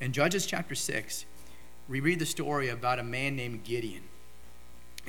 In 0.00 0.12
Judges 0.12 0.44
chapter 0.44 0.74
6, 0.74 1.24
we 1.88 2.00
read 2.00 2.18
the 2.18 2.26
story 2.26 2.68
about 2.68 2.98
a 2.98 3.04
man 3.04 3.36
named 3.36 3.62
Gideon. 3.62 4.02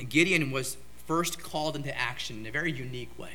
Gideon 0.08 0.50
was 0.50 0.76
first 1.06 1.42
called 1.42 1.76
into 1.76 1.96
action 1.96 2.38
in 2.38 2.46
a 2.46 2.50
very 2.50 2.72
unique 2.72 3.16
way. 3.18 3.32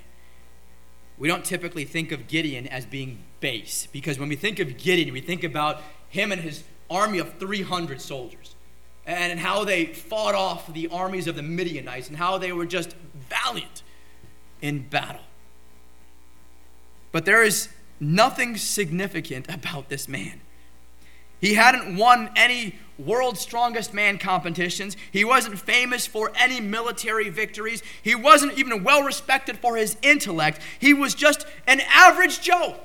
We 1.17 1.28
don't 1.28 1.45
typically 1.45 1.86
think 1.86 2.12
of 2.12 2.28
Gideon 2.28 2.67
as 2.67 2.86
being 2.86 3.19
base 3.39 3.88
because 3.91 4.19
when 4.19 4.30
we 4.30 4.36
think 4.36 4.60
of 4.60 4.78
Gideon, 4.78 5.13
we 5.13 5.21
think 5.21 5.43
about 5.43 5.82
him 6.10 6.32
and 6.32 6.41
his 6.41 6.63
army 6.89 7.19
of 7.19 7.38
300 7.38 8.02
soldiers 8.02 8.56
and 9.06 9.39
how 9.39 9.63
they 9.63 9.86
fought 9.86 10.36
off 10.36 10.71
the 10.74 10.88
armies 10.88 11.28
of 11.28 11.36
the 11.36 11.41
Midianites 11.41 12.08
and 12.08 12.17
how 12.17 12.38
they 12.38 12.52
were 12.52 12.65
just 12.65 12.95
valiant 13.30 13.84
in 14.62 14.88
battle. 14.88 15.21
But 17.12 17.26
there 17.26 17.43
is 17.43 17.69
nothing 18.00 18.58
significant 18.58 19.50
about 19.54 19.89
this 19.89 20.08
man. 20.08 20.41
He 21.41 21.56
hadn't 21.56 21.97
won 21.97 22.30
any 22.36 22.75
world's 22.97 23.41
strongest 23.41 23.93
man 23.93 24.17
competitions. 24.17 24.95
He 25.12 25.25
wasn't 25.25 25.60
famous 25.60 26.06
for 26.08 26.32
any 26.36 26.62
military 26.62 27.30
victories. 27.30 27.82
He 28.01 28.15
wasn't 28.15 28.58
even 28.58 28.84
well 28.84 29.04
respected 29.04 29.58
for 29.58 29.75
his 29.75 29.97
intellect. 30.01 30.62
He 30.80 30.93
was 30.93 31.15
just 31.15 31.45
an 31.67 31.82
average 31.93 32.41
Joe. 32.41 32.75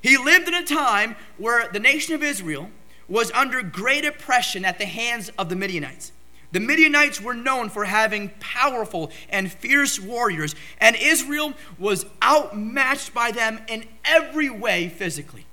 He 0.00 0.16
lived 0.16 0.48
in 0.48 0.54
a 0.54 0.64
time 0.64 1.16
where 1.36 1.68
the 1.68 1.78
nation 1.78 2.14
of 2.14 2.22
Israel 2.22 2.70
was 3.08 3.30
under 3.32 3.62
great 3.62 4.04
oppression 4.04 4.64
at 4.64 4.78
the 4.78 4.86
hands 4.86 5.30
of 5.38 5.48
the 5.48 5.56
Midianites. 5.56 6.12
The 6.52 6.60
Midianites 6.60 7.20
were 7.20 7.34
known 7.34 7.68
for 7.68 7.84
having 7.84 8.30
powerful 8.40 9.10
and 9.28 9.50
fierce 9.50 10.00
warriors, 10.00 10.54
and 10.78 10.96
Israel 10.96 11.52
was 11.78 12.06
outmatched 12.22 13.12
by 13.12 13.30
them 13.30 13.60
in 13.68 13.86
every 14.04 14.48
way 14.48 14.88
physically. 14.88 15.45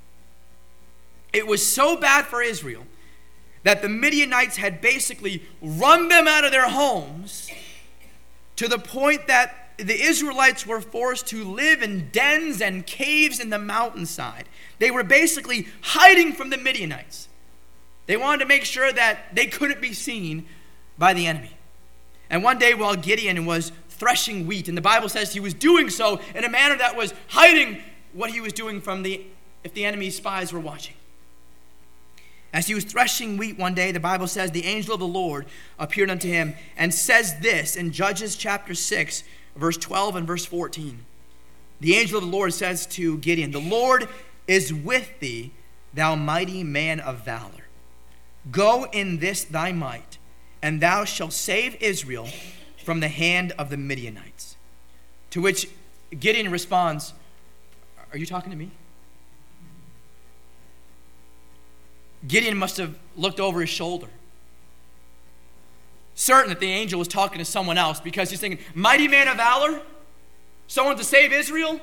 It 1.33 1.47
was 1.47 1.65
so 1.65 1.97
bad 1.97 2.25
for 2.25 2.41
Israel 2.41 2.85
that 3.63 3.81
the 3.81 3.89
Midianites 3.89 4.57
had 4.57 4.79
basically 4.79 5.43
run 5.61 6.07
them 6.07 6.27
out 6.27 6.45
of 6.45 6.51
their 6.51 6.69
homes 6.69 7.49
to 8.55 8.67
the 8.67 8.77
point 8.77 9.27
that 9.27 9.71
the 9.77 9.99
Israelites 9.99 10.67
were 10.67 10.79
forced 10.79 11.27
to 11.27 11.43
live 11.43 11.81
in 11.81 12.09
dens 12.11 12.61
and 12.61 12.85
caves 12.85 13.39
in 13.39 13.49
the 13.49 13.57
mountainside. 13.57 14.47
They 14.79 14.91
were 14.91 15.03
basically 15.03 15.67
hiding 15.81 16.33
from 16.33 16.51
the 16.51 16.57
Midianites. 16.57 17.27
They 18.05 18.17
wanted 18.17 18.39
to 18.39 18.45
make 18.45 18.65
sure 18.65 18.91
that 18.91 19.33
they 19.33 19.47
couldn't 19.47 19.81
be 19.81 19.93
seen 19.93 20.45
by 20.97 21.13
the 21.13 21.25
enemy. 21.25 21.57
And 22.29 22.43
one 22.43 22.59
day, 22.59 22.73
while 22.73 22.95
Gideon 22.95 23.45
was 23.45 23.71
threshing 23.89 24.45
wheat, 24.45 24.67
and 24.67 24.77
the 24.77 24.81
Bible 24.81 25.09
says 25.09 25.33
he 25.33 25.39
was 25.39 25.53
doing 25.53 25.89
so 25.89 26.19
in 26.35 26.43
a 26.43 26.49
manner 26.49 26.77
that 26.77 26.95
was 26.95 27.13
hiding 27.29 27.81
what 28.11 28.29
he 28.29 28.41
was 28.41 28.53
doing 28.53 28.81
from 28.81 29.03
the 29.03 29.25
if 29.63 29.73
the 29.73 29.85
enemy's 29.85 30.17
spies 30.17 30.51
were 30.51 30.59
watching. 30.59 30.95
As 32.53 32.67
he 32.67 32.75
was 32.75 32.83
threshing 32.83 33.35
wheat 33.37 33.57
one 33.57 33.73
day, 33.73 33.91
the 33.91 33.99
Bible 33.99 34.27
says 34.27 34.51
the 34.51 34.65
angel 34.65 34.93
of 34.93 34.99
the 34.99 35.07
Lord 35.07 35.47
appeared 35.79 36.11
unto 36.11 36.27
him 36.27 36.53
and 36.77 36.93
says 36.93 37.39
this 37.39 37.75
in 37.75 37.91
Judges 37.91 38.35
chapter 38.35 38.75
6, 38.75 39.23
verse 39.55 39.77
12 39.77 40.15
and 40.17 40.27
verse 40.27 40.45
14. 40.45 41.03
The 41.79 41.95
angel 41.95 42.19
of 42.19 42.23
the 42.23 42.29
Lord 42.29 42.53
says 42.53 42.85
to 42.87 43.17
Gideon, 43.17 43.51
The 43.51 43.59
Lord 43.59 44.07
is 44.47 44.71
with 44.71 45.19
thee, 45.19 45.51
thou 45.95 46.13
mighty 46.13 46.63
man 46.63 46.99
of 46.99 47.25
valor. 47.25 47.65
Go 48.51 48.85
in 48.91 49.17
this 49.17 49.43
thy 49.43 49.71
might, 49.71 50.19
and 50.61 50.79
thou 50.79 51.05
shalt 51.05 51.33
save 51.33 51.75
Israel 51.81 52.29
from 52.77 52.99
the 52.99 53.07
hand 53.07 53.53
of 53.57 53.71
the 53.71 53.77
Midianites. 53.77 54.57
To 55.31 55.41
which 55.41 55.67
Gideon 56.17 56.51
responds, 56.51 57.13
Are 58.11 58.17
you 58.17 58.27
talking 58.27 58.51
to 58.51 58.57
me? 58.57 58.69
Gideon 62.27 62.57
must 62.57 62.77
have 62.77 62.97
looked 63.15 63.39
over 63.39 63.61
his 63.61 63.69
shoulder. 63.69 64.07
Certain 66.15 66.49
that 66.49 66.59
the 66.59 66.71
angel 66.71 66.99
was 66.99 67.07
talking 67.07 67.39
to 67.39 67.45
someone 67.45 67.77
else 67.77 67.99
because 67.99 68.29
he's 68.29 68.39
thinking, 68.39 68.63
Mighty 68.73 69.07
man 69.07 69.27
of 69.27 69.37
valor? 69.37 69.81
Someone 70.67 70.95
to 70.97 71.03
save 71.03 71.33
Israel? 71.33 71.79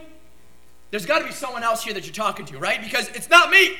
There's 0.91 1.07
got 1.07 1.21
to 1.21 1.25
be 1.25 1.33
someone 1.33 1.63
else 1.63 1.85
here 1.85 1.95
that 1.95 2.05
you're 2.07 2.15
talking 2.15 2.47
to, 2.47 2.59
right? 2.59 2.81
Because 2.83 3.09
it's 3.11 3.29
not 3.29 3.51
me. 3.51 3.77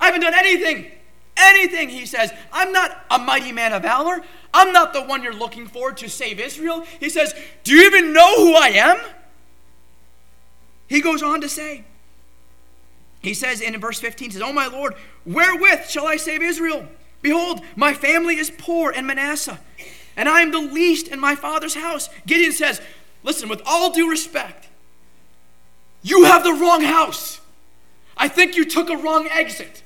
I 0.00 0.06
haven't 0.06 0.20
done 0.20 0.34
anything 0.34 0.90
anything. 1.38 1.88
He 1.88 2.04
says, 2.04 2.32
I'm 2.52 2.72
not 2.72 3.04
a 3.10 3.18
mighty 3.18 3.52
man 3.52 3.72
of 3.72 3.82
valor. 3.82 4.22
I'm 4.52 4.72
not 4.72 4.92
the 4.92 5.02
one 5.02 5.22
you're 5.22 5.32
looking 5.32 5.66
for 5.66 5.92
to 5.92 6.08
save 6.08 6.40
Israel. 6.40 6.84
He 7.00 7.08
says, 7.08 7.34
Do 7.64 7.74
you 7.74 7.86
even 7.86 8.12
know 8.12 8.36
who 8.36 8.54
I 8.54 8.68
am? 8.68 8.98
He 10.86 11.00
goes 11.00 11.22
on 11.22 11.40
to 11.42 11.48
say, 11.48 11.84
he 13.20 13.34
says 13.34 13.60
in 13.60 13.78
verse 13.80 14.00
15, 14.00 14.32
says, 14.32 14.42
Oh 14.42 14.52
my 14.52 14.66
Lord, 14.66 14.94
wherewith 15.26 15.88
shall 15.88 16.06
I 16.06 16.16
save 16.16 16.42
Israel? 16.42 16.86
Behold, 17.20 17.60
my 17.74 17.94
family 17.94 18.36
is 18.36 18.50
poor 18.50 18.92
in 18.92 19.06
Manasseh, 19.06 19.58
and 20.16 20.28
I 20.28 20.40
am 20.40 20.52
the 20.52 20.60
least 20.60 21.08
in 21.08 21.18
my 21.18 21.34
father's 21.34 21.74
house. 21.74 22.08
Gideon 22.26 22.52
says, 22.52 22.80
Listen, 23.22 23.48
with 23.48 23.60
all 23.66 23.90
due 23.90 24.08
respect, 24.08 24.68
you 26.02 26.24
have 26.24 26.44
the 26.44 26.52
wrong 26.52 26.82
house. 26.82 27.40
I 28.16 28.28
think 28.28 28.56
you 28.56 28.64
took 28.64 28.88
a 28.88 28.96
wrong 28.96 29.28
exit. 29.30 29.82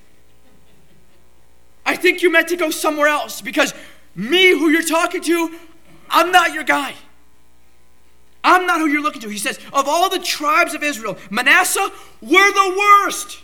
I 1.84 1.96
think 1.96 2.22
you 2.22 2.30
meant 2.30 2.48
to 2.48 2.56
go 2.56 2.70
somewhere 2.70 3.08
else 3.08 3.40
because 3.40 3.74
me, 4.14 4.50
who 4.50 4.68
you're 4.68 4.82
talking 4.82 5.22
to, 5.22 5.58
I'm 6.10 6.30
not 6.30 6.52
your 6.52 6.64
guy. 6.64 6.94
I'm 8.44 8.66
not 8.66 8.80
who 8.80 8.86
you're 8.86 9.02
looking 9.02 9.22
to. 9.22 9.28
He 9.28 9.38
says, 9.38 9.58
of 9.72 9.86
all 9.88 10.10
the 10.10 10.18
tribes 10.18 10.74
of 10.74 10.82
Israel, 10.82 11.16
Manasseh, 11.30 11.90
we're 12.20 12.52
the 12.52 12.76
worst. 12.76 13.38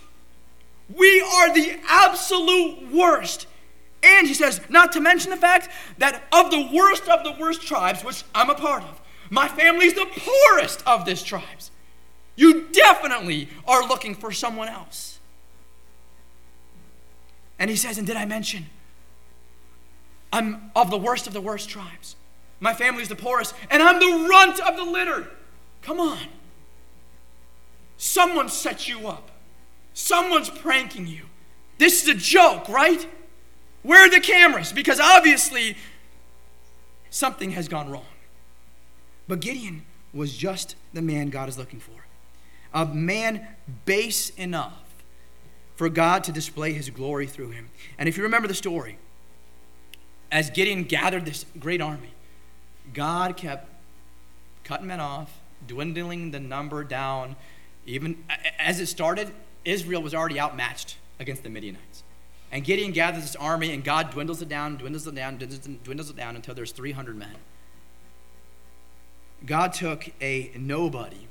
We 0.93 1.21
are 1.21 1.53
the 1.53 1.79
absolute 1.87 2.91
worst. 2.91 3.47
And 4.01 4.27
he 4.27 4.33
says, 4.33 4.61
not 4.69 4.91
to 4.93 5.01
mention 5.01 5.31
the 5.31 5.37
fact 5.37 5.69
that 5.97 6.23
of 6.31 6.51
the 6.51 6.69
worst 6.73 7.07
of 7.07 7.23
the 7.23 7.33
worst 7.39 7.61
tribes, 7.61 8.03
which 8.03 8.23
I'm 8.33 8.49
a 8.49 8.55
part 8.55 8.83
of, 8.83 8.99
my 9.29 9.47
family 9.47 9.85
is 9.85 9.93
the 9.93 10.07
poorest 10.09 10.83
of 10.87 11.05
these 11.05 11.21
tribes. 11.21 11.71
You 12.35 12.67
definitely 12.71 13.49
are 13.67 13.87
looking 13.87 14.15
for 14.15 14.31
someone 14.31 14.69
else. 14.69 15.19
And 17.59 17.69
he 17.69 17.75
says, 17.75 17.97
and 17.97 18.07
did 18.07 18.15
I 18.15 18.25
mention, 18.25 18.67
I'm 20.31 20.71
of 20.75 20.89
the 20.89 20.97
worst 20.97 21.27
of 21.27 21.33
the 21.33 21.41
worst 21.41 21.69
tribes. 21.69 22.15
My 22.59 22.73
family's 22.73 23.07
the 23.07 23.15
poorest, 23.15 23.55
and 23.69 23.81
I'm 23.81 23.99
the 23.99 24.27
runt 24.27 24.59
of 24.59 24.75
the 24.75 24.83
litter. 24.83 25.27
Come 25.81 25.99
on. 25.99 26.19
Someone 27.97 28.49
set 28.49 28.87
you 28.87 29.07
up. 29.07 29.31
Someone's 29.93 30.49
pranking 30.49 31.07
you. 31.07 31.23
This 31.77 32.03
is 32.03 32.09
a 32.09 32.13
joke, 32.13 32.67
right? 32.67 33.07
Where 33.83 34.05
are 34.05 34.09
the 34.09 34.19
cameras? 34.19 34.73
Because 34.73 34.99
obviously 34.99 35.77
something 37.09 37.51
has 37.51 37.67
gone 37.67 37.89
wrong. 37.89 38.05
But 39.27 39.39
Gideon 39.39 39.85
was 40.13 40.35
just 40.35 40.75
the 40.93 41.01
man 41.01 41.29
God 41.29 41.49
is 41.49 41.57
looking 41.57 41.79
for. 41.79 42.05
A 42.73 42.85
man 42.85 43.47
base 43.85 44.29
enough 44.31 44.83
for 45.75 45.89
God 45.89 46.23
to 46.25 46.31
display 46.31 46.73
his 46.73 46.89
glory 46.89 47.25
through 47.25 47.51
him. 47.51 47.69
And 47.97 48.09
if 48.09 48.17
you 48.17 48.23
remember 48.23 48.47
the 48.47 48.53
story, 48.53 48.97
as 50.31 50.49
Gideon 50.49 50.83
gathered 50.83 51.25
this 51.25 51.45
great 51.57 51.81
army, 51.81 52.13
God 52.93 53.37
kept 53.37 53.67
cutting 54.63 54.87
men 54.87 54.99
off, 54.99 55.39
dwindling 55.67 56.31
the 56.31 56.39
number 56.39 56.83
down. 56.83 57.35
Even 57.85 58.23
as 58.57 58.79
it 58.79 58.87
started, 58.87 59.31
Israel 59.65 60.01
was 60.01 60.13
already 60.13 60.39
outmatched 60.39 60.97
against 61.19 61.43
the 61.43 61.49
Midianites. 61.49 62.03
And 62.51 62.63
Gideon 62.63 62.91
gathers 62.91 63.21
this 63.21 63.35
army, 63.35 63.71
and 63.71 63.83
God 63.83 64.11
dwindles 64.11 64.41
it 64.41 64.49
down, 64.49 64.77
dwindles 64.77 65.05
it 65.05 65.15
down, 65.15 65.37
dwindles 65.37 66.09
it 66.09 66.15
down 66.15 66.35
until 66.35 66.55
there's 66.55 66.71
300 66.71 67.15
men. 67.15 67.35
God 69.45 69.73
took 69.73 70.09
a 70.21 70.51
nobody 70.57 71.27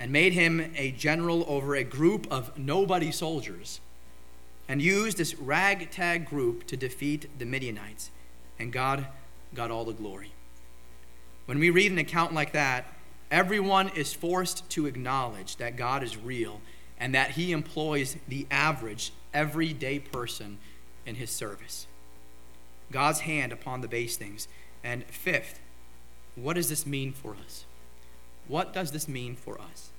and 0.00 0.10
made 0.10 0.32
him 0.32 0.72
a 0.76 0.90
general 0.92 1.44
over 1.46 1.76
a 1.76 1.84
group 1.84 2.26
of 2.30 2.58
nobody 2.58 3.12
soldiers 3.12 3.80
and 4.68 4.82
used 4.82 5.18
this 5.18 5.34
ragtag 5.36 6.26
group 6.26 6.66
to 6.66 6.76
defeat 6.76 7.38
the 7.38 7.44
Midianites. 7.44 8.10
And 8.58 8.72
God 8.72 9.06
got 9.54 9.70
all 9.70 9.84
the 9.84 9.92
glory. 9.92 10.31
When 11.46 11.58
we 11.58 11.70
read 11.70 11.90
an 11.90 11.98
account 11.98 12.32
like 12.32 12.52
that, 12.52 12.86
everyone 13.30 13.88
is 13.90 14.12
forced 14.12 14.68
to 14.70 14.86
acknowledge 14.86 15.56
that 15.56 15.76
God 15.76 16.02
is 16.02 16.16
real 16.16 16.60
and 16.98 17.14
that 17.14 17.32
he 17.32 17.50
employs 17.50 18.16
the 18.28 18.46
average, 18.50 19.12
everyday 19.34 19.98
person 19.98 20.58
in 21.04 21.16
his 21.16 21.30
service. 21.30 21.86
God's 22.92 23.20
hand 23.20 23.52
upon 23.52 23.80
the 23.80 23.88
base 23.88 24.16
things. 24.16 24.46
And 24.84 25.04
fifth, 25.04 25.58
what 26.36 26.54
does 26.54 26.68
this 26.68 26.86
mean 26.86 27.12
for 27.12 27.36
us? 27.44 27.64
What 28.46 28.72
does 28.72 28.92
this 28.92 29.08
mean 29.08 29.34
for 29.34 29.60
us? 29.60 29.90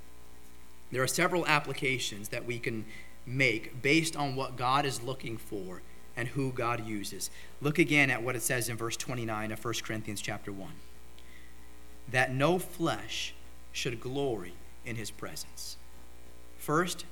There 0.92 1.04
are 1.04 1.08
several 1.08 1.46
applications 1.48 2.30
that 2.30 2.46
we 2.46 2.60
can 2.60 2.86
make 3.26 3.82
based 3.82 4.16
on 4.16 4.36
what 4.36 4.58
God 4.58 4.86
is 4.86 5.02
looking 5.02 5.38
for 5.38 5.82
and 6.16 6.30
who 6.30 6.52
God 6.52 6.86
uses. 6.86 7.30
Look 7.62 7.80
again 7.80 8.12
at 8.12 8.22
what 8.22 8.36
it 8.36 8.44
says 8.44 8.70
in 8.70 8.78
verse 8.78 8.96
29 8.96 9.52
of 9.52 9.64
1 9.64 9.74
Corinthians 9.84 10.22
chapter 10.22 10.52
1 10.52 10.70
that 12.10 12.34
no 12.34 12.60
flesh 12.60 13.34
should 13.72 14.00
glory 14.00 14.54
in 14.86 14.96
his 14.96 15.12
presence. 15.12 15.78
First, 16.58 17.06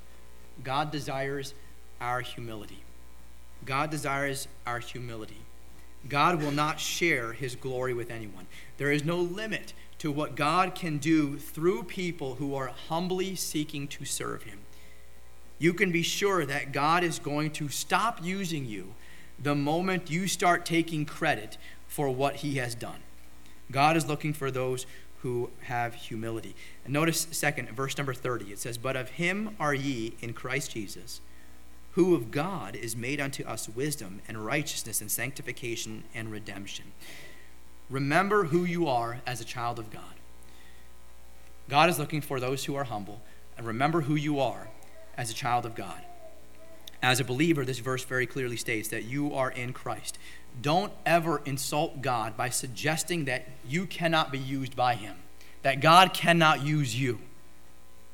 God 0.63 0.91
desires 0.91 1.53
our 1.99 2.21
humility. 2.21 2.83
God 3.65 3.89
desires 3.89 4.47
our 4.65 4.79
humility. 4.79 5.41
God 6.07 6.41
will 6.41 6.51
not 6.51 6.79
share 6.79 7.33
his 7.33 7.55
glory 7.55 7.93
with 7.93 8.09
anyone. 8.09 8.47
There 8.77 8.91
is 8.91 9.03
no 9.03 9.17
limit 9.17 9.73
to 9.99 10.11
what 10.11 10.35
God 10.35 10.73
can 10.73 10.97
do 10.97 11.37
through 11.37 11.83
people 11.83 12.35
who 12.35 12.55
are 12.55 12.71
humbly 12.87 13.35
seeking 13.35 13.87
to 13.89 14.03
serve 14.03 14.43
him. 14.43 14.59
You 15.59 15.73
can 15.73 15.91
be 15.91 16.01
sure 16.01 16.43
that 16.45 16.71
God 16.71 17.03
is 17.03 17.19
going 17.19 17.51
to 17.51 17.69
stop 17.69 18.23
using 18.23 18.65
you 18.65 18.95
the 19.37 19.53
moment 19.53 20.09
you 20.09 20.27
start 20.27 20.65
taking 20.65 21.05
credit 21.05 21.57
for 21.87 22.09
what 22.09 22.37
he 22.37 22.55
has 22.55 22.73
done. 22.73 23.01
God 23.71 23.97
is 23.97 24.07
looking 24.07 24.33
for 24.33 24.51
those 24.51 24.85
who 25.21 25.51
have 25.63 25.93
humility. 25.93 26.55
And 26.83 26.93
notice, 26.93 27.27
second, 27.31 27.69
verse 27.69 27.97
number 27.97 28.13
30, 28.13 28.51
it 28.51 28.59
says, 28.59 28.77
But 28.77 28.95
of 28.95 29.11
him 29.11 29.55
are 29.59 29.73
ye 29.73 30.13
in 30.21 30.33
Christ 30.33 30.71
Jesus, 30.71 31.21
who 31.91 32.15
of 32.15 32.31
God 32.31 32.75
is 32.75 32.95
made 32.95 33.19
unto 33.19 33.43
us 33.45 33.69
wisdom 33.69 34.21
and 34.27 34.45
righteousness 34.45 35.01
and 35.01 35.11
sanctification 35.11 36.03
and 36.15 36.31
redemption. 36.31 36.85
Remember 37.89 38.45
who 38.45 38.63
you 38.63 38.87
are 38.87 39.21
as 39.27 39.41
a 39.41 39.45
child 39.45 39.77
of 39.77 39.91
God. 39.91 40.15
God 41.69 41.89
is 41.89 41.99
looking 41.99 42.21
for 42.21 42.39
those 42.39 42.65
who 42.65 42.75
are 42.75 42.85
humble, 42.85 43.21
and 43.57 43.67
remember 43.67 44.01
who 44.01 44.15
you 44.15 44.39
are 44.39 44.69
as 45.17 45.29
a 45.29 45.35
child 45.35 45.65
of 45.65 45.75
God. 45.75 46.01
As 47.01 47.19
a 47.19 47.23
believer, 47.23 47.65
this 47.65 47.79
verse 47.79 48.03
very 48.03 48.27
clearly 48.27 48.57
states 48.57 48.89
that 48.89 49.03
you 49.03 49.33
are 49.33 49.49
in 49.49 49.73
Christ. 49.73 50.19
Don't 50.61 50.93
ever 51.05 51.41
insult 51.45 52.01
God 52.01 52.37
by 52.37 52.49
suggesting 52.49 53.25
that 53.25 53.47
you 53.67 53.85
cannot 53.85 54.31
be 54.31 54.37
used 54.37 54.75
by 54.75 54.95
Him, 54.95 55.15
that 55.63 55.81
God 55.81 56.13
cannot 56.13 56.63
use 56.63 56.99
you. 56.99 57.19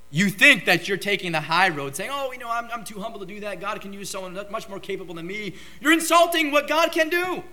You 0.10 0.30
think 0.30 0.66
that 0.66 0.88
you're 0.88 0.98
taking 0.98 1.34
the 1.34 1.42
high 1.42 1.68
road, 1.68 1.96
saying, 1.96 2.12
Oh, 2.14 2.32
you 2.32 2.38
know, 2.38 2.50
I'm, 2.50 2.70
I'm 2.72 2.86
too 2.86 3.02
humble 3.02 3.20
to 3.20 3.26
do 3.26 3.42
that. 3.42 3.60
God 3.60 3.82
can 3.82 3.92
use 3.92 4.10
someone 4.10 4.40
much 4.50 4.70
more 4.70 4.80
capable 4.80 5.16
than 5.16 5.28
me. 5.28 5.56
You're 5.82 5.92
insulting 5.92 6.52
what 6.52 6.68
God 6.68 6.92
can 6.94 7.10
do. 7.10 7.44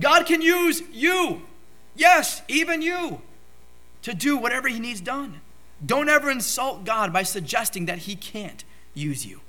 God 0.00 0.24
can 0.26 0.40
use 0.40 0.82
you, 0.92 1.42
yes, 1.94 2.42
even 2.48 2.80
you, 2.82 3.20
to 4.02 4.14
do 4.14 4.36
whatever 4.36 4.68
He 4.68 4.80
needs 4.80 5.00
done. 5.00 5.40
Don't 5.84 6.08
ever 6.08 6.30
insult 6.30 6.84
God 6.84 7.12
by 7.12 7.22
suggesting 7.22 7.84
that 7.86 7.98
He 7.98 8.16
can't 8.16 8.64
use 8.94 9.26
you. 9.26 9.40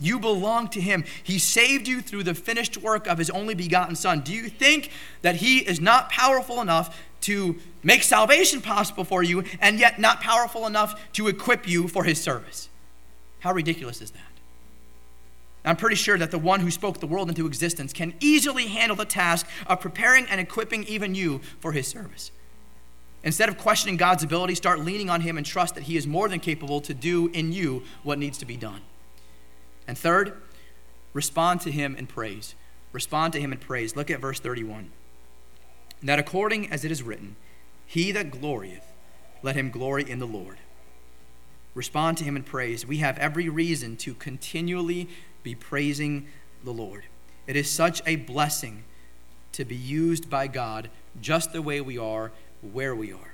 You 0.00 0.18
belong 0.18 0.68
to 0.68 0.80
Him. 0.80 1.04
He 1.22 1.38
saved 1.38 1.86
you 1.86 2.00
through 2.00 2.24
the 2.24 2.34
finished 2.34 2.76
work 2.76 3.06
of 3.06 3.18
His 3.18 3.30
only 3.30 3.54
begotten 3.54 3.96
Son. 3.96 4.20
Do 4.20 4.32
you 4.32 4.48
think 4.48 4.90
that 5.22 5.36
He 5.36 5.58
is 5.58 5.80
not 5.80 6.10
powerful 6.10 6.60
enough 6.60 7.00
to 7.22 7.56
make 7.82 8.02
salvation 8.02 8.60
possible 8.60 9.04
for 9.04 9.22
you 9.22 9.44
and 9.60 9.78
yet 9.78 9.98
not 9.98 10.20
powerful 10.20 10.66
enough 10.66 11.12
to 11.12 11.28
equip 11.28 11.68
you 11.68 11.88
for 11.88 12.04
His 12.04 12.20
service? 12.20 12.68
How 13.40 13.52
ridiculous 13.52 14.02
is 14.02 14.10
that? 14.10 14.20
I'm 15.64 15.76
pretty 15.76 15.96
sure 15.96 16.18
that 16.18 16.30
the 16.30 16.38
one 16.38 16.60
who 16.60 16.70
spoke 16.70 17.00
the 17.00 17.06
world 17.06 17.28
into 17.30 17.46
existence 17.46 17.92
can 17.94 18.12
easily 18.20 18.66
handle 18.66 18.96
the 18.96 19.06
task 19.06 19.46
of 19.66 19.80
preparing 19.80 20.26
and 20.26 20.40
equipping 20.40 20.84
even 20.84 21.14
you 21.14 21.40
for 21.60 21.72
His 21.72 21.86
service. 21.86 22.30
Instead 23.22 23.48
of 23.48 23.56
questioning 23.56 23.96
God's 23.96 24.22
ability, 24.22 24.54
start 24.54 24.80
leaning 24.80 25.08
on 25.08 25.22
Him 25.22 25.38
and 25.38 25.46
trust 25.46 25.76
that 25.76 25.84
He 25.84 25.96
is 25.96 26.06
more 26.06 26.28
than 26.28 26.40
capable 26.40 26.82
to 26.82 26.92
do 26.92 27.28
in 27.28 27.52
you 27.52 27.84
what 28.02 28.18
needs 28.18 28.36
to 28.38 28.44
be 28.44 28.56
done. 28.56 28.82
And 29.86 29.96
third, 29.96 30.40
respond 31.12 31.60
to 31.62 31.70
him 31.70 31.96
in 31.96 32.06
praise. 32.06 32.54
Respond 32.92 33.32
to 33.32 33.40
him 33.40 33.52
in 33.52 33.58
praise. 33.58 33.96
Look 33.96 34.10
at 34.10 34.20
verse 34.20 34.40
31. 34.40 34.90
That 36.02 36.18
according 36.18 36.70
as 36.70 36.84
it 36.84 36.90
is 36.90 37.02
written, 37.02 37.36
He 37.86 38.12
that 38.12 38.30
glorieth, 38.30 38.92
let 39.42 39.56
him 39.56 39.70
glory 39.70 40.08
in 40.08 40.18
the 40.18 40.26
Lord. 40.26 40.58
Respond 41.74 42.18
to 42.18 42.24
him 42.24 42.36
in 42.36 42.44
praise. 42.44 42.86
We 42.86 42.98
have 42.98 43.18
every 43.18 43.48
reason 43.48 43.96
to 43.98 44.14
continually 44.14 45.08
be 45.42 45.54
praising 45.54 46.28
the 46.62 46.72
Lord. 46.72 47.04
It 47.46 47.56
is 47.56 47.70
such 47.70 48.00
a 48.06 48.16
blessing 48.16 48.84
to 49.52 49.64
be 49.64 49.76
used 49.76 50.30
by 50.30 50.46
God 50.46 50.88
just 51.20 51.52
the 51.52 51.62
way 51.62 51.80
we 51.80 51.98
are, 51.98 52.32
where 52.60 52.94
we 52.94 53.12
are. 53.12 53.33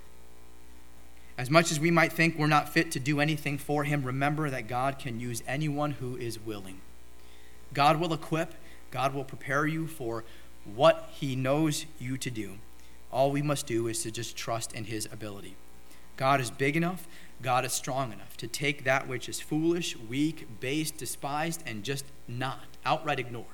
As 1.40 1.48
much 1.48 1.70
as 1.70 1.80
we 1.80 1.90
might 1.90 2.12
think 2.12 2.36
we're 2.36 2.46
not 2.48 2.68
fit 2.68 2.90
to 2.90 3.00
do 3.00 3.18
anything 3.18 3.56
for 3.56 3.84
Him, 3.84 4.04
remember 4.04 4.50
that 4.50 4.68
God 4.68 4.98
can 4.98 5.18
use 5.18 5.42
anyone 5.46 5.92
who 5.92 6.14
is 6.14 6.38
willing. 6.38 6.82
God 7.72 7.98
will 7.98 8.12
equip, 8.12 8.52
God 8.90 9.14
will 9.14 9.24
prepare 9.24 9.66
you 9.66 9.86
for 9.86 10.22
what 10.66 11.08
He 11.14 11.34
knows 11.34 11.86
you 11.98 12.18
to 12.18 12.30
do. 12.30 12.58
All 13.10 13.30
we 13.30 13.40
must 13.40 13.66
do 13.66 13.88
is 13.88 14.02
to 14.02 14.10
just 14.10 14.36
trust 14.36 14.74
in 14.74 14.84
His 14.84 15.06
ability. 15.10 15.56
God 16.18 16.42
is 16.42 16.50
big 16.50 16.76
enough, 16.76 17.08
God 17.40 17.64
is 17.64 17.72
strong 17.72 18.12
enough 18.12 18.36
to 18.36 18.46
take 18.46 18.84
that 18.84 19.08
which 19.08 19.26
is 19.26 19.40
foolish, 19.40 19.96
weak, 19.96 20.46
base, 20.60 20.90
despised, 20.90 21.62
and 21.64 21.84
just 21.84 22.04
not, 22.28 22.66
outright 22.84 23.18
ignored, 23.18 23.46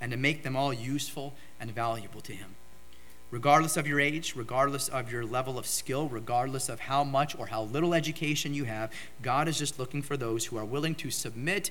and 0.00 0.12
to 0.12 0.16
make 0.16 0.44
them 0.44 0.54
all 0.54 0.72
useful 0.72 1.34
and 1.58 1.72
valuable 1.72 2.20
to 2.20 2.32
Him. 2.32 2.54
Regardless 3.30 3.76
of 3.76 3.88
your 3.88 4.00
age, 4.00 4.34
regardless 4.36 4.88
of 4.88 5.10
your 5.10 5.24
level 5.24 5.58
of 5.58 5.66
skill, 5.66 6.08
regardless 6.08 6.68
of 6.68 6.80
how 6.80 7.02
much 7.02 7.36
or 7.36 7.46
how 7.46 7.62
little 7.62 7.92
education 7.92 8.54
you 8.54 8.64
have, 8.64 8.92
God 9.20 9.48
is 9.48 9.58
just 9.58 9.78
looking 9.78 10.00
for 10.00 10.16
those 10.16 10.46
who 10.46 10.56
are 10.56 10.64
willing 10.64 10.94
to 10.96 11.10
submit 11.10 11.70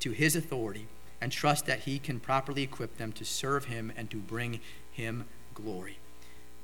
to 0.00 0.10
His 0.10 0.36
authority 0.36 0.86
and 1.20 1.32
trust 1.32 1.64
that 1.66 1.80
He 1.80 1.98
can 1.98 2.20
properly 2.20 2.62
equip 2.62 2.98
them 2.98 3.12
to 3.12 3.24
serve 3.24 3.66
Him 3.66 3.92
and 3.96 4.10
to 4.10 4.18
bring 4.18 4.60
Him 4.90 5.24
glory. 5.54 5.98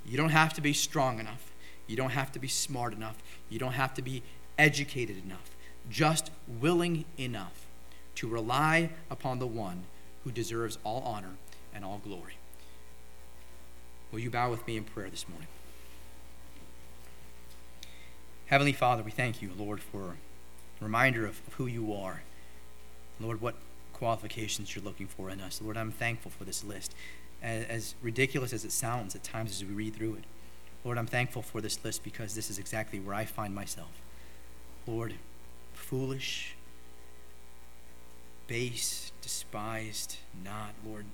You 0.04 0.16
don't 0.16 0.30
have 0.30 0.52
to 0.54 0.60
be 0.60 0.72
strong 0.72 1.20
enough. 1.20 1.52
You 1.86 1.96
don't 1.96 2.10
have 2.10 2.32
to 2.32 2.38
be 2.38 2.48
smart 2.48 2.92
enough. 2.92 3.16
You 3.48 3.58
don't 3.58 3.72
have 3.72 3.94
to 3.94 4.02
be 4.02 4.22
educated 4.58 5.24
enough. 5.24 5.56
Just 5.88 6.30
willing 6.60 7.04
enough 7.18 7.66
to 8.16 8.28
rely 8.28 8.90
upon 9.10 9.38
the 9.38 9.46
one 9.46 9.84
who 10.24 10.30
deserves 10.32 10.76
all 10.82 11.02
honor 11.02 11.36
and 11.74 11.84
all 11.84 12.00
glory. 12.04 12.37
Will 14.10 14.20
you 14.20 14.30
bow 14.30 14.50
with 14.50 14.66
me 14.66 14.76
in 14.76 14.84
prayer 14.84 15.10
this 15.10 15.28
morning? 15.28 15.48
Heavenly 18.46 18.72
Father, 18.72 19.02
we 19.02 19.10
thank 19.10 19.42
you, 19.42 19.50
Lord, 19.56 19.80
for 19.80 20.16
a 20.80 20.84
reminder 20.84 21.26
of, 21.26 21.40
of 21.46 21.54
who 21.54 21.66
you 21.66 21.92
are. 21.92 22.22
Lord, 23.20 23.42
what 23.42 23.56
qualifications 23.92 24.74
you're 24.74 24.84
looking 24.84 25.06
for 25.08 25.28
in 25.28 25.40
us. 25.40 25.60
Lord, 25.60 25.76
I'm 25.76 25.90
thankful 25.90 26.30
for 26.30 26.44
this 26.44 26.64
list. 26.64 26.94
As, 27.42 27.64
as 27.66 27.94
ridiculous 28.00 28.54
as 28.54 28.64
it 28.64 28.72
sounds 28.72 29.14
at 29.14 29.22
times 29.22 29.50
as 29.50 29.62
we 29.62 29.74
read 29.74 29.96
through 29.96 30.14
it, 30.14 30.24
Lord, 30.84 30.96
I'm 30.96 31.06
thankful 31.06 31.42
for 31.42 31.60
this 31.60 31.84
list 31.84 32.02
because 32.02 32.34
this 32.34 32.48
is 32.48 32.58
exactly 32.58 33.00
where 33.00 33.14
I 33.14 33.26
find 33.26 33.54
myself. 33.54 33.90
Lord, 34.86 35.14
foolish, 35.74 36.54
base, 38.46 39.12
despised, 39.20 40.16
not, 40.42 40.70
Lord, 40.86 41.04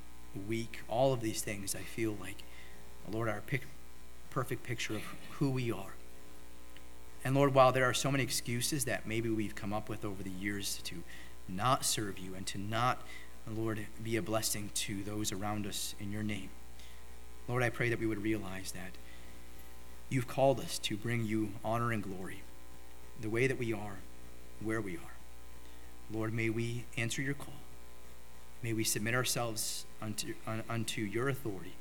weak, 0.47 0.83
all 0.87 1.13
of 1.13 1.21
these 1.21 1.43
things 1.43 1.75
I 1.75 1.81
feel 1.81 2.17
like 2.21 2.45
Lord, 3.11 3.29
our 3.29 3.43
pic- 3.43 3.67
perfect 4.31 4.65
picture 4.65 4.97
of 4.97 5.03
who 5.33 5.51
we 5.51 5.71
are. 5.71 5.95
And 7.25 7.35
Lord, 7.35 7.55
while 7.55 7.73
there 7.73 7.85
are 7.85 7.95
so 7.95 8.11
many 8.11 8.23
excuses 8.23 8.85
that 8.85 9.07
maybe 9.07 9.31
we've 9.31 9.55
come 9.55 9.73
up 9.73 9.89
with 9.89 10.05
over 10.05 10.23
the 10.23 10.31
years 10.31 10.81
to 10.85 10.97
not 11.49 11.85
serve 11.85 12.19
you 12.19 12.35
and 12.35 12.47
to 12.49 12.59
not, 12.59 13.03
Lord, 13.51 13.87
be 14.03 14.17
a 14.17 14.23
blessing 14.23 14.71
to 14.75 15.03
those 15.03 15.33
around 15.33 15.67
us 15.67 15.95
in 16.01 16.11
your 16.11 16.23
name, 16.23 16.51
Lord, 17.49 17.63
I 17.63 17.71
pray 17.71 17.89
that 17.91 18.01
we 18.01 18.07
would 18.07 18.23
realize 18.23 18.73
that 18.73 18.93
you've 20.09 20.29
called 20.29 20.61
us 20.61 20.79
to 20.81 20.97
bring 20.97 21.25
you 21.25 21.53
honor 21.65 21.93
and 21.93 22.03
glory 22.03 22.43
the 23.21 23.31
way 23.31 23.47
that 23.47 23.59
we 23.59 23.73
are, 23.73 23.99
where 24.61 24.81
we 24.81 24.97
are. 24.97 25.15
Lord, 26.11 26.35
may 26.35 26.51
we 26.51 26.85
answer 26.97 27.23
your 27.23 27.35
call. 27.35 27.55
May 28.63 28.73
we 28.73 28.85
submit 28.85 29.15
ourselves 29.15 29.85
unto, 30.03 30.35
unto 30.69 31.03
your 31.03 31.29
authority 31.29 31.75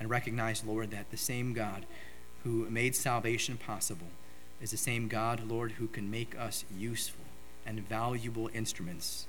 and 0.00 0.08
recognize, 0.08 0.64
Lord, 0.64 0.90
that 0.90 1.10
the 1.10 1.16
same 1.18 1.52
God 1.52 1.84
who 2.42 2.68
made 2.70 2.96
salvation 2.96 3.58
possible 3.58 4.08
is 4.60 4.70
the 4.70 4.78
same 4.78 5.08
God, 5.08 5.46
Lord, 5.46 5.72
who 5.72 5.86
can 5.86 6.10
make 6.10 6.36
us 6.38 6.64
useful 6.74 7.24
and 7.66 7.86
valuable 7.86 8.50
instruments 8.54 9.26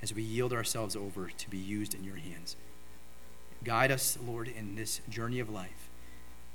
as 0.00 0.14
we 0.14 0.22
yield 0.22 0.52
ourselves 0.52 0.94
over 0.94 1.28
to 1.28 1.50
be 1.50 1.58
used 1.58 1.94
in 1.94 2.04
your 2.04 2.16
hands. 2.16 2.56
Guide 3.64 3.90
us, 3.90 4.16
Lord, 4.24 4.48
in 4.48 4.76
this 4.76 5.00
journey 5.08 5.40
of 5.40 5.50
life. 5.50 5.88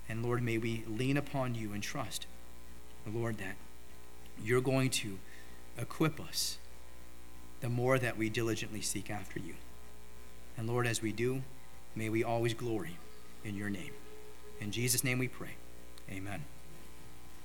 And 0.09 0.23
Lord, 0.23 0.41
may 0.41 0.57
we 0.57 0.83
lean 0.87 1.17
upon 1.17 1.55
you 1.55 1.73
and 1.73 1.83
trust, 1.83 2.25
Lord, 3.05 3.37
that 3.37 3.55
you're 4.41 4.61
going 4.61 4.89
to 4.91 5.19
equip 5.77 6.19
us 6.19 6.57
the 7.59 7.69
more 7.69 7.99
that 7.99 8.17
we 8.17 8.29
diligently 8.29 8.81
seek 8.81 9.09
after 9.09 9.39
you. 9.39 9.55
And 10.57 10.67
Lord, 10.67 10.87
as 10.87 11.01
we 11.01 11.11
do, 11.11 11.43
may 11.95 12.09
we 12.09 12.23
always 12.23 12.53
glory 12.53 12.97
in 13.47 13.55
your 13.55 13.69
name. 13.69 13.91
In 14.59 14.71
Jesus' 14.71 15.03
name 15.03 15.19
we 15.19 15.27
pray. 15.27 15.55
Amen. 16.11 16.43